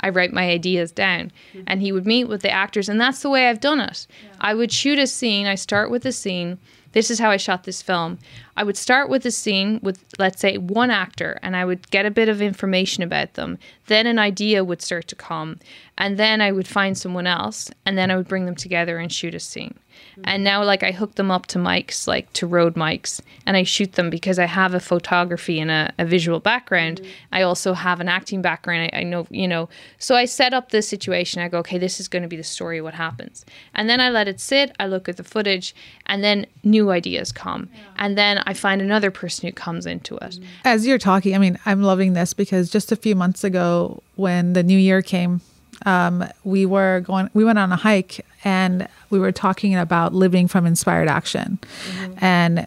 I 0.05 0.09
write 0.09 0.33
my 0.33 0.50
ideas 0.50 0.90
down. 0.90 1.31
Mm-hmm. 1.52 1.62
And 1.68 1.81
he 1.81 1.92
would 1.92 2.07
meet 2.07 2.24
with 2.24 2.42
the 2.42 2.50
actors, 2.50 2.88
and 2.88 3.00
that's 3.00 3.22
the 3.22 3.31
way 3.31 3.48
I've 3.48 3.61
done 3.61 3.81
it. 3.81 4.09
Yeah. 4.24 4.37
I 4.40 4.55
would 4.55 4.72
shoot 4.72 4.98
a 4.98 5.07
scene, 5.07 5.46
I 5.46 5.55
start 5.55 5.92
with 5.92 6.05
a 6.05 6.11
scene. 6.11 6.59
This 6.90 7.09
is 7.09 7.20
how 7.20 7.31
I 7.31 7.37
shot 7.37 7.64
this 7.64 7.83
film. 7.83 8.18
I 8.56 8.64
would 8.64 8.76
start 8.76 9.08
with 9.08 9.24
a 9.24 9.30
scene 9.30 9.80
with, 9.82 10.04
let's 10.18 10.40
say, 10.40 10.58
one 10.58 10.90
actor, 10.90 11.38
and 11.42 11.56
I 11.56 11.64
would 11.64 11.90
get 11.90 12.06
a 12.06 12.10
bit 12.10 12.28
of 12.28 12.42
information 12.42 13.02
about 13.02 13.34
them. 13.34 13.58
Then 13.86 14.06
an 14.06 14.18
idea 14.18 14.64
would 14.64 14.82
start 14.82 15.08
to 15.08 15.16
come, 15.16 15.58
and 15.96 16.18
then 16.18 16.40
I 16.40 16.52
would 16.52 16.68
find 16.68 16.96
someone 16.96 17.26
else, 17.26 17.70
and 17.86 17.96
then 17.96 18.10
I 18.10 18.16
would 18.16 18.28
bring 18.28 18.46
them 18.46 18.54
together 18.54 18.98
and 18.98 19.12
shoot 19.12 19.34
a 19.34 19.40
scene. 19.40 19.78
And 20.24 20.44
now, 20.44 20.62
like, 20.62 20.82
I 20.82 20.92
hook 20.92 21.14
them 21.14 21.30
up 21.30 21.46
to 21.48 21.58
mics, 21.58 22.06
like 22.06 22.32
to 22.34 22.46
Rode 22.46 22.74
mics, 22.74 23.20
and 23.46 23.56
I 23.56 23.62
shoot 23.62 23.92
them 23.92 24.10
because 24.10 24.38
I 24.38 24.46
have 24.46 24.74
a 24.74 24.80
photography 24.80 25.58
and 25.60 25.70
a, 25.70 25.92
a 25.98 26.04
visual 26.04 26.40
background. 26.40 27.00
Mm-hmm. 27.00 27.10
I 27.32 27.42
also 27.42 27.72
have 27.72 28.00
an 28.00 28.08
acting 28.08 28.42
background. 28.42 28.90
I, 28.92 29.00
I, 29.00 29.02
know, 29.02 29.26
you 29.30 29.48
know. 29.48 29.68
So 29.98 30.14
I 30.14 30.24
set 30.24 30.54
up 30.54 30.70
this 30.70 30.88
situation. 30.88 31.42
I 31.42 31.48
go, 31.48 31.58
okay, 31.58 31.78
this 31.78 32.00
is 32.00 32.08
going 32.08 32.22
to 32.22 32.28
be 32.28 32.36
the 32.36 32.42
story, 32.42 32.80
what 32.80 32.94
happens. 32.94 33.44
And 33.74 33.88
then 33.88 34.00
I 34.00 34.10
let 34.10 34.28
it 34.28 34.40
sit. 34.40 34.74
I 34.78 34.86
look 34.86 35.08
at 35.08 35.16
the 35.16 35.24
footage, 35.24 35.74
and 36.06 36.22
then 36.22 36.46
new 36.62 36.90
ideas 36.90 37.32
come. 37.32 37.68
Yeah. 37.72 37.80
And 37.96 38.18
then 38.18 38.41
I 38.46 38.55
find 38.55 38.83
another 38.83 39.11
person 39.11 39.46
who 39.46 39.52
comes 39.52 39.87
into 39.87 40.16
it. 40.16 40.22
Mm-hmm. 40.22 40.44
As 40.64 40.87
you're 40.87 40.98
talking, 40.98 41.35
I 41.35 41.38
mean, 41.38 41.59
I'm 41.66 41.83
loving 41.83 42.12
this 42.12 42.35
because 42.35 42.70
just 42.70 42.92
a 42.92 42.96
few 42.96 43.14
months 43.14 43.44
ago, 43.44 44.02
when 44.16 44.52
the 44.52 44.62
new 44.62 44.78
year 44.78 45.02
came, 45.02 45.40
um, 45.87 46.24
we 46.44 46.66
were 46.66 47.00
going, 47.00 47.31
we 47.35 47.44
went 47.44 47.59
on 47.59 47.72
a 47.72 47.76
hike 47.76 48.24
and 48.44 48.88
we 49.11 49.18
were 49.18 49.33
talking 49.33 49.74
about 49.74 50.14
living 50.14 50.48
from 50.48 50.66
inspired 50.66 51.09
action. 51.09 51.59
Mm-hmm. 51.90 52.24
And 52.24 52.66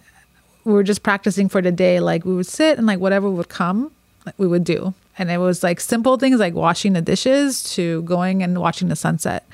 we 0.64 0.74
were 0.74 0.84
just 0.84 1.04
practicing 1.04 1.48
for 1.48 1.62
the 1.62 1.72
day. 1.72 2.00
Like 2.00 2.26
we 2.26 2.36
would 2.36 2.48
sit 2.48 2.78
and 2.78 2.88
like 2.88 3.00
whatever 3.00 3.30
would 3.30 3.50
come, 3.50 3.92
like, 4.26 4.36
we 4.38 4.48
would 4.48 4.64
do. 4.64 4.94
And 5.18 5.32
it 5.32 5.38
was 5.38 5.64
like 5.64 5.80
simple 5.80 6.18
things 6.18 6.40
like 6.40 6.54
washing 6.54 6.94
the 6.94 7.02
dishes 7.02 7.64
to 7.76 8.02
going 8.04 8.44
and 8.44 8.60
watching 8.60 8.90
the 8.90 8.96
sunset. 8.96 9.46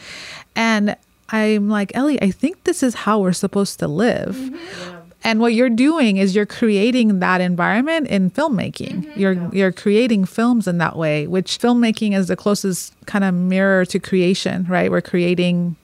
And 0.56 0.96
I'm 1.30 1.70
like, 1.70 1.96
Ellie, 1.96 2.22
I 2.22 2.32
think 2.32 2.64
this 2.64 2.82
is 2.82 2.96
how 2.96 3.20
we're 3.20 3.34
supposed 3.34 3.80
to 3.80 3.88
live. 3.88 4.36
Mm-hmm. 4.36 4.56
Yeah. 4.56 5.01
And 5.24 5.40
what 5.40 5.54
you're 5.54 5.70
doing 5.70 6.18
is 6.18 6.36
you're 6.36 6.48
creating 6.48 7.20
that 7.20 7.42
environment 7.42 8.08
in 8.08 8.32
filmmaking. 8.32 9.06
Mm-hmm. 9.06 9.20
You're 9.20 9.50
you're 9.54 9.72
creating 9.72 10.26
films 10.26 10.68
in 10.68 10.80
that 10.80 10.96
way, 10.96 11.28
which 11.28 11.60
filmmaking 11.60 12.16
is 12.16 12.28
the 12.28 12.36
closest 12.36 12.94
kind 13.06 13.24
of 13.24 13.34
mirror 13.34 13.86
to 13.86 14.00
creation, 14.00 14.66
right? 14.68 14.90
We're 14.90 15.02
creating 15.02 15.76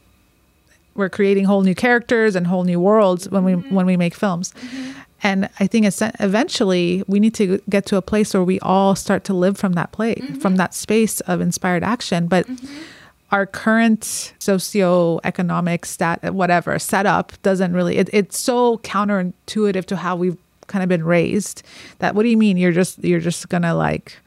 we're 0.96 1.10
creating 1.10 1.46
whole 1.46 1.62
new 1.62 1.76
characters 1.76 2.36
and 2.36 2.48
whole 2.48 2.64
new 2.64 2.80
worlds 2.80 3.30
when 3.30 3.44
we 3.44 3.54
mm-hmm. 3.54 3.74
when 3.74 3.86
we 3.86 3.96
make 3.96 4.16
films. 4.16 4.54
Mm-hmm. 4.54 5.00
And 5.24 5.50
I 5.60 5.68
think 5.68 5.86
eventually 6.20 7.04
we 7.08 7.20
need 7.20 7.34
to 7.36 7.60
get 7.70 7.86
to 7.88 7.98
a 7.98 8.02
place 8.02 8.34
where 8.34 8.44
we 8.44 8.60
all 8.60 8.96
start 8.96 9.24
to 9.26 9.34
live 9.34 9.58
from 9.58 9.74
that 9.74 9.92
place, 9.92 10.20
mm-hmm. 10.20 10.36
from 10.36 10.58
that 10.58 10.74
space 10.76 11.22
of 11.22 11.42
inspired 11.42 11.84
action. 11.84 12.28
But 12.28 12.48
mm-hmm. 12.48 12.82
Our 13.32 13.46
current 13.46 14.34
socio-economic 14.40 15.86
stat, 15.86 16.34
whatever 16.34 16.80
setup 16.80 17.34
doesn't 17.42 17.74
really. 17.74 17.98
It, 17.98 18.10
it's 18.14 18.38
so 18.38 18.78
counterintuitive 18.80 19.86
to 19.86 19.96
how 19.98 20.16
we've 20.16 20.38
kind 20.68 20.84
of 20.84 20.90
been 20.90 21.04
raised. 21.04 21.64
That 22.00 22.16
what 22.16 22.24
do 22.24 22.30
you 22.30 22.38
mean? 22.38 22.58
You're 22.58 22.72
just 22.72 23.04
you're 23.04 23.20
just 23.20 23.50
gonna 23.50 23.76
like 23.76 24.18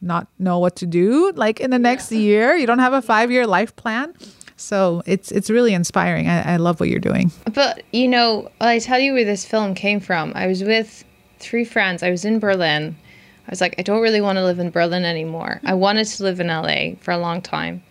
not 0.00 0.28
know 0.38 0.58
what 0.58 0.76
to 0.76 0.86
do 0.86 1.32
like 1.34 1.60
in 1.60 1.70
the 1.70 1.78
next 1.78 2.12
yeah. 2.12 2.18
year. 2.18 2.54
You 2.54 2.66
don't 2.66 2.78
have 2.78 2.92
a 2.92 3.02
five 3.02 3.30
year 3.30 3.46
life 3.46 3.74
plan. 3.76 4.14
So 4.56 5.02
it's 5.06 5.32
it's 5.32 5.50
really 5.50 5.74
inspiring. 5.74 6.28
I, 6.28 6.54
I 6.54 6.56
love 6.56 6.78
what 6.78 6.88
you're 6.88 7.00
doing. 7.00 7.32
But 7.52 7.82
you 7.92 8.06
know, 8.06 8.50
I 8.60 8.78
tell 8.78 9.00
you 9.00 9.14
where 9.14 9.24
this 9.24 9.44
film 9.44 9.74
came 9.74 10.00
from. 10.00 10.32
I 10.34 10.46
was 10.46 10.62
with 10.62 11.04
three 11.40 11.64
friends. 11.64 12.02
I 12.02 12.10
was 12.10 12.24
in 12.24 12.38
Berlin. 12.38 12.96
I 13.46 13.50
was 13.50 13.60
like, 13.60 13.74
I 13.78 13.82
don't 13.82 14.00
really 14.00 14.20
want 14.20 14.36
to 14.36 14.44
live 14.44 14.58
in 14.58 14.70
Berlin 14.70 15.04
anymore. 15.04 15.60
I 15.64 15.74
wanted 15.74 16.06
to 16.06 16.22
live 16.22 16.40
in 16.40 16.46
LA 16.46 16.94
for 17.00 17.10
a 17.10 17.18
long 17.18 17.42
time. 17.42 17.82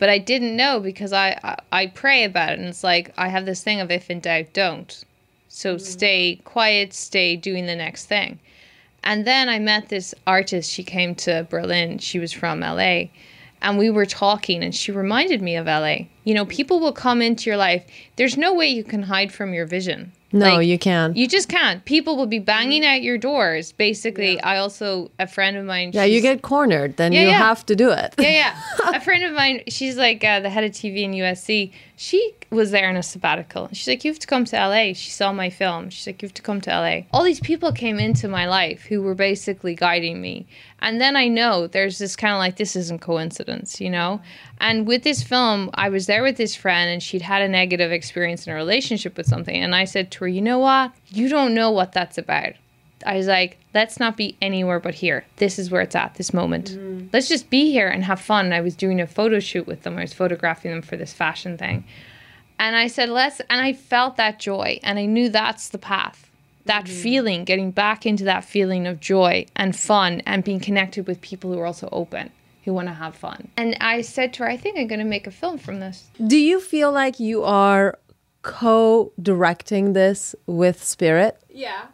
But 0.00 0.08
I 0.08 0.18
didn't 0.18 0.56
know 0.56 0.80
because 0.80 1.12
I, 1.12 1.38
I, 1.44 1.56
I 1.70 1.86
pray 1.86 2.24
about 2.24 2.54
it 2.54 2.58
and 2.58 2.66
it's 2.66 2.82
like 2.82 3.12
I 3.16 3.28
have 3.28 3.46
this 3.46 3.62
thing 3.62 3.80
of 3.80 3.90
if 3.90 4.10
in 4.10 4.18
doubt, 4.18 4.46
don't. 4.52 5.04
So 5.48 5.76
mm-hmm. 5.76 5.84
stay 5.84 6.40
quiet, 6.44 6.92
stay 6.92 7.36
doing 7.36 7.66
the 7.66 7.76
next 7.76 8.06
thing. 8.06 8.40
And 9.04 9.26
then 9.26 9.48
I 9.48 9.58
met 9.58 9.90
this 9.90 10.14
artist. 10.26 10.70
She 10.70 10.82
came 10.82 11.14
to 11.16 11.46
Berlin. 11.48 11.98
She 11.98 12.18
was 12.18 12.32
from 12.32 12.60
LA 12.60 13.04
and 13.62 13.78
we 13.78 13.90
were 13.90 14.06
talking 14.06 14.62
and 14.62 14.74
she 14.74 14.90
reminded 14.90 15.42
me 15.42 15.54
of 15.56 15.66
LA. 15.66 16.06
You 16.24 16.32
know, 16.34 16.46
people 16.46 16.80
will 16.80 16.92
come 16.92 17.20
into 17.20 17.50
your 17.50 17.58
life. 17.58 17.84
There's 18.16 18.38
no 18.38 18.54
way 18.54 18.68
you 18.68 18.84
can 18.84 19.02
hide 19.02 19.32
from 19.32 19.52
your 19.52 19.66
vision. 19.66 20.12
No, 20.32 20.56
like, 20.56 20.66
you 20.66 20.78
can't. 20.78 21.16
You 21.16 21.26
just 21.26 21.48
can't. 21.48 21.84
People 21.84 22.16
will 22.16 22.26
be 22.26 22.38
banging 22.38 22.84
at 22.84 23.02
your 23.02 23.18
doors. 23.18 23.72
Basically, 23.72 24.34
yeah. 24.34 24.48
I 24.48 24.58
also 24.58 25.10
a 25.18 25.26
friend 25.26 25.56
of 25.56 25.64
mine. 25.64 25.90
Yeah, 25.92 26.04
you 26.04 26.20
get 26.20 26.42
cornered, 26.42 26.96
then 26.96 27.12
yeah, 27.12 27.22
you 27.22 27.28
yeah. 27.28 27.38
have 27.38 27.66
to 27.66 27.76
do 27.76 27.90
it. 27.90 28.14
Yeah, 28.18 28.30
yeah. 28.30 28.60
a 28.94 29.00
friend 29.00 29.24
of 29.24 29.32
mine, 29.32 29.62
she's 29.68 29.96
like 29.96 30.22
uh, 30.22 30.40
the 30.40 30.50
head 30.50 30.64
of 30.64 30.70
TV 30.70 31.02
in 31.02 31.12
USC. 31.12 31.72
She 32.02 32.32
was 32.48 32.70
there 32.70 32.88
in 32.88 32.96
a 32.96 33.02
sabbatical. 33.02 33.68
She's 33.74 33.86
like, 33.86 34.06
you 34.06 34.10
have 34.10 34.18
to 34.20 34.26
come 34.26 34.46
to 34.46 34.56
LA. 34.56 34.94
She 34.94 35.10
saw 35.10 35.34
my 35.34 35.50
film. 35.50 35.90
She's 35.90 36.06
like, 36.06 36.22
you 36.22 36.28
have 36.28 36.34
to 36.34 36.40
come 36.40 36.62
to 36.62 36.70
LA. 36.70 37.00
All 37.12 37.22
these 37.22 37.40
people 37.40 37.72
came 37.72 37.98
into 37.98 38.26
my 38.26 38.48
life 38.48 38.84
who 38.84 39.02
were 39.02 39.14
basically 39.14 39.74
guiding 39.74 40.18
me. 40.18 40.46
And 40.78 40.98
then 40.98 41.14
I 41.14 41.28
know 41.28 41.66
there's 41.66 41.98
this 41.98 42.16
kind 42.16 42.32
of 42.32 42.38
like, 42.38 42.56
this 42.56 42.74
isn't 42.74 43.02
coincidence, 43.02 43.82
you 43.82 43.90
know? 43.90 44.22
And 44.60 44.86
with 44.86 45.02
this 45.02 45.22
film, 45.22 45.68
I 45.74 45.90
was 45.90 46.06
there 46.06 46.22
with 46.22 46.38
this 46.38 46.54
friend 46.54 46.88
and 46.88 47.02
she'd 47.02 47.20
had 47.20 47.42
a 47.42 47.48
negative 47.48 47.92
experience 47.92 48.46
in 48.46 48.54
a 48.54 48.56
relationship 48.56 49.18
with 49.18 49.26
something. 49.26 49.62
And 49.62 49.74
I 49.74 49.84
said 49.84 50.10
to 50.12 50.20
her, 50.20 50.28
you 50.28 50.40
know 50.40 50.58
what? 50.58 50.92
You 51.10 51.28
don't 51.28 51.52
know 51.52 51.70
what 51.70 51.92
that's 51.92 52.16
about. 52.16 52.54
I 53.06 53.16
was 53.16 53.26
like, 53.26 53.58
let's 53.74 53.98
not 53.98 54.16
be 54.16 54.36
anywhere 54.42 54.80
but 54.80 54.94
here. 54.94 55.24
This 55.36 55.58
is 55.58 55.70
where 55.70 55.80
it's 55.80 55.96
at 55.96 56.14
this 56.14 56.34
moment. 56.34 56.72
Mm-hmm. 56.72 57.06
Let's 57.12 57.28
just 57.28 57.50
be 57.50 57.70
here 57.70 57.88
and 57.88 58.04
have 58.04 58.20
fun. 58.20 58.46
And 58.46 58.54
I 58.54 58.60
was 58.60 58.74
doing 58.74 59.00
a 59.00 59.06
photo 59.06 59.40
shoot 59.40 59.66
with 59.66 59.82
them. 59.82 59.96
I 59.96 60.02
was 60.02 60.12
photographing 60.12 60.70
them 60.70 60.82
for 60.82 60.96
this 60.96 61.12
fashion 61.12 61.56
thing. 61.56 61.84
And 62.58 62.76
I 62.76 62.88
said, 62.88 63.08
let's, 63.08 63.40
and 63.48 63.60
I 63.60 63.72
felt 63.72 64.16
that 64.16 64.38
joy. 64.38 64.80
And 64.82 64.98
I 64.98 65.06
knew 65.06 65.30
that's 65.30 65.70
the 65.70 65.78
path. 65.78 66.30
That 66.66 66.86
feeling, 66.86 67.44
getting 67.44 67.70
back 67.70 68.04
into 68.04 68.24
that 68.24 68.44
feeling 68.44 68.86
of 68.86 69.00
joy 69.00 69.46
and 69.56 69.74
fun 69.74 70.20
and 70.26 70.44
being 70.44 70.60
connected 70.60 71.06
with 71.06 71.20
people 71.22 71.50
who 71.50 71.58
are 71.58 71.66
also 71.66 71.88
open, 71.90 72.30
who 72.64 72.74
want 72.74 72.88
to 72.88 72.94
have 72.94 73.16
fun. 73.16 73.48
And 73.56 73.76
I 73.80 74.02
said 74.02 74.34
to 74.34 74.44
her, 74.44 74.48
I 74.50 74.58
think 74.58 74.78
I'm 74.78 74.86
going 74.86 74.98
to 74.98 75.06
make 75.06 75.26
a 75.26 75.30
film 75.30 75.56
from 75.56 75.80
this. 75.80 76.08
Do 76.24 76.36
you 76.36 76.60
feel 76.60 76.92
like 76.92 77.18
you 77.18 77.42
are 77.44 77.98
co-directing 78.42 79.94
this 79.94 80.34
with 80.46 80.84
Spirit? 80.84 81.42
Yeah. 81.48 81.86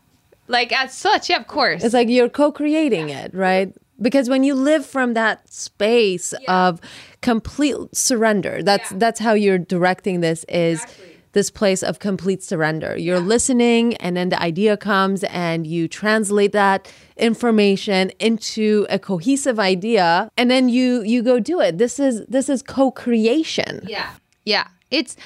Like 0.49 0.73
as 0.73 0.93
such, 0.95 1.31
yeah, 1.31 1.39
of 1.41 1.47
course. 1.47 1.83
It's 1.85 1.95
like 1.95 2.09
you're 2.09 2.29
co-creating 2.29 3.09
it, 3.11 3.35
right? 3.35 3.73
Because 4.01 4.29
when 4.29 4.45
you 4.45 4.55
live 4.55 4.85
from 4.85 5.15
that 5.15 5.51
space 5.53 6.35
of 6.49 6.81
complete 7.23 7.77
surrender, 7.95 8.63
that's 8.63 8.93
Yeah. 8.93 8.99
that's 8.99 9.21
how 9.21 9.33
you're 9.35 9.59
directing 9.59 10.21
this 10.21 10.45
is 10.49 10.85
this 11.33 11.51
place 11.51 11.83
of 11.83 11.99
complete 11.99 12.43
surrender. 12.43 12.97
You're 12.97 13.21
listening 13.21 13.95
and 13.97 14.17
then 14.17 14.31
the 14.31 14.41
idea 14.41 14.77
comes 14.77 15.23
and 15.25 15.67
you 15.67 15.87
translate 15.89 16.53
that 16.53 16.91
information 17.17 18.11
into 18.19 18.87
a 18.89 18.99
cohesive 18.99 19.59
idea 19.59 20.31
and 20.39 20.51
then 20.51 20.69
you 20.69 21.03
you 21.03 21.23
go 21.23 21.39
do 21.41 21.61
it. 21.61 21.79
This 21.79 21.99
is 21.99 22.25
this 22.27 22.49
is 22.49 22.63
co-creation. 22.63 23.81
Yeah. 23.87 24.11
Yeah. 24.45 24.67
It's, 24.91 25.17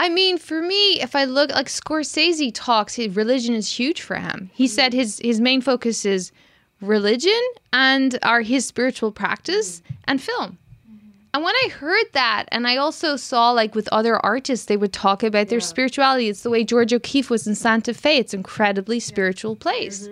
I 0.00 0.08
mean, 0.08 0.38
for 0.38 0.62
me, 0.62 0.98
if 1.02 1.14
I 1.14 1.24
look 1.24 1.50
like 1.50 1.66
Scorsese 1.66 2.52
talks, 2.54 2.94
his 2.94 3.14
religion 3.14 3.54
is 3.54 3.78
huge 3.78 4.00
for 4.00 4.16
him. 4.16 4.50
He 4.54 4.64
mm-hmm. 4.64 4.70
said 4.70 4.92
his 4.94 5.20
his 5.22 5.42
main 5.42 5.60
focus 5.60 6.06
is 6.06 6.32
religion 6.80 7.38
and 7.74 8.18
are 8.22 8.40
his 8.40 8.64
spiritual 8.64 9.12
practice 9.12 9.80
mm-hmm. 9.80 9.94
and 10.08 10.22
film. 10.22 10.56
Mm-hmm. 10.90 11.08
And 11.34 11.44
when 11.44 11.54
I 11.54 11.68
heard 11.68 12.06
that, 12.14 12.46
and 12.50 12.66
I 12.66 12.78
also 12.78 13.16
saw 13.16 13.50
like 13.50 13.74
with 13.74 13.90
other 13.92 14.16
artists, 14.24 14.64
they 14.64 14.78
would 14.78 14.94
talk 14.94 15.22
about 15.22 15.48
their 15.48 15.60
spirituality. 15.60 16.30
It's 16.30 16.44
the 16.44 16.50
way 16.50 16.64
George 16.64 16.94
O'Keeffe 16.94 17.28
was 17.28 17.46
in 17.46 17.54
Santa 17.54 17.92
Fe. 17.92 18.16
It's 18.16 18.32
an 18.32 18.40
incredibly 18.40 19.00
spiritual 19.00 19.54
place. 19.54 20.08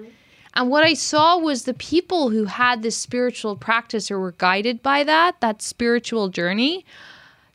And 0.53 0.69
what 0.69 0.85
I 0.85 0.93
saw 0.93 1.39
was 1.39 1.63
the 1.63 1.73
people 1.73 2.29
who 2.29 2.45
had 2.45 2.83
this 2.83 2.97
spiritual 2.97 3.57
practice 3.57 4.11
or 4.11 4.19
were 4.21 4.33
guided 4.33 4.83
by 4.83 5.03
that, 5.05 5.41
that 5.41 5.63
spiritual 5.63 6.29
journey, 6.29 6.85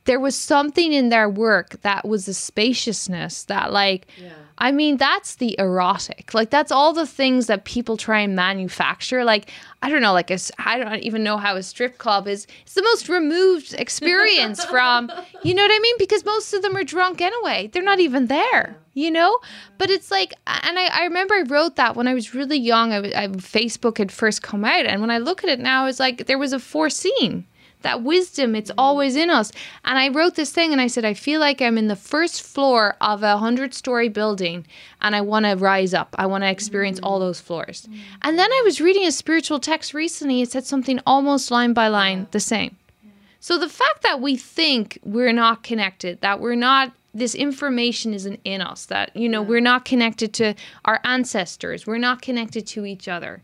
there 0.06 0.20
was 0.20 0.36
something 0.36 0.92
in 0.94 1.10
their 1.10 1.30
work 1.30 1.82
that 1.82 2.08
was 2.08 2.28
a 2.28 2.34
spaciousness 2.34 3.46
that 3.46 3.72
like 3.72 4.08
i 4.58 4.72
mean 4.72 4.98
that's 4.98 5.36
the 5.36 5.56
erotic. 5.60 6.34
Like 6.34 6.50
that's 6.50 6.72
all 6.72 6.94
the 6.94 7.08
things 7.08 7.48
that 7.48 7.66
people 7.66 7.98
try 7.98 8.20
and 8.20 8.36
manufacture. 8.36 9.24
Like 9.24 9.50
i 9.82 9.90
don't 9.90 10.02
know 10.02 10.14
like 10.14 10.32
i 10.60 10.78
don't 10.78 11.00
even 11.00 11.24
know 11.24 11.38
how 11.38 11.56
a 11.56 11.64
strip 11.64 11.98
club 11.98 12.28
is 12.28 12.48
it's 12.62 12.74
the 12.76 12.84
most 12.84 13.10
removed 13.10 13.74
experience 13.74 14.64
from 14.74 15.12
you 15.44 15.54
know 15.54 15.64
what 15.64 15.72
i 15.76 15.80
mean? 15.80 15.96
Because 15.98 16.24
most 16.26 16.54
of 16.54 16.62
them 16.62 16.76
are 16.78 16.84
drunk 16.84 17.22
anyway. 17.22 17.70
They're 17.72 17.84
not 17.84 18.00
even 18.00 18.28
there 18.28 18.78
you 18.96 19.10
know? 19.10 19.40
But 19.80 19.90
it's 19.90 20.12
like 20.12 20.34
and 20.46 20.78
i, 20.78 20.86
I 20.86 21.04
remember 21.06 21.34
i 21.36 21.42
wrote 21.42 21.76
that 21.78 21.96
when 21.96 22.08
i 22.08 22.14
was 22.14 22.34
really 22.36 22.58
young 22.58 22.94
I, 22.94 23.00
was- 23.00 23.14
I 23.14 23.28
facebook 23.28 23.98
had 23.98 24.12
first 24.12 24.42
come 24.44 24.64
out. 24.66 24.86
And 24.86 25.02
when 25.02 25.12
i 25.12 25.18
look 25.18 25.44
at 25.44 25.50
it 25.50 25.60
now 25.60 25.88
it's 25.88 26.00
like 26.00 26.28
there 26.28 26.38
was 26.38 26.54
a 26.54 26.60
foreseen 26.60 27.46
that 27.84 28.04
wisdom 28.04 28.56
it's 28.56 28.72
always 28.78 29.16
in 29.16 29.30
us. 29.30 29.52
And 29.86 29.98
i 29.98 30.10
wrote 30.10 30.36
this 30.36 30.52
thing 30.52 30.72
and 30.72 30.82
i 30.82 30.88
said 30.88 31.06
i 31.06 31.14
feel 31.14 31.40
like 31.40 31.62
i'm 31.62 31.78
in 31.78 31.88
the 31.88 31.96
first 31.96 32.42
floor 32.42 32.96
of 33.00 33.24
a 33.24 33.38
hundred 33.38 33.74
story 33.74 34.10
building 34.10 34.66
and 35.02 35.16
i 35.16 35.22
want 35.22 35.46
to 35.46 35.54
rise 35.54 35.94
up. 35.94 36.16
I 36.18 36.26
want 36.26 36.44
to 36.44 36.50
experience 36.50 37.00
all 37.02 37.20
those 37.20 37.40
floors. 37.40 37.88
And 38.22 38.38
then 38.38 38.52
i 38.52 38.62
was 38.66 38.82
reading 38.82 39.06
a 39.06 39.12
spiritual 39.12 39.60
text 39.60 39.94
recently. 39.94 40.42
It 40.42 40.52
said 40.52 40.66
something 40.66 41.00
almost 41.06 41.52
line 41.52 41.74
by 41.74 41.88
line 41.88 42.28
the 42.32 42.40
same. 42.40 42.78
So 43.40 43.58
the 43.58 43.68
fact 43.68 44.04
that 44.04 44.22
we 44.22 44.38
think 44.38 45.00
we're 45.04 45.34
not 45.34 45.64
connected, 45.64 46.22
that 46.22 46.40
we're 46.40 46.56
not 46.56 46.94
this 47.14 47.36
information 47.36 48.14
isn't 48.14 48.40
in 48.44 48.62
us, 48.62 48.86
that 48.86 49.16
you 49.16 49.30
know, 49.30 49.42
we're 49.42 49.60
not 49.60 49.86
connected 49.86 50.34
to 50.36 50.56
our 50.86 51.00
ancestors, 51.04 51.86
we're 51.86 51.98
not 51.98 52.22
connected 52.22 52.66
to 52.68 52.86
each 52.86 53.08
other. 53.08 53.42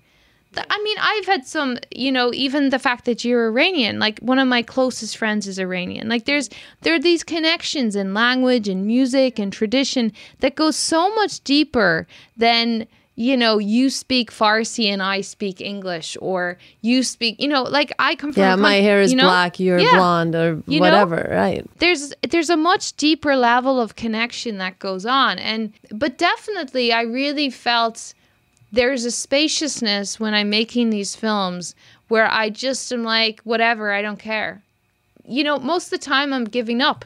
I 0.57 0.81
mean, 0.83 0.97
I've 0.99 1.25
had 1.27 1.45
some, 1.45 1.77
you 1.91 2.11
know, 2.11 2.33
even 2.33 2.69
the 2.69 2.79
fact 2.79 3.05
that 3.05 3.23
you're 3.23 3.47
Iranian, 3.49 3.99
like 3.99 4.19
one 4.19 4.39
of 4.39 4.47
my 4.47 4.63
closest 4.63 5.15
friends 5.17 5.47
is 5.47 5.59
Iranian. 5.59 6.09
Like 6.09 6.25
there's 6.25 6.49
there 6.81 6.95
are 6.95 6.99
these 6.99 7.23
connections 7.23 7.95
in 7.95 8.13
language 8.13 8.67
and 8.67 8.85
music 8.87 9.37
and 9.37 9.53
tradition 9.53 10.11
that 10.39 10.55
go 10.55 10.71
so 10.71 11.13
much 11.15 11.41
deeper 11.43 12.07
than 12.35 12.87
you 13.15 13.35
know, 13.35 13.57
you 13.57 13.89
speak 13.89 14.31
Farsi 14.31 14.85
and 14.85 15.03
I 15.03 15.19
speak 15.19 15.59
English, 15.59 16.15
or 16.21 16.57
you 16.79 17.03
speak, 17.03 17.35
you 17.37 17.49
know, 17.49 17.63
like 17.63 17.91
I 17.99 18.15
come 18.15 18.31
from. 18.31 18.41
Yeah, 18.43 18.55
my 18.55 18.75
hair 18.75 19.01
is 19.01 19.11
you 19.11 19.17
know? 19.17 19.25
black, 19.25 19.59
you're 19.59 19.77
Yeah. 19.77 19.97
blonde 19.97 20.35
or 20.35 20.63
You 20.67 20.79
know? 20.79 20.85
whatever, 20.85 21.27
right? 21.29 21.65
There's 21.79 22.13
there's 22.29 22.49
a 22.49 22.55
much 22.55 22.95
deeper 22.95 23.35
level 23.35 23.81
of 23.81 23.97
connection 23.97 24.57
that 24.59 24.79
goes 24.79 25.05
on, 25.05 25.37
and 25.37 25.73
but 25.91 26.17
definitely, 26.17 26.93
I 26.93 27.01
really 27.01 27.49
felt 27.49 28.13
there's 28.71 29.05
a 29.05 29.11
spaciousness 29.11 30.19
when 30.19 30.33
I'm 30.33 30.49
making 30.49 30.89
these 30.89 31.15
films 31.15 31.75
where 32.07 32.29
I 32.31 32.49
just 32.49 32.91
am 32.91 33.03
like, 33.03 33.41
whatever, 33.41 33.91
I 33.91 34.01
don't 34.01 34.19
care. 34.19 34.61
You 35.25 35.43
know, 35.43 35.59
most 35.59 35.85
of 35.85 35.91
the 35.91 36.05
time 36.05 36.33
I'm 36.33 36.45
giving 36.45 36.81
up, 36.81 37.05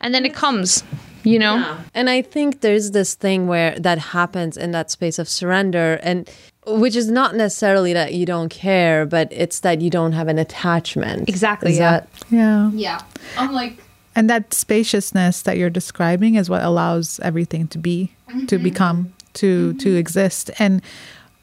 and 0.00 0.14
then 0.14 0.24
it 0.24 0.34
comes. 0.34 0.84
You 1.24 1.40
know. 1.40 1.78
And 1.92 2.08
I 2.08 2.22
think 2.22 2.60
there's 2.60 2.92
this 2.92 3.14
thing 3.14 3.48
where 3.48 3.76
that 3.80 3.98
happens 3.98 4.56
in 4.56 4.70
that 4.70 4.92
space 4.92 5.18
of 5.18 5.28
surrender 5.28 5.98
and 6.02 6.30
which 6.66 6.96
is 6.96 7.10
not 7.10 7.34
necessarily 7.34 7.92
that 7.92 8.14
you 8.14 8.26
don't 8.26 8.48
care, 8.48 9.06
but 9.06 9.28
it's 9.32 9.60
that 9.60 9.80
you 9.80 9.90
don't 9.90 10.12
have 10.12 10.28
an 10.28 10.38
attachment. 10.38 11.28
Exactly, 11.28 11.72
Is 11.72 11.78
yeah. 11.78 11.90
that- 11.90 12.08
Yeah. 12.30 12.70
Yeah. 12.74 13.00
I'm 13.38 13.52
like. 13.52 13.82
And 14.14 14.30
that 14.30 14.54
spaciousness 14.54 15.42
that 15.42 15.58
you're 15.58 15.70
describing 15.70 16.36
is 16.36 16.48
what 16.48 16.62
allows 16.62 17.20
everything 17.20 17.68
to 17.68 17.78
be, 17.78 18.12
to 18.28 18.34
mm-hmm. 18.34 18.62
become, 18.64 19.12
to 19.36 19.74
to 19.74 19.88
mm-hmm. 19.88 19.96
exist. 19.96 20.50
And 20.58 20.82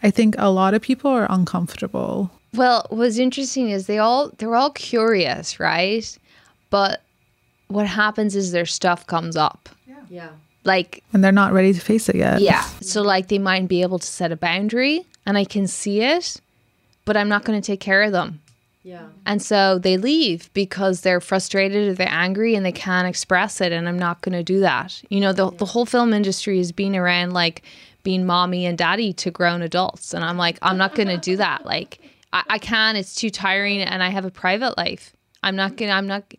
I 0.02 0.12
think 0.12 0.36
a 0.38 0.50
lot 0.50 0.74
of 0.74 0.82
people 0.82 1.10
are 1.10 1.28
uncomfortable. 1.30 2.32
Well, 2.54 2.86
what's 2.90 3.18
interesting 3.18 3.70
is 3.70 3.88
they 3.88 3.98
all 3.98 4.30
they're 4.38 4.56
all 4.56 4.72
curious, 4.72 5.60
right? 5.60 6.18
But 6.70 7.02
what 7.68 7.88
happens 7.88 8.36
is 8.36 8.52
their 8.52 8.66
stuff 8.66 9.08
comes 9.08 9.36
up. 9.36 9.70
yeah. 10.10 10.30
Like 10.66 11.04
And 11.12 11.24
they're 11.24 11.32
not 11.32 11.54
ready 11.54 11.74
to 11.74 11.80
face 11.80 12.08
it 12.10 12.16
yet. 12.16 12.40
yeah. 12.42 12.64
So 12.82 13.02
like 13.02 13.28
they 13.28 13.40
might 13.40 13.68
be 13.68 13.82
able 13.82 14.00
to 14.00 14.08
set 14.08 14.32
a 14.32 14.38
boundary 14.38 15.06
and 15.26 15.38
I 15.38 15.46
can 15.46 15.68
see 15.68 16.02
it, 16.02 16.40
but 17.06 17.18
I'm 17.18 17.30
not 17.30 17.44
going 17.44 17.60
to 17.60 17.66
take 17.66 17.80
care 17.80 18.04
of 18.04 18.12
them. 18.12 18.40
Yeah. 18.84 19.08
And 19.26 19.42
so 19.42 19.80
they 19.80 19.96
leave 19.98 20.52
because 20.54 21.02
they're 21.02 21.22
frustrated 21.22 21.88
or 21.88 21.94
they're 21.94 22.08
angry 22.10 22.54
and 22.54 22.66
they 22.66 22.74
can't 22.74 23.08
express 23.08 23.62
it. 23.62 23.72
And 23.72 23.88
I'm 23.88 23.98
not 23.98 24.22
going 24.22 24.34
to 24.34 24.44
do 24.44 24.60
that. 24.60 25.02
You 25.10 25.22
know, 25.22 25.32
the, 25.32 25.52
the 25.52 25.66
whole 25.66 25.86
film 25.86 26.14
industry 26.14 26.58
has 26.58 26.74
been 26.74 26.96
around 26.96 27.32
like 27.32 27.64
being 28.04 28.26
mommy 28.26 28.66
and 28.66 28.78
daddy 28.78 29.14
to 29.14 29.32
grown 29.32 29.62
adults. 29.62 30.14
And 30.14 30.24
I'm 30.24 30.38
like, 30.38 30.60
I'm 30.62 30.78
not 30.78 30.96
going 30.96 31.08
to 31.08 31.18
do 31.18 31.38
that. 31.38 31.64
Like, 31.74 32.00
I, 32.34 32.44
I 32.50 32.60
can, 32.60 32.96
it's 32.98 33.16
too 33.16 33.30
tiring. 33.30 33.82
And 33.82 34.04
I 34.04 34.10
have 34.10 34.26
a 34.26 34.32
private 34.32 34.78
life. 34.78 35.16
I'm 35.44 35.56
not 35.56 35.78
going 35.78 35.90
to, 35.90 35.96
I'm 35.96 36.08
not, 36.08 36.34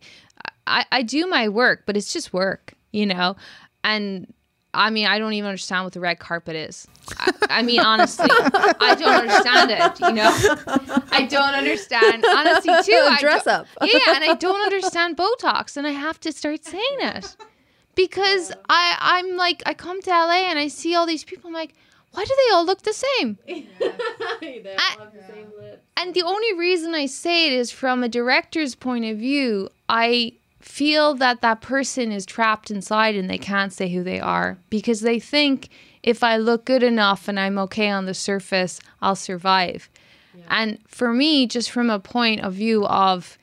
I, 0.67 0.85
I 0.91 1.01
do 1.01 1.25
my 1.27 1.49
work, 1.49 1.83
but 1.85 1.97
it's 1.97 2.13
just 2.13 2.31
work, 2.31 2.73
you 2.91 3.05
know? 3.05 3.35
And 3.83 4.31
I 4.75 4.89
mean, 4.89 5.07
I 5.07 5.17
don't 5.19 5.33
even 5.33 5.47
understand 5.49 5.83
what 5.85 5.93
the 5.93 5.99
red 5.99 6.19
carpet 6.19 6.55
is. 6.55 6.87
I, 7.17 7.31
I 7.49 7.61
mean, 7.61 7.79
honestly, 7.79 8.27
I 8.29 8.95
don't 8.99 9.15
understand 9.21 9.71
it. 9.71 9.99
You 10.01 10.11
know, 10.11 10.31
I 11.11 11.25
don't 11.29 11.53
understand. 11.55 12.25
Honestly, 12.27 12.73
too, 12.83 13.07
I 13.09 13.17
Dress 13.19 13.45
don't- 13.45 13.53
up. 13.61 13.67
yeah, 13.81 13.99
and 14.15 14.23
I 14.23 14.35
don't 14.35 14.61
understand 14.61 15.17
Botox, 15.17 15.77
and 15.77 15.87
I 15.87 15.91
have 15.91 16.19
to 16.21 16.31
start 16.31 16.65
saying 16.65 16.97
it 16.99 17.35
because 17.95 18.51
I 18.69 18.97
I'm 18.99 19.37
like 19.37 19.63
I 19.65 19.73
come 19.73 20.01
to 20.01 20.09
LA 20.09 20.49
and 20.49 20.59
I 20.59 20.67
see 20.67 20.93
all 20.95 21.05
these 21.05 21.23
people. 21.23 21.47
I'm 21.47 21.53
like, 21.53 21.73
why 22.11 22.23
do 22.25 22.33
they 22.47 22.53
all 22.53 22.65
look 22.65 22.81
the 22.83 22.93
same? 22.93 23.37
And 25.97 26.13
the 26.13 26.23
only 26.23 26.53
reason 26.53 26.93
I 26.93 27.05
say 27.05 27.47
it 27.47 27.53
is 27.53 27.71
from 27.71 28.03
a 28.03 28.09
director's 28.09 28.75
point 28.75 29.05
of 29.05 29.17
view. 29.17 29.69
I 29.87 30.33
feel 30.65 31.13
that 31.13 31.41
that 31.41 31.61
person 31.61 32.11
is 32.11 32.25
trapped 32.25 32.71
inside 32.71 33.15
and 33.15 33.29
they 33.29 33.37
can't 33.37 33.71
say 33.71 33.87
who 33.87 34.03
they 34.03 34.19
are 34.19 34.57
because 34.69 35.01
they 35.01 35.19
think 35.19 35.69
if 36.01 36.23
I 36.23 36.37
look 36.37 36.65
good 36.65 36.83
enough 36.83 37.27
and 37.27 37.39
I'm 37.39 37.57
okay 37.59 37.89
on 37.89 38.05
the 38.05 38.13
surface, 38.15 38.79
I'll 39.01 39.15
survive. 39.15 39.89
And 40.49 40.79
for 40.87 41.13
me, 41.13 41.45
just 41.47 41.71
from 41.71 41.89
a 41.89 41.99
point 41.99 42.41
of 42.41 42.53
view 42.53 42.85
of 42.87 43.37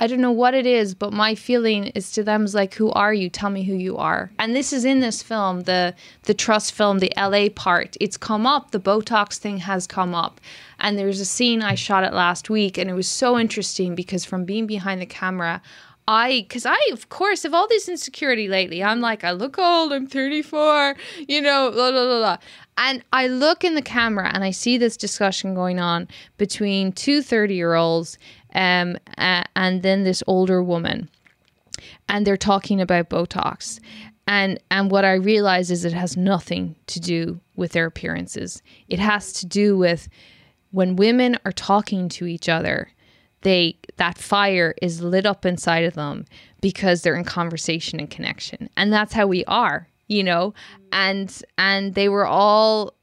I 0.00 0.06
don't 0.06 0.22
know 0.22 0.32
what 0.32 0.54
it 0.54 0.64
is, 0.64 0.94
but 0.94 1.12
my 1.12 1.34
feeling 1.34 1.88
is 1.88 2.10
to 2.12 2.22
them 2.22 2.44
is 2.44 2.54
like, 2.54 2.74
"Who 2.74 2.90
are 2.92 3.12
you? 3.12 3.28
Tell 3.28 3.50
me 3.50 3.64
who 3.64 3.74
you 3.74 3.98
are." 3.98 4.30
And 4.38 4.56
this 4.56 4.72
is 4.72 4.84
in 4.86 5.00
this 5.00 5.22
film, 5.22 5.62
the 5.62 5.94
the 6.22 6.32
trust 6.32 6.72
film, 6.72 7.00
the 7.00 7.12
LA 7.16 7.50
part. 7.50 7.96
It's 8.00 8.16
come 8.16 8.46
up. 8.46 8.70
The 8.70 8.80
Botox 8.80 9.36
thing 9.36 9.58
has 9.58 9.86
come 9.86 10.14
up, 10.14 10.40
and 10.78 10.98
there's 10.98 11.20
a 11.20 11.24
scene 11.24 11.62
I 11.62 11.74
shot 11.74 12.04
it 12.04 12.12
last 12.12 12.50
week, 12.50 12.78
and 12.78 12.88
it 12.88 12.94
was 12.94 13.08
so 13.08 13.38
interesting 13.38 13.94
because 13.94 14.24
from 14.24 14.44
being 14.44 14.66
behind 14.66 15.00
the 15.00 15.06
camera, 15.06 15.60
I, 16.06 16.40
because 16.48 16.64
I, 16.64 16.78
of 16.92 17.10
course, 17.10 17.42
have 17.42 17.52
all 17.52 17.68
this 17.68 17.88
insecurity 17.88 18.48
lately. 18.48 18.82
I'm 18.82 19.00
like, 19.00 19.24
I 19.24 19.32
look 19.32 19.58
old. 19.58 19.92
I'm 19.92 20.06
34. 20.06 20.94
You 21.28 21.42
know, 21.42 21.70
blah 21.70 21.90
blah 21.90 22.06
blah. 22.06 22.18
blah. 22.18 22.36
And 22.78 23.02
I 23.12 23.26
look 23.26 23.64
in 23.64 23.74
the 23.74 23.82
camera 23.82 24.30
and 24.32 24.42
I 24.44 24.52
see 24.52 24.78
this 24.78 24.96
discussion 24.96 25.54
going 25.54 25.80
on 25.80 26.08
between 26.38 26.92
two 26.92 27.22
30 27.22 27.54
year 27.54 27.74
olds 27.74 28.18
um, 28.54 28.96
and 29.16 29.82
then 29.82 30.04
this 30.04 30.22
older 30.26 30.62
woman. 30.62 31.10
and 32.08 32.26
they're 32.26 32.36
talking 32.36 32.80
about 32.80 33.10
Botox. 33.10 33.80
And 34.26 34.60
and 34.70 34.90
what 34.90 35.04
I 35.04 35.14
realize 35.14 35.70
is 35.70 35.84
it 35.84 35.92
has 35.92 36.16
nothing 36.16 36.76
to 36.86 37.00
do 37.00 37.40
with 37.56 37.72
their 37.72 37.86
appearances. 37.86 38.62
It 38.88 38.98
has 38.98 39.32
to 39.34 39.46
do 39.46 39.76
with 39.76 40.08
when 40.70 40.96
women 40.96 41.38
are 41.44 41.52
talking 41.52 42.08
to 42.10 42.26
each 42.26 42.48
other, 42.48 42.90
they 43.42 43.76
that 43.96 44.18
fire 44.18 44.74
is 44.82 45.00
lit 45.00 45.26
up 45.26 45.46
inside 45.46 45.84
of 45.84 45.94
them 45.94 46.24
because 46.60 47.02
they're 47.02 47.16
in 47.16 47.24
conversation 47.24 48.00
and 48.00 48.10
connection. 48.10 48.68
And 48.76 48.92
that's 48.92 49.12
how 49.12 49.26
we 49.26 49.44
are, 49.44 49.88
you 50.08 50.22
know? 50.24 50.54
And 50.92 51.42
and 51.56 51.94
they 51.94 52.08
were 52.08 52.26
all 52.26 52.94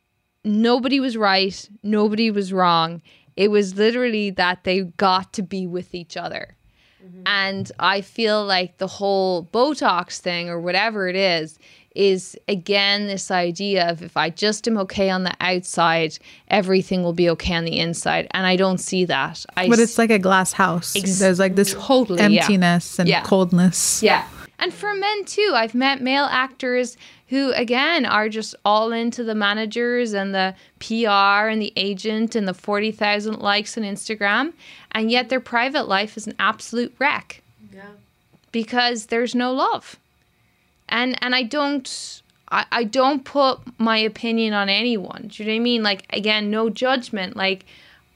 nobody 0.44 1.00
was 1.00 1.18
right, 1.18 1.70
nobody 1.84 2.32
was 2.32 2.54
wrong. 2.54 3.02
It 3.36 3.50
was 3.50 3.76
literally 3.76 4.30
that 4.32 4.64
they 4.64 4.82
got 4.82 5.34
to 5.34 5.42
be 5.42 5.68
with 5.68 5.94
each 5.94 6.16
other. 6.16 6.56
Mm-hmm. 7.04 7.24
And 7.26 7.72
I 7.80 8.02
feel 8.02 8.46
like 8.46 8.78
the 8.78 8.88
whole 8.88 9.46
Botox 9.46 10.20
thing 10.20 10.50
or 10.50 10.60
whatever 10.60 11.08
it 11.08 11.16
is, 11.16 11.60
is 11.96 12.38
again 12.48 13.08
this 13.08 13.32
idea 13.32 13.90
of 13.90 14.02
if 14.04 14.16
I 14.18 14.30
just 14.30 14.68
am 14.68 14.78
okay 14.80 15.10
on 15.10 15.24
the 15.24 15.34
outside, 15.40 16.18
everything 16.50 17.04
will 17.04 17.14
be 17.14 17.30
okay 17.32 17.56
on 17.56 17.66
the 17.66 17.80
inside. 17.80 18.28
And 18.32 18.46
I 18.46 18.56
don't 18.56 18.78
see 18.80 19.06
that. 19.06 19.46
I 19.58 19.68
But 19.70 19.80
it's 19.80 19.98
like 19.98 20.12
a 20.12 20.20
glass 20.20 20.52
house. 20.54 20.96
Ex- 20.96 21.20
There's 21.20 21.40
like 21.40 21.56
this 21.56 21.74
Totally, 21.74 22.20
yeah. 22.22 22.42
emptiness 22.42 23.00
and 23.00 23.08
Yeah. 23.10 23.22
coldness. 23.24 24.04
Yeah. 24.04 24.28
And 24.60 24.74
for 24.74 24.94
men 24.94 25.26
too, 25.26 25.52
I've 25.56 25.76
met 25.76 26.02
male 26.02 26.28
actors 26.32 26.96
who, 27.30 27.52
again, 27.54 28.06
are 28.06 28.30
just 28.30 28.56
all 28.64 28.92
into 28.92 29.24
the 29.24 29.34
managers 29.36 30.14
and 30.14 30.34
the 30.34 30.54
PR 30.80 31.50
and 31.50 31.62
the 31.62 31.74
agent 31.76 32.36
and 32.36 32.48
the 32.48 32.54
40,000 32.54 33.40
likes 33.40 33.78
on 33.78 33.84
Instagram. 33.84 34.54
And 34.92 35.10
yet 35.12 35.30
their 35.30 35.40
private 35.40 35.88
life 35.88 36.16
is 36.18 36.28
an 36.28 36.36
absolute 36.40 36.94
wreck. 37.00 37.42
Yeah. 37.74 37.82
Because 38.52 39.08
there's 39.08 39.34
no 39.36 39.52
love. 39.52 39.98
And 40.90 41.18
and 41.22 41.36
I 41.36 41.44
don't 41.44 42.22
I, 42.52 42.66
I 42.72 42.84
don't 42.84 43.24
put 43.24 43.60
my 43.80 43.98
opinion 43.98 44.54
on 44.54 44.70
anyone. 44.70 45.30
Do 45.32 45.44
you 45.44 45.48
know 45.48 45.54
what 45.54 45.62
I 45.62 45.64
mean? 45.64 45.84
Like 45.84 46.06
again, 46.12 46.52
no 46.52 46.70
judgment. 46.70 47.36
Like 47.36 47.66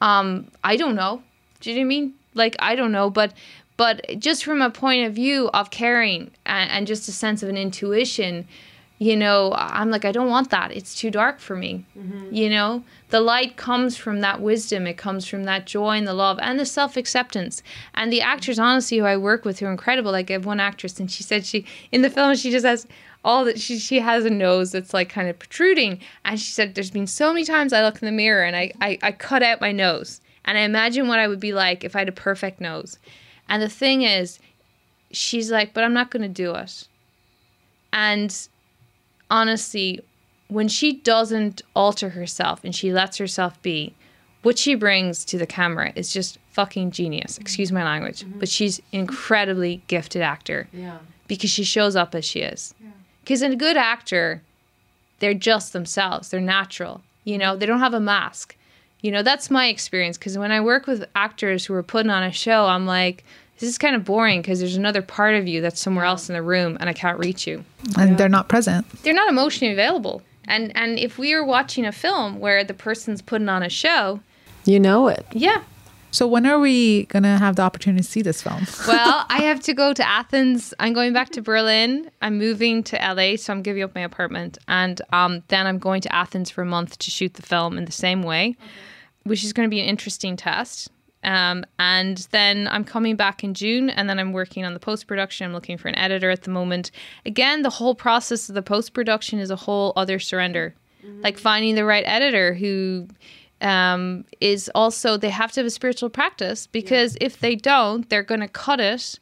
um 0.01 0.47
I 0.63 0.75
don't 0.75 0.95
know. 0.95 1.23
Do 1.59 1.69
you 1.69 1.75
know 1.75 1.81
what 1.81 1.85
I 1.85 1.87
mean? 1.87 2.13
Like 2.33 2.55
I 2.59 2.75
don't 2.75 2.91
know, 2.91 3.09
but 3.09 3.33
but 3.77 4.19
just 4.19 4.43
from 4.43 4.61
a 4.61 4.69
point 4.69 5.07
of 5.07 5.13
view 5.13 5.49
of 5.53 5.71
caring 5.71 6.31
and, 6.45 6.69
and 6.69 6.87
just 6.87 7.07
a 7.07 7.13
sense 7.13 7.41
of 7.41 7.49
an 7.49 7.57
intuition, 7.57 8.45
you 8.99 9.15
know, 9.15 9.53
I'm 9.55 9.89
like 9.91 10.03
I 10.03 10.11
don't 10.11 10.29
want 10.29 10.49
that. 10.49 10.73
It's 10.73 10.93
too 10.93 11.09
dark 11.09 11.39
for 11.39 11.55
me. 11.55 11.85
Mm-hmm. 11.97 12.35
You 12.35 12.49
know, 12.49 12.83
the 13.09 13.21
light 13.21 13.55
comes 13.55 13.95
from 13.95 14.19
that 14.19 14.41
wisdom. 14.41 14.85
It 14.85 14.97
comes 14.97 15.25
from 15.25 15.45
that 15.45 15.65
joy 15.65 15.97
and 15.97 16.05
the 16.05 16.13
love 16.13 16.37
and 16.41 16.59
the 16.59 16.65
self 16.65 16.97
acceptance. 16.97 17.63
And 17.95 18.11
the 18.11 18.21
actors, 18.21 18.59
honestly, 18.59 18.97
who 18.97 19.05
I 19.05 19.15
work 19.15 19.45
with, 19.45 19.59
who 19.59 19.67
are 19.67 19.71
incredible. 19.71 20.11
Like 20.11 20.29
I 20.29 20.33
have 20.33 20.45
one 20.45 20.59
actress, 20.59 20.99
and 20.99 21.09
she 21.09 21.23
said 21.23 21.45
she 21.45 21.65
in 21.93 22.01
the 22.01 22.09
film 22.09 22.35
she 22.35 22.51
just 22.51 22.65
has 22.65 22.85
all 23.23 23.45
that 23.45 23.59
she 23.59 23.79
she 23.79 23.99
has 23.99 24.25
a 24.25 24.29
nose 24.29 24.73
that's 24.73 24.93
like 24.93 25.07
kind 25.07 25.29
of 25.29 25.39
protruding, 25.39 25.99
and 26.25 26.37
she 26.37 26.51
said 26.51 26.75
there's 26.75 26.91
been 26.91 27.07
so 27.07 27.31
many 27.31 27.45
times 27.45 27.71
I 27.71 27.81
look 27.83 28.01
in 28.01 28.05
the 28.05 28.11
mirror 28.11 28.43
and 28.43 28.55
I 28.55 28.73
I, 28.81 28.99
I 29.01 29.11
cut 29.13 29.43
out 29.43 29.61
my 29.61 29.71
nose, 29.71 30.19
and 30.43 30.57
I 30.57 30.61
imagine 30.61 31.07
what 31.07 31.19
I 31.19 31.29
would 31.29 31.39
be 31.39 31.53
like 31.53 31.85
if 31.85 31.95
I 31.95 31.99
had 31.99 32.09
a 32.09 32.13
perfect 32.13 32.59
nose. 32.59 32.99
And 33.47 33.63
the 33.63 33.69
thing 33.69 34.01
is, 34.01 34.39
she's 35.11 35.49
like, 35.49 35.73
but 35.73 35.85
I'm 35.85 35.93
not 35.93 36.11
going 36.11 36.21
to 36.21 36.27
do 36.29 36.53
it. 36.53 36.87
And 37.91 38.47
honestly, 39.29 39.99
when 40.47 40.67
she 40.67 40.93
doesn't 40.93 41.61
alter 41.75 42.09
herself 42.09 42.63
and 42.63 42.75
she 42.75 42.91
lets 42.91 43.17
herself 43.17 43.61
be, 43.61 43.93
what 44.41 44.57
she 44.57 44.75
brings 44.75 45.25
to 45.25 45.37
the 45.37 45.45
camera 45.45 45.91
is 45.95 46.11
just 46.11 46.37
fucking 46.51 46.91
genius. 46.91 47.33
Mm-hmm. 47.33 47.41
Excuse 47.41 47.71
my 47.71 47.83
language, 47.83 48.23
mm-hmm. 48.23 48.39
but 48.39 48.49
she's 48.49 48.79
an 48.79 48.85
incredibly 49.01 49.81
gifted 49.87 50.21
actor 50.21 50.67
Yeah. 50.73 50.99
because 51.27 51.49
she 51.49 51.63
shows 51.63 51.95
up 51.95 52.15
as 52.15 52.25
she 52.25 52.39
is. 52.39 52.73
Because 53.23 53.41
in 53.41 53.51
a 53.51 53.55
good 53.57 53.77
actor, 53.77 54.41
they're 55.19 55.33
just 55.33 55.73
themselves. 55.73 56.29
They're 56.29 56.39
natural. 56.39 57.01
You 57.25 57.37
know, 57.37 57.55
they 57.55 57.65
don't 57.65 57.79
have 57.79 57.93
a 57.93 57.99
mask. 57.99 58.55
You 59.01 59.11
know, 59.11 59.21
that's 59.23 59.51
my 59.51 59.67
experience. 59.67 60.17
Because 60.17 60.37
when 60.37 60.51
I 60.51 60.61
work 60.61 60.87
with 60.87 61.05
actors 61.15 61.65
who 61.65 61.73
are 61.73 61.83
putting 61.83 62.09
on 62.09 62.23
a 62.23 62.31
show, 62.31 62.65
I'm 62.65 62.85
like, 62.85 63.23
this 63.59 63.69
is 63.69 63.77
kind 63.77 63.95
of 63.95 64.03
boring 64.05 64.41
because 64.41 64.59
there's 64.59 64.75
another 64.77 65.01
part 65.01 65.35
of 65.35 65.47
you 65.47 65.61
that's 65.61 65.79
somewhere 65.79 66.05
else 66.05 66.29
in 66.29 66.33
the 66.35 66.41
room 66.41 66.77
and 66.79 66.89
I 66.89 66.93
can't 66.93 67.19
reach 67.19 67.45
you 67.47 67.63
And 67.97 68.17
they're 68.17 68.29
not 68.29 68.47
present. 68.49 68.87
they're 69.03 69.13
not 69.13 69.29
emotionally 69.29 69.73
available. 69.73 70.21
And 70.47 70.71
and 70.75 70.97
if 70.97 71.17
we 71.17 71.33
are 71.33 71.43
watching 71.45 71.85
a 71.85 71.91
film 71.91 72.39
where 72.39 72.63
the 72.63 72.73
person's 72.73 73.21
putting 73.21 73.49
on 73.49 73.61
a 73.63 73.69
show, 73.69 74.19
You 74.65 74.79
know 74.79 75.07
it. 75.09 75.25
yeah. 75.31 75.61
So 76.11 76.25
when 76.25 76.47
are 76.47 76.57
we 76.57 77.05
gonna 77.05 77.37
have 77.37 77.55
the 77.55 77.61
opportunity 77.61 78.01
to 78.03 78.09
see 78.09 78.23
this 78.23 78.41
film? 78.41 78.65
Well, 78.87 79.25
I 79.29 79.41
have 79.43 79.59
to 79.61 79.73
go 79.75 79.93
to 79.93 80.07
Athens. 80.07 80.73
I'm 80.79 80.93
going 80.93 81.13
back 81.13 81.29
to 81.31 81.41
Berlin. 81.43 82.09
I'm 82.23 82.39
moving 82.39 82.81
to 82.85 82.95
LA, 82.97 83.35
so 83.35 83.53
I'm 83.53 83.61
giving 83.61 83.83
up 83.83 83.93
my 83.93 84.01
apartment, 84.01 84.57
and 84.67 84.99
um, 85.13 85.43
then 85.49 85.67
I'm 85.67 85.77
going 85.77 86.01
to 86.01 86.15
Athens 86.15 86.49
for 86.49 86.63
a 86.63 86.65
month 86.65 86.97
to 86.97 87.11
shoot 87.11 87.35
the 87.35 87.43
film 87.43 87.77
in 87.77 87.85
the 87.85 87.91
same 87.91 88.23
way, 88.23 88.55
which 89.23 89.43
is 89.43 89.53
going 89.53 89.69
to 89.69 89.69
be 89.69 89.79
an 89.81 89.85
interesting 89.87 90.35
test. 90.35 90.89
Um, 91.23 91.65
and 91.77 92.17
then 92.31 92.67
I'm 92.69 92.85
coming 92.85 93.15
back 93.15 93.43
in 93.43 93.53
June, 93.53 93.89
and 93.89 94.09
then 94.09 94.19
I'm 94.19 94.31
working 94.31 94.63
on 94.65 94.73
the 94.73 94.79
post 94.79 95.05
production. 95.07 95.45
I'm 95.45 95.53
looking 95.53 95.77
for 95.77 95.89
an 95.89 95.97
editor 95.97 96.29
at 96.29 96.43
the 96.43 96.51
moment. 96.51 96.91
Again, 97.25 97.61
the 97.61 97.69
whole 97.69 97.93
process 97.93 98.47
of 98.47 98.55
the 98.55 98.61
post 98.61 98.93
production 98.93 99.39
is 99.39 99.51
a 99.51 99.55
whole 99.55 99.91
other 99.95 100.19
surrender, 100.19 100.75
like 101.21 101.37
finding 101.37 101.75
the 101.75 101.85
right 101.85 102.03
editor 102.05 102.53
who 102.53 103.07
um, 103.61 104.23
is 104.39 104.71
also 104.73 105.17
they 105.17 105.29
have 105.29 105.51
to 105.53 105.59
have 105.59 105.67
a 105.67 105.71
spiritual 105.71 106.09
practice 106.09 106.67
because 106.67 107.17
if 107.19 107.39
they 107.39 107.55
don't, 107.55 108.09
they're 108.09 108.23
going 108.23 108.41
to 108.41 108.47
cut 108.47 108.79
it 108.79 109.19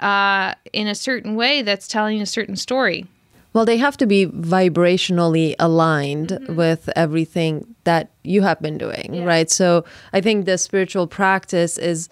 uh, 0.00 0.54
in 0.72 0.86
a 0.86 0.94
certain 0.94 1.34
way 1.34 1.62
that's 1.62 1.88
telling 1.88 2.20
a 2.20 2.26
certain 2.26 2.56
story. 2.56 3.06
Well, 3.54 3.64
they 3.66 3.76
have 3.78 3.96
to 3.98 4.06
be 4.06 4.26
vibrationally 4.26 5.54
aligned 5.58 6.28
Mm-hmm. 6.30 6.56
with 6.56 6.88
everything 6.96 7.74
that 7.84 8.10
you 8.24 8.42
have 8.42 8.60
been 8.60 8.78
doing, 8.78 9.24
right? 9.24 9.50
So 9.50 9.84
I 10.12 10.20
think 10.20 10.46
the 10.46 10.56
spiritual 10.58 11.06
practice 11.06 11.76
is 11.78 12.08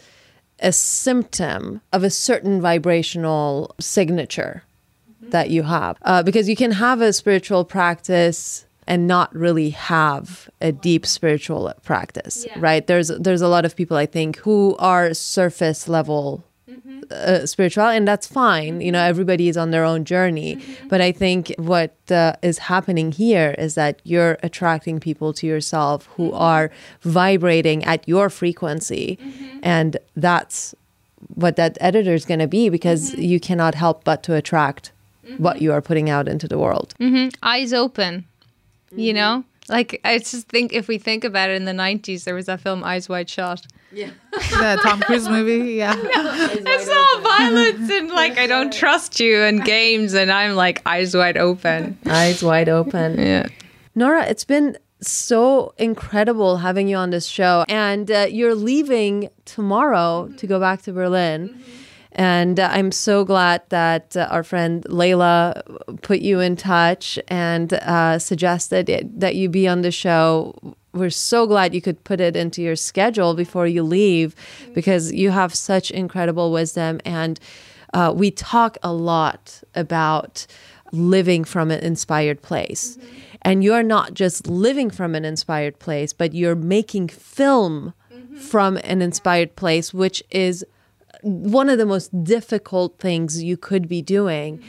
a 0.62 0.72
symptom 0.72 1.80
of 1.92 2.04
a 2.04 2.10
certain 2.10 2.60
vibrational 2.60 3.74
signature 3.80 4.62
Mm-hmm. 5.22 5.30
that 5.30 5.50
you 5.50 5.62
have. 5.64 5.96
Uh, 6.02 6.22
because 6.22 6.48
you 6.48 6.56
can 6.56 6.72
have 6.72 7.00
a 7.00 7.12
spiritual 7.12 7.64
practice 7.64 8.64
and 8.86 9.06
not 9.06 9.28
really 9.34 9.70
have 9.70 10.48
a 10.60 10.72
deep 10.72 11.04
spiritual 11.06 11.72
practice, 11.84 12.44
Yeah. 12.46 12.58
right? 12.58 12.86
There's 12.86 13.08
there's 13.08 13.42
a 13.42 13.48
lot 13.48 13.64
of 13.64 13.76
people 13.76 13.96
I 13.96 14.06
think 14.06 14.36
who 14.38 14.76
are 14.78 15.14
surface 15.14 15.88
level 15.88 16.42
uh, 17.10 17.46
spiritual 17.46 17.84
and 17.84 18.06
that's 18.06 18.26
fine. 18.26 18.80
You 18.80 18.92
know 18.92 18.98
mm-hmm. 18.98 19.10
everybody 19.10 19.48
is 19.48 19.56
on 19.56 19.70
their 19.70 19.84
own 19.84 20.04
journey. 20.04 20.56
Mm-hmm. 20.56 20.88
But 20.88 21.00
i 21.00 21.12
think 21.12 21.54
what 21.56 21.94
uh, 22.10 22.34
is 22.42 22.58
happening 22.58 23.12
here 23.12 23.54
is 23.58 23.74
that 23.74 24.00
you're 24.04 24.38
attracting 24.42 25.00
people 25.00 25.32
to 25.34 25.46
yourself 25.46 26.06
who 26.16 26.28
mm-hmm. 26.28 26.50
are 26.50 26.70
vibrating 27.02 27.84
at 27.84 28.06
your 28.08 28.30
frequency. 28.30 29.18
And 29.62 29.96
that's 30.16 30.74
what 31.34 31.56
that 31.56 31.76
editor 31.80 32.14
is 32.14 32.24
going 32.24 32.40
to 32.40 32.48
be 32.48 32.68
because 32.68 33.14
you 33.14 33.38
cannot 33.38 33.74
help 33.74 34.04
but 34.04 34.22
to 34.24 34.34
attract 34.34 34.92
what 35.38 35.60
you 35.62 35.72
are 35.72 35.80
putting 35.80 36.10
out 36.10 36.28
into 36.28 36.48
the 36.48 36.58
world. 36.58 36.94
Eyes 37.42 37.72
open, 37.72 38.24
you 38.94 39.12
know? 39.12 39.44
Like, 39.70 40.00
I 40.04 40.18
just 40.18 40.48
think 40.48 40.72
if 40.72 40.88
we 40.88 40.98
think 40.98 41.24
about 41.24 41.48
it 41.50 41.54
in 41.54 41.64
the 41.64 41.72
90s, 41.72 42.24
there 42.24 42.34
was 42.34 42.46
that 42.46 42.60
film 42.60 42.82
Eyes 42.84 43.08
Wide 43.08 43.30
Shut. 43.30 43.66
Yeah, 43.92 44.10
the 44.32 44.78
Tom 44.82 45.00
Cruise 45.00 45.28
movie, 45.28 45.72
yeah. 45.74 45.94
It's 46.02 46.88
all 46.88 47.20
violence 47.22 47.90
and 47.90 48.08
like, 48.20 48.38
I 48.38 48.46
don't 48.46 48.72
trust 48.72 49.18
you 49.20 49.42
and 49.42 49.64
games, 49.64 50.14
and 50.14 50.30
I'm 50.30 50.54
like, 50.54 50.82
eyes 50.86 51.16
wide 51.16 51.36
open. 51.36 51.98
eyes 52.06 52.42
wide 52.42 52.68
open 52.68 53.18
Yeah. 53.18 53.46
Nora, 53.94 54.26
it's 54.26 54.44
been 54.44 54.76
so 55.00 55.74
incredible 55.78 56.58
having 56.58 56.86
you 56.86 56.96
on 56.96 57.10
this 57.10 57.26
show. 57.26 57.64
And 57.68 58.10
uh, 58.10 58.26
you're 58.30 58.54
leaving 58.54 59.28
tomorrow 59.44 60.28
to 60.36 60.46
go 60.46 60.60
back 60.60 60.82
to 60.82 60.92
Berlin. 60.92 61.60
And 62.12 62.58
uh, 62.58 62.68
I'm 62.72 62.90
so 62.92 63.24
glad 63.24 63.62
that 63.68 64.16
uh, 64.16 64.28
our 64.30 64.42
friend 64.42 64.84
Layla 64.84 66.02
put 66.02 66.20
you 66.20 66.40
in 66.40 66.56
touch 66.56 67.18
and 67.28 67.72
uh, 67.72 68.18
suggested 68.18 68.88
it, 68.88 69.20
that 69.20 69.36
you 69.36 69.48
be 69.48 69.68
on 69.68 69.82
the 69.82 69.92
show. 69.92 70.74
We're 70.92 71.10
so 71.10 71.46
glad 71.46 71.72
you 71.72 71.80
could 71.80 72.02
put 72.02 72.20
it 72.20 72.34
into 72.34 72.62
your 72.62 72.74
schedule 72.74 73.34
before 73.34 73.66
you 73.66 73.82
leave 73.84 74.34
because 74.74 75.12
you 75.12 75.30
have 75.30 75.54
such 75.54 75.90
incredible 75.92 76.50
wisdom. 76.50 77.00
And 77.04 77.38
uh, 77.94 78.12
we 78.14 78.32
talk 78.32 78.76
a 78.82 78.92
lot 78.92 79.62
about 79.74 80.46
living 80.92 81.44
from 81.44 81.70
an 81.70 81.80
inspired 81.80 82.42
place. 82.42 82.98
And 83.42 83.62
you're 83.62 83.84
not 83.84 84.14
just 84.14 84.48
living 84.48 84.90
from 84.90 85.14
an 85.14 85.24
inspired 85.24 85.78
place, 85.78 86.12
but 86.12 86.34
you're 86.34 86.56
making 86.56 87.08
film 87.08 87.94
from 88.36 88.78
an 88.78 89.00
inspired 89.00 89.54
place, 89.56 89.94
which 89.94 90.22
is 90.30 90.64
one 91.22 91.68
of 91.68 91.78
the 91.78 91.86
most 91.86 92.24
difficult 92.24 92.98
things 92.98 93.42
you 93.42 93.56
could 93.56 93.88
be 93.88 94.02
doing. 94.02 94.62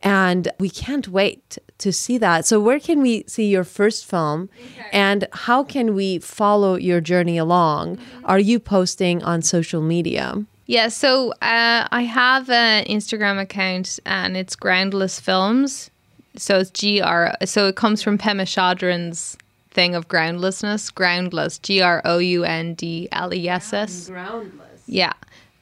And 0.00 0.52
we 0.60 0.70
can't 0.70 1.08
wait 1.08 1.58
to 1.78 1.92
see 1.92 2.18
that. 2.18 2.46
So, 2.46 2.60
where 2.60 2.78
can 2.78 3.00
we 3.02 3.24
see 3.26 3.48
your 3.48 3.64
first 3.64 4.06
film 4.06 4.48
and 4.92 5.26
how 5.32 5.64
can 5.64 5.94
we 5.94 6.20
follow 6.20 6.76
your 6.76 7.00
journey 7.00 7.36
along? 7.36 7.98
Are 8.24 8.38
you 8.38 8.60
posting 8.60 9.22
on 9.24 9.42
social 9.42 9.82
media? 9.82 10.44
Yeah, 10.66 10.88
so 10.88 11.32
uh, 11.40 11.88
I 11.90 12.02
have 12.02 12.50
an 12.50 12.84
Instagram 12.84 13.40
account 13.40 13.98
and 14.04 14.36
it's 14.36 14.54
Groundless 14.54 15.18
Films. 15.18 15.90
So 16.36 16.58
it's 16.58 16.70
G 16.70 17.00
R. 17.00 17.34
So 17.44 17.66
it 17.66 17.76
comes 17.76 18.02
from 18.02 18.18
Pema 18.18 18.42
Chodron's 18.42 19.36
thing 19.70 19.94
of 19.94 20.08
groundlessness. 20.08 20.90
Groundless. 20.90 21.58
G 21.58 21.80
R 21.80 22.02
O 22.04 22.18
U 22.18 22.44
N 22.44 22.74
D 22.74 23.08
L 23.12 23.34
E 23.34 23.48
S 23.48 23.72
S. 23.72 24.08
Groundless. 24.08 24.82
Yeah. 24.86 25.12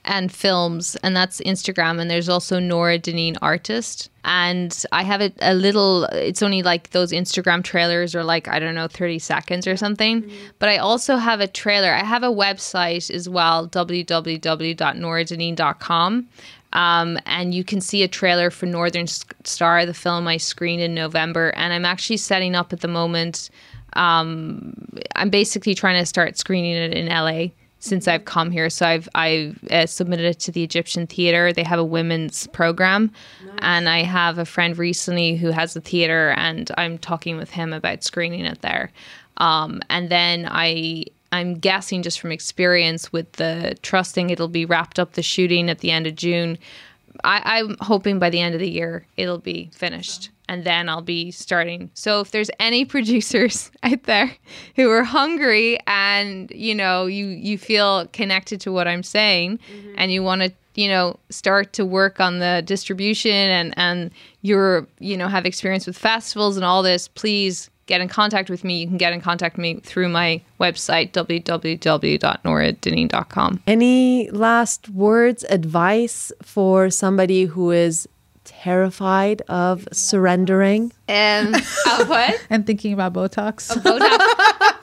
And 0.08 0.30
films, 0.30 0.94
and 1.02 1.16
that's 1.16 1.40
Instagram. 1.40 2.00
And 2.00 2.08
there's 2.08 2.28
also 2.28 2.60
Nora 2.60 2.96
Deneen 2.96 3.36
Artist. 3.42 4.08
And 4.24 4.84
I 4.92 5.02
have 5.02 5.20
it 5.20 5.34
a 5.40 5.52
little, 5.52 6.04
it's 6.04 6.42
only 6.42 6.62
like 6.62 6.90
those 6.90 7.10
Instagram 7.10 7.64
trailers 7.64 8.14
are 8.14 8.22
like, 8.22 8.46
I 8.46 8.60
don't 8.60 8.76
know, 8.76 8.86
30 8.86 9.18
seconds 9.18 9.66
or 9.66 9.76
something. 9.76 10.30
But 10.60 10.68
I 10.68 10.76
also 10.78 11.16
have 11.16 11.40
a 11.40 11.48
trailer. 11.48 11.92
I 11.92 12.04
have 12.04 12.22
a 12.22 12.28
website 12.28 13.10
as 13.10 13.28
well, 13.28 13.66
www.noradeneen.com. 13.68 16.28
Um, 16.72 17.18
and 17.26 17.54
you 17.54 17.62
can 17.64 17.80
see 17.80 18.02
a 18.02 18.08
trailer 18.08 18.50
for 18.50 18.66
Northern 18.66 19.06
Star, 19.06 19.86
the 19.86 19.94
film 19.94 20.26
I 20.28 20.36
screened 20.36 20.82
in 20.82 20.94
November. 20.94 21.50
And 21.56 21.72
I'm 21.72 21.84
actually 21.84 22.18
setting 22.18 22.54
up 22.54 22.72
at 22.72 22.80
the 22.80 22.88
moment. 22.88 23.50
Um, 23.94 24.74
I'm 25.16 25.30
basically 25.30 25.74
trying 25.74 26.00
to 26.00 26.06
start 26.06 26.38
screening 26.38 26.76
it 26.76 26.94
in 26.94 27.06
LA 27.06 27.48
since 27.78 28.08
I've 28.08 28.24
come 28.24 28.50
here. 28.50 28.70
So 28.70 28.86
I've 28.86 29.08
I've 29.14 29.58
uh, 29.70 29.86
submitted 29.86 30.26
it 30.26 30.38
to 30.40 30.52
the 30.52 30.62
Egyptian 30.62 31.06
Theater. 31.06 31.52
They 31.52 31.62
have 31.62 31.78
a 31.78 31.84
women's 31.84 32.46
program, 32.48 33.12
and 33.58 33.88
I 33.88 34.02
have 34.02 34.38
a 34.38 34.44
friend 34.44 34.76
recently 34.76 35.36
who 35.36 35.50
has 35.50 35.76
a 35.76 35.80
theater, 35.80 36.34
and 36.36 36.70
I'm 36.76 36.98
talking 36.98 37.36
with 37.36 37.50
him 37.50 37.72
about 37.72 38.02
screening 38.02 38.44
it 38.44 38.62
there. 38.62 38.90
Um, 39.38 39.82
and 39.90 40.08
then 40.08 40.48
I 40.50 41.04
I'm 41.32 41.54
guessing 41.54 42.02
just 42.02 42.20
from 42.20 42.32
experience 42.32 43.12
with 43.12 43.32
the 43.32 43.76
trusting 43.82 44.30
it'll 44.30 44.48
be 44.48 44.64
wrapped 44.64 44.98
up 44.98 45.12
the 45.12 45.22
shooting 45.22 45.68
at 45.68 45.80
the 45.80 45.90
end 45.90 46.06
of 46.06 46.14
June. 46.14 46.58
I, 47.24 47.58
I'm 47.58 47.76
hoping 47.80 48.18
by 48.18 48.30
the 48.30 48.40
end 48.40 48.54
of 48.54 48.60
the 48.60 48.70
year 48.70 49.06
it'll 49.16 49.38
be 49.38 49.70
finished 49.74 50.30
and 50.48 50.64
then 50.64 50.88
I'll 50.88 51.02
be 51.02 51.30
starting. 51.30 51.90
So 51.94 52.20
if 52.20 52.30
there's 52.30 52.50
any 52.58 52.84
producers 52.94 53.70
out 53.82 54.04
there 54.04 54.34
who 54.76 54.90
are 54.90 55.04
hungry 55.04 55.78
and 55.86 56.50
you 56.50 56.74
know 56.74 57.06
you 57.06 57.26
you 57.26 57.58
feel 57.58 58.06
connected 58.08 58.60
to 58.62 58.72
what 58.72 58.88
I'm 58.88 59.02
saying 59.02 59.58
mm-hmm. 59.58 59.94
and 59.96 60.12
you 60.12 60.22
want 60.22 60.42
to 60.42 60.52
you 60.74 60.88
know 60.88 61.18
start 61.30 61.72
to 61.74 61.84
work 61.84 62.20
on 62.20 62.38
the 62.38 62.62
distribution 62.64 63.32
and 63.32 63.74
and 63.76 64.10
you're 64.42 64.86
you 64.98 65.16
know 65.16 65.28
have 65.28 65.46
experience 65.46 65.86
with 65.86 65.98
festivals 65.98 66.56
and 66.56 66.64
all 66.64 66.82
this, 66.82 67.08
please 67.08 67.70
get 67.86 68.00
in 68.00 68.08
contact 68.08 68.50
with 68.50 68.64
me. 68.64 68.80
You 68.80 68.88
can 68.88 68.96
get 68.96 69.12
in 69.12 69.20
contact 69.20 69.56
with 69.56 69.62
me 69.62 69.78
through 69.80 70.08
my 70.08 70.42
website 70.60 71.12
www.noradeneen.com. 71.12 73.62
Any 73.66 74.30
last 74.30 74.88
words, 74.90 75.44
advice 75.48 76.32
for 76.42 76.90
somebody 76.90 77.44
who 77.44 77.70
is 77.70 78.08
terrified 78.46 79.42
of 79.48 79.86
surrendering? 79.92 80.92
Um, 81.08 81.52
what? 82.06 82.40
And 82.50 82.66
thinking 82.66 82.92
about 82.92 83.12
Botox. 83.12 83.70
Botox. 83.76 84.00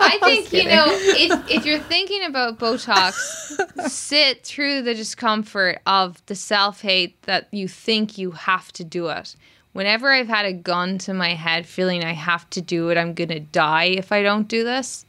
I 0.04 0.20
think 0.24 0.54
you 0.54 0.66
know 0.66 0.86
if, 0.88 1.50
if 1.50 1.66
you're 1.66 1.80
thinking 1.80 2.24
about 2.26 2.60
Botox, 2.60 3.90
sit 3.90 4.44
through 4.44 4.84
the 4.84 4.94
discomfort 4.94 5.82
of 5.88 6.24
the 6.28 6.36
self 6.36 6.82
hate 6.82 7.20
that 7.24 7.48
you 7.52 7.68
think 7.68 8.18
you 8.18 8.32
have 8.32 8.72
to 8.74 8.84
do 8.84 9.08
it. 9.08 9.36
Whenever 9.72 10.12
I've 10.12 10.28
had 10.28 10.46
a 10.46 10.54
gun 10.54 11.00
to 11.00 11.14
my 11.14 11.34
head, 11.34 11.66
feeling 11.66 12.04
I 12.04 12.14
have 12.14 12.48
to 12.52 12.62
do 12.62 12.90
it, 12.90 12.98
I'm 12.98 13.14
gonna 13.14 13.40
die 13.40 13.86
if 13.86 14.12
I 14.12 14.22
don't 14.22 14.48
do 14.48 14.64
this. 14.64 15.06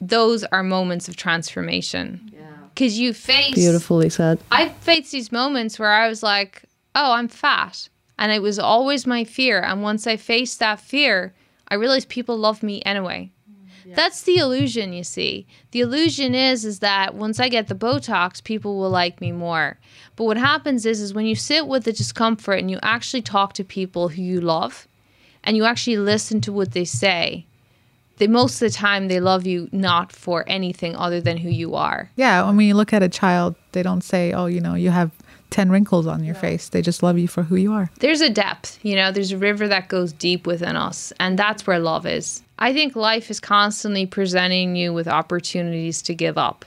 Those 0.00 0.44
are 0.44 0.62
moments 0.62 1.08
of 1.08 1.16
transformation. 1.16 2.32
Yeah. 2.32 2.40
Because 2.74 2.98
you 2.98 3.12
face 3.12 3.54
Beautifully 3.54 4.08
said. 4.08 4.40
I 4.50 4.70
faced 4.70 5.12
these 5.12 5.30
moments 5.30 5.78
where 5.78 5.92
I 5.92 6.08
was 6.08 6.22
like, 6.22 6.62
oh, 6.94 7.12
I'm 7.12 7.28
fat. 7.28 7.88
And 8.18 8.32
it 8.32 8.42
was 8.42 8.58
always 8.58 9.06
my 9.06 9.24
fear. 9.24 9.60
And 9.60 9.82
once 9.82 10.06
I 10.06 10.16
faced 10.16 10.58
that 10.58 10.80
fear, 10.80 11.34
I 11.68 11.74
realized 11.74 12.08
people 12.08 12.36
love 12.36 12.62
me 12.62 12.82
anyway. 12.82 13.30
That's 13.94 14.22
the 14.22 14.36
illusion, 14.36 14.92
you 14.92 15.04
see. 15.04 15.46
The 15.72 15.80
illusion 15.80 16.34
is 16.34 16.64
is 16.64 16.80
that 16.80 17.14
once 17.14 17.40
I 17.40 17.48
get 17.48 17.68
the 17.68 17.74
Botox, 17.74 18.42
people 18.42 18.78
will 18.78 18.90
like 18.90 19.20
me 19.20 19.32
more. 19.32 19.78
But 20.16 20.24
what 20.24 20.36
happens 20.36 20.86
is 20.86 21.00
is 21.00 21.14
when 21.14 21.26
you 21.26 21.34
sit 21.34 21.66
with 21.66 21.84
the 21.84 21.92
discomfort 21.92 22.58
and 22.58 22.70
you 22.70 22.78
actually 22.82 23.22
talk 23.22 23.52
to 23.54 23.64
people 23.64 24.08
who 24.08 24.22
you 24.22 24.40
love 24.40 24.86
and 25.42 25.56
you 25.56 25.64
actually 25.64 25.96
listen 25.96 26.40
to 26.42 26.52
what 26.52 26.72
they 26.72 26.84
say, 26.84 27.46
they 28.18 28.26
most 28.26 28.60
of 28.60 28.70
the 28.70 28.76
time 28.76 29.08
they 29.08 29.20
love 29.20 29.46
you 29.46 29.68
not 29.72 30.12
for 30.12 30.44
anything 30.46 30.94
other 30.94 31.20
than 31.20 31.38
who 31.38 31.48
you 31.48 31.74
are. 31.74 32.10
Yeah, 32.16 32.46
when 32.50 32.60
you 32.60 32.74
look 32.74 32.92
at 32.92 33.02
a 33.02 33.08
child, 33.08 33.56
they 33.72 33.82
don't 33.82 34.02
say, 34.02 34.32
"Oh, 34.32 34.46
you 34.46 34.60
know, 34.60 34.74
you 34.74 34.90
have 34.90 35.10
10 35.50 35.70
wrinkles 35.70 36.06
on 36.06 36.24
your 36.24 36.34
face." 36.34 36.68
They 36.68 36.82
just 36.82 37.02
love 37.02 37.18
you 37.18 37.28
for 37.28 37.42
who 37.44 37.56
you 37.56 37.72
are. 37.72 37.90
there's 38.00 38.20
a 38.20 38.30
depth, 38.30 38.78
you 38.82 38.96
know, 38.96 39.12
there's 39.12 39.32
a 39.32 39.38
river 39.38 39.68
that 39.68 39.88
goes 39.88 40.12
deep 40.12 40.46
within 40.46 40.76
us, 40.76 41.12
and 41.20 41.38
that's 41.38 41.66
where 41.66 41.78
love 41.78 42.06
is. 42.06 42.42
I 42.58 42.72
think 42.72 42.94
life 42.94 43.30
is 43.30 43.40
constantly 43.40 44.06
presenting 44.06 44.76
you 44.76 44.92
with 44.92 45.08
opportunities 45.08 46.02
to 46.02 46.14
give 46.14 46.36
up. 46.36 46.64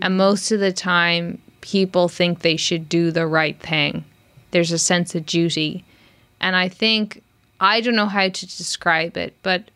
And 0.00 0.16
most 0.16 0.52
of 0.52 0.60
the 0.60 0.72
time, 0.72 1.40
people 1.60 2.08
think 2.08 2.40
they 2.40 2.56
should 2.56 2.88
do 2.88 3.10
the 3.10 3.26
right 3.26 3.58
thing. 3.60 4.04
There's 4.50 4.72
a 4.72 4.78
sense 4.78 5.14
of 5.14 5.26
duty. 5.26 5.84
And 6.40 6.54
I 6.56 6.68
think, 6.68 7.22
I 7.60 7.80
don't 7.80 7.96
know 7.96 8.06
how 8.06 8.28
to 8.28 8.46
describe 8.46 9.16
it, 9.16 9.34
but 9.42 9.70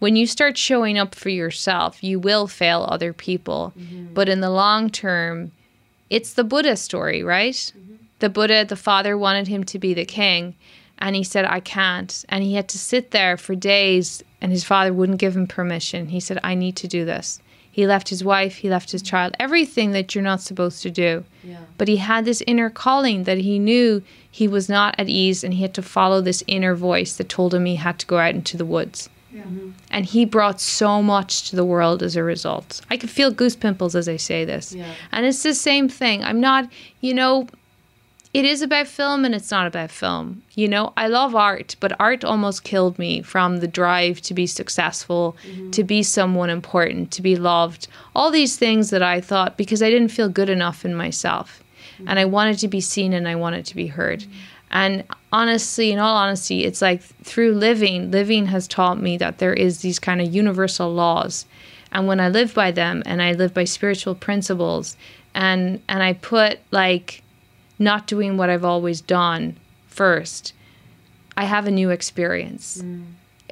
when 0.00 0.16
you 0.16 0.26
start 0.26 0.58
showing 0.58 0.98
up 0.98 1.14
for 1.14 1.28
yourself, 1.28 2.02
you 2.02 2.18
will 2.18 2.48
fail 2.48 2.86
other 2.88 3.12
people. 3.12 3.72
Mm-hmm. 3.78 4.14
But 4.14 4.28
in 4.28 4.40
the 4.40 4.50
long 4.50 4.90
term, 4.90 5.52
it's 6.12 6.34
the 6.34 6.44
Buddha 6.44 6.76
story, 6.76 7.22
right? 7.22 7.54
Mm-hmm. 7.54 7.94
The 8.18 8.28
Buddha, 8.28 8.66
the 8.66 8.76
father 8.76 9.16
wanted 9.16 9.48
him 9.48 9.64
to 9.64 9.78
be 9.78 9.94
the 9.94 10.04
king, 10.04 10.54
and 10.98 11.16
he 11.16 11.24
said, 11.24 11.46
I 11.46 11.60
can't. 11.60 12.24
And 12.28 12.44
he 12.44 12.54
had 12.54 12.68
to 12.68 12.78
sit 12.78 13.12
there 13.12 13.38
for 13.38 13.54
days, 13.54 14.22
and 14.42 14.52
his 14.52 14.62
father 14.62 14.92
wouldn't 14.92 15.18
give 15.18 15.34
him 15.34 15.46
permission. 15.46 16.08
He 16.08 16.20
said, 16.20 16.38
I 16.44 16.54
need 16.54 16.76
to 16.76 16.86
do 16.86 17.06
this. 17.06 17.40
He 17.70 17.86
left 17.86 18.10
his 18.10 18.22
wife, 18.22 18.56
he 18.56 18.68
left 18.68 18.92
his 18.92 19.00
child, 19.00 19.34
everything 19.40 19.92
that 19.92 20.14
you're 20.14 20.22
not 20.22 20.42
supposed 20.42 20.82
to 20.82 20.90
do. 20.90 21.24
But 21.78 21.88
he 21.88 21.96
had 21.96 22.26
this 22.26 22.42
inner 22.46 22.68
calling 22.68 23.24
that 23.24 23.38
he 23.38 23.58
knew 23.58 24.02
he 24.30 24.46
was 24.46 24.68
not 24.68 24.94
at 24.98 25.08
ease, 25.08 25.42
and 25.42 25.54
he 25.54 25.62
had 25.62 25.72
to 25.74 25.82
follow 25.82 26.20
this 26.20 26.44
inner 26.46 26.74
voice 26.74 27.16
that 27.16 27.30
told 27.30 27.54
him 27.54 27.64
he 27.64 27.76
had 27.76 27.98
to 28.00 28.06
go 28.06 28.18
out 28.18 28.34
into 28.34 28.58
the 28.58 28.66
woods. 28.66 29.08
Mm-hmm. 29.34 29.70
And 29.90 30.04
he 30.04 30.24
brought 30.24 30.60
so 30.60 31.02
much 31.02 31.50
to 31.50 31.56
the 31.56 31.64
world 31.64 32.02
as 32.02 32.16
a 32.16 32.22
result. 32.22 32.80
I 32.90 32.96
can 32.96 33.08
feel 33.08 33.30
goose 33.30 33.56
pimples 33.56 33.96
as 33.96 34.08
I 34.08 34.16
say 34.16 34.44
this. 34.44 34.72
And 35.10 35.26
it's 35.26 35.42
the 35.42 35.54
same 35.54 35.88
thing. 35.88 36.22
I'm 36.22 36.40
not, 36.40 36.70
you 37.00 37.14
know, 37.14 37.48
it 38.34 38.46
is 38.46 38.62
about 38.62 38.86
film 38.86 39.24
and 39.24 39.34
it's 39.34 39.50
not 39.50 39.66
about 39.66 39.90
film. 39.90 40.42
You 40.54 40.66
know, 40.66 40.94
I 40.96 41.08
love 41.08 41.34
art, 41.34 41.76
but 41.80 41.98
art 42.00 42.24
almost 42.24 42.64
killed 42.64 42.98
me 42.98 43.20
from 43.20 43.58
the 43.58 43.68
drive 43.68 44.22
to 44.22 44.34
be 44.34 44.46
successful, 44.46 45.36
mm-hmm. 45.46 45.70
to 45.70 45.84
be 45.84 46.02
someone 46.02 46.48
important, 46.48 47.10
to 47.12 47.22
be 47.22 47.36
loved. 47.36 47.88
All 48.16 48.30
these 48.30 48.56
things 48.56 48.88
that 48.88 49.02
I 49.02 49.20
thought 49.20 49.58
because 49.58 49.82
I 49.82 49.90
didn't 49.90 50.08
feel 50.08 50.30
good 50.30 50.48
enough 50.48 50.84
in 50.84 50.94
myself. 50.94 51.62
Mm-hmm. 51.94 52.08
And 52.08 52.18
I 52.18 52.24
wanted 52.24 52.58
to 52.60 52.68
be 52.68 52.80
seen 52.80 53.12
and 53.12 53.28
I 53.28 53.34
wanted 53.34 53.66
to 53.66 53.76
be 53.76 53.88
heard. 53.88 54.24
And 54.72 55.04
honestly, 55.32 55.92
in 55.92 55.98
all 55.98 56.16
honesty, 56.16 56.64
it's 56.64 56.80
like 56.80 57.02
through 57.02 57.52
living, 57.52 58.10
living 58.10 58.46
has 58.46 58.66
taught 58.66 59.00
me 59.00 59.18
that 59.18 59.38
there 59.38 59.52
is 59.52 59.82
these 59.82 59.98
kind 59.98 60.20
of 60.20 60.34
universal 60.34 60.92
laws. 60.92 61.44
And 61.92 62.06
when 62.06 62.20
I 62.20 62.28
live 62.28 62.54
by 62.54 62.70
them 62.70 63.02
and 63.04 63.22
I 63.22 63.32
live 63.32 63.52
by 63.52 63.64
spiritual 63.64 64.14
principles 64.14 64.96
and 65.34 65.80
and 65.88 66.02
I 66.02 66.14
put 66.14 66.58
like 66.70 67.22
not 67.78 68.06
doing 68.06 68.36
what 68.36 68.48
I've 68.48 68.64
always 68.64 69.00
done 69.02 69.56
first, 69.88 70.54
I 71.36 71.44
have 71.44 71.66
a 71.66 71.70
new 71.70 71.90
experience. 71.90 72.80
Mm. 72.82 73.04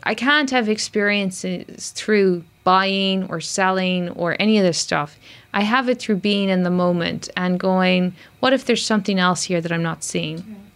I 0.02 0.14
can't 0.14 0.50
have 0.50 0.70
experiences 0.70 1.90
through 1.90 2.44
buying 2.64 3.28
or 3.28 3.40
selling 3.40 4.08
or 4.10 4.36
any 4.40 4.56
of 4.56 4.64
this 4.64 4.78
stuff. 4.78 5.18
I 5.52 5.62
have 5.62 5.90
it 5.90 5.98
through 5.98 6.16
being 6.16 6.48
in 6.48 6.62
the 6.62 6.70
moment 6.70 7.28
and 7.36 7.60
going, 7.60 8.14
what 8.38 8.54
if 8.54 8.64
there's 8.64 8.84
something 8.84 9.18
else 9.18 9.42
here 9.42 9.60
that 9.60 9.72
I'm 9.72 9.82
not 9.82 10.02
seeing? 10.02 10.69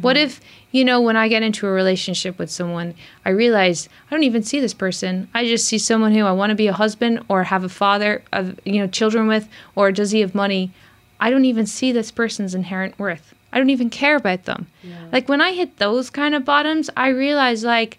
What 0.00 0.16
mm-hmm. 0.16 0.24
if, 0.24 0.40
you 0.70 0.84
know, 0.84 1.00
when 1.00 1.16
I 1.16 1.28
get 1.28 1.42
into 1.42 1.66
a 1.66 1.70
relationship 1.70 2.38
with 2.38 2.50
someone, 2.50 2.94
I 3.24 3.30
realize 3.30 3.88
I 4.08 4.14
don't 4.14 4.24
even 4.24 4.42
see 4.42 4.60
this 4.60 4.74
person. 4.74 5.28
I 5.34 5.44
just 5.44 5.66
see 5.66 5.78
someone 5.78 6.14
who 6.14 6.24
I 6.24 6.32
want 6.32 6.50
to 6.50 6.56
be 6.56 6.68
a 6.68 6.72
husband 6.72 7.24
or 7.28 7.44
have 7.44 7.64
a 7.64 7.68
father 7.68 8.22
of, 8.32 8.58
you 8.64 8.78
know, 8.78 8.86
children 8.86 9.26
with, 9.26 9.48
or 9.74 9.90
does 9.90 10.12
he 10.12 10.20
have 10.20 10.34
money? 10.34 10.70
I 11.18 11.30
don't 11.30 11.44
even 11.44 11.66
see 11.66 11.92
this 11.92 12.10
person's 12.10 12.54
inherent 12.54 12.98
worth. 12.98 13.34
I 13.52 13.58
don't 13.58 13.70
even 13.70 13.90
care 13.90 14.16
about 14.16 14.44
them. 14.44 14.68
Like 15.12 15.28
when 15.28 15.40
I 15.40 15.52
hit 15.52 15.78
those 15.78 16.08
kind 16.08 16.34
of 16.34 16.44
bottoms, 16.44 16.88
I 16.96 17.08
realize 17.08 17.64
like 17.64 17.98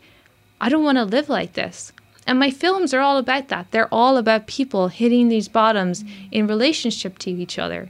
I 0.61 0.69
don't 0.69 0.83
want 0.83 0.97
to 0.97 1.03
live 1.03 1.27
like 1.27 1.53
this. 1.53 1.91
And 2.27 2.39
my 2.39 2.51
films 2.51 2.93
are 2.93 3.01
all 3.01 3.17
about 3.17 3.49
that. 3.49 3.71
They're 3.71 3.93
all 3.93 4.15
about 4.15 4.47
people 4.47 4.87
hitting 4.87 5.27
these 5.27 5.47
bottoms 5.47 6.03
mm. 6.03 6.29
in 6.31 6.47
relationship 6.47 7.17
to 7.19 7.31
each 7.31 7.59
other. 7.59 7.89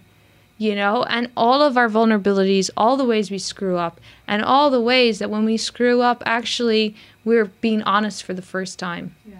You 0.61 0.75
know, 0.75 1.03
and 1.05 1.31
all 1.35 1.63
of 1.63 1.75
our 1.75 1.89
vulnerabilities, 1.89 2.69
all 2.77 2.95
the 2.95 3.03
ways 3.03 3.31
we 3.31 3.39
screw 3.39 3.77
up, 3.77 3.99
and 4.27 4.43
all 4.43 4.69
the 4.69 4.79
ways 4.79 5.17
that 5.17 5.31
when 5.31 5.43
we 5.43 5.57
screw 5.57 6.01
up, 6.03 6.21
actually, 6.23 6.95
we're 7.25 7.45
being 7.45 7.81
honest 7.81 8.21
for 8.21 8.35
the 8.35 8.43
first 8.43 8.77
time. 8.77 9.15
Yeah. 9.25 9.37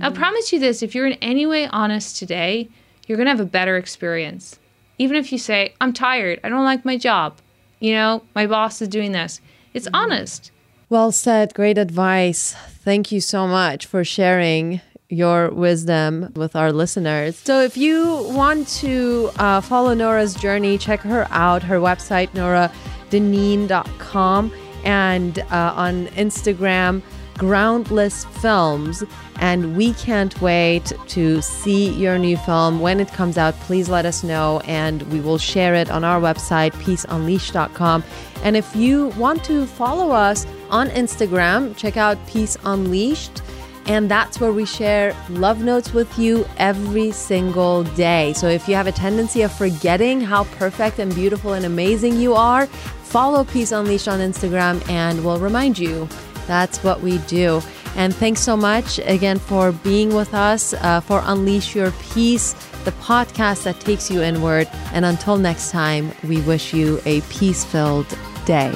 I'll 0.00 0.10
mm-hmm. 0.10 0.18
promise 0.18 0.50
you 0.50 0.58
this 0.58 0.82
if 0.82 0.94
you're 0.94 1.06
in 1.06 1.18
any 1.20 1.44
way 1.44 1.66
honest 1.66 2.16
today, 2.16 2.70
you're 3.06 3.18
going 3.18 3.26
to 3.26 3.32
have 3.32 3.38
a 3.38 3.44
better 3.44 3.76
experience. 3.76 4.58
even 4.98 5.14
if 5.14 5.30
you 5.30 5.36
say, 5.36 5.74
I'm 5.78 5.92
tired, 5.92 6.40
I 6.42 6.48
don't 6.48 6.64
like 6.64 6.86
my 6.86 6.96
job, 6.96 7.36
you 7.78 7.92
know, 7.92 8.22
my 8.34 8.46
boss 8.46 8.80
is 8.80 8.88
doing 8.88 9.12
this, 9.12 9.42
it's 9.74 9.84
mm-hmm. 9.84 9.94
honest. 9.94 10.52
Well 10.88 11.12
said. 11.12 11.52
Great 11.52 11.76
advice. 11.76 12.54
Thank 12.82 13.12
you 13.12 13.20
so 13.20 13.46
much 13.46 13.84
for 13.84 14.04
sharing 14.04 14.80
your 15.12 15.50
wisdom 15.50 16.32
with 16.34 16.56
our 16.56 16.72
listeners. 16.72 17.36
So, 17.36 17.60
if 17.60 17.76
you 17.76 18.26
want 18.30 18.66
to 18.80 19.30
uh, 19.36 19.60
follow 19.60 19.94
Nora's 19.94 20.34
journey, 20.34 20.78
check 20.78 21.00
her 21.00 21.28
out. 21.30 21.62
Her 21.62 21.78
website, 21.78 22.30
noradeneen.com, 22.30 24.52
and 24.84 25.38
uh, 25.38 25.74
on 25.76 26.06
Instagram, 26.08 27.02
Groundless 27.36 28.24
Films. 28.24 29.04
And 29.36 29.76
we 29.76 29.92
can't 29.94 30.40
wait 30.40 30.92
to 31.08 31.42
see 31.42 31.90
your 31.90 32.16
new 32.16 32.36
film. 32.36 32.80
When 32.80 33.00
it 33.00 33.08
comes 33.08 33.36
out, 33.36 33.54
please 33.60 33.88
let 33.88 34.06
us 34.06 34.24
know, 34.24 34.60
and 34.64 35.02
we 35.12 35.20
will 35.20 35.38
share 35.38 35.74
it 35.74 35.90
on 35.90 36.04
our 36.04 36.20
website, 36.20 36.72
peaceunleashed.com. 36.74 38.04
And 38.44 38.56
if 38.56 38.74
you 38.74 39.08
want 39.08 39.44
to 39.44 39.66
follow 39.66 40.10
us 40.10 40.46
on 40.70 40.88
Instagram, 40.90 41.76
check 41.76 41.96
out 41.96 42.24
Peace 42.26 42.56
Unleashed. 42.64 43.42
And 43.86 44.10
that's 44.10 44.40
where 44.40 44.52
we 44.52 44.64
share 44.64 45.16
love 45.28 45.62
notes 45.62 45.92
with 45.92 46.18
you 46.18 46.46
every 46.56 47.10
single 47.10 47.84
day. 47.84 48.32
So 48.34 48.48
if 48.48 48.68
you 48.68 48.74
have 48.74 48.86
a 48.86 48.92
tendency 48.92 49.42
of 49.42 49.52
forgetting 49.52 50.20
how 50.20 50.44
perfect 50.44 50.98
and 50.98 51.14
beautiful 51.14 51.54
and 51.54 51.64
amazing 51.64 52.16
you 52.16 52.34
are, 52.34 52.66
follow 52.66 53.44
Peace 53.44 53.72
Unleashed 53.72 54.08
on 54.08 54.20
Instagram 54.20 54.88
and 54.88 55.24
we'll 55.24 55.40
remind 55.40 55.78
you. 55.78 56.08
That's 56.46 56.82
what 56.82 57.00
we 57.00 57.18
do. 57.18 57.60
And 57.94 58.14
thanks 58.14 58.40
so 58.40 58.56
much 58.56 58.98
again 59.00 59.38
for 59.38 59.72
being 59.72 60.14
with 60.14 60.32
us 60.32 60.72
uh, 60.74 61.00
for 61.00 61.20
Unleash 61.24 61.74
Your 61.74 61.90
Peace, 62.12 62.54
the 62.84 62.92
podcast 62.92 63.64
that 63.64 63.80
takes 63.80 64.10
you 64.10 64.22
inward. 64.22 64.68
And 64.92 65.04
until 65.04 65.36
next 65.36 65.70
time, 65.70 66.12
we 66.24 66.40
wish 66.42 66.72
you 66.72 67.00
a 67.04 67.20
peace 67.22 67.64
filled 67.64 68.06
day. 68.46 68.72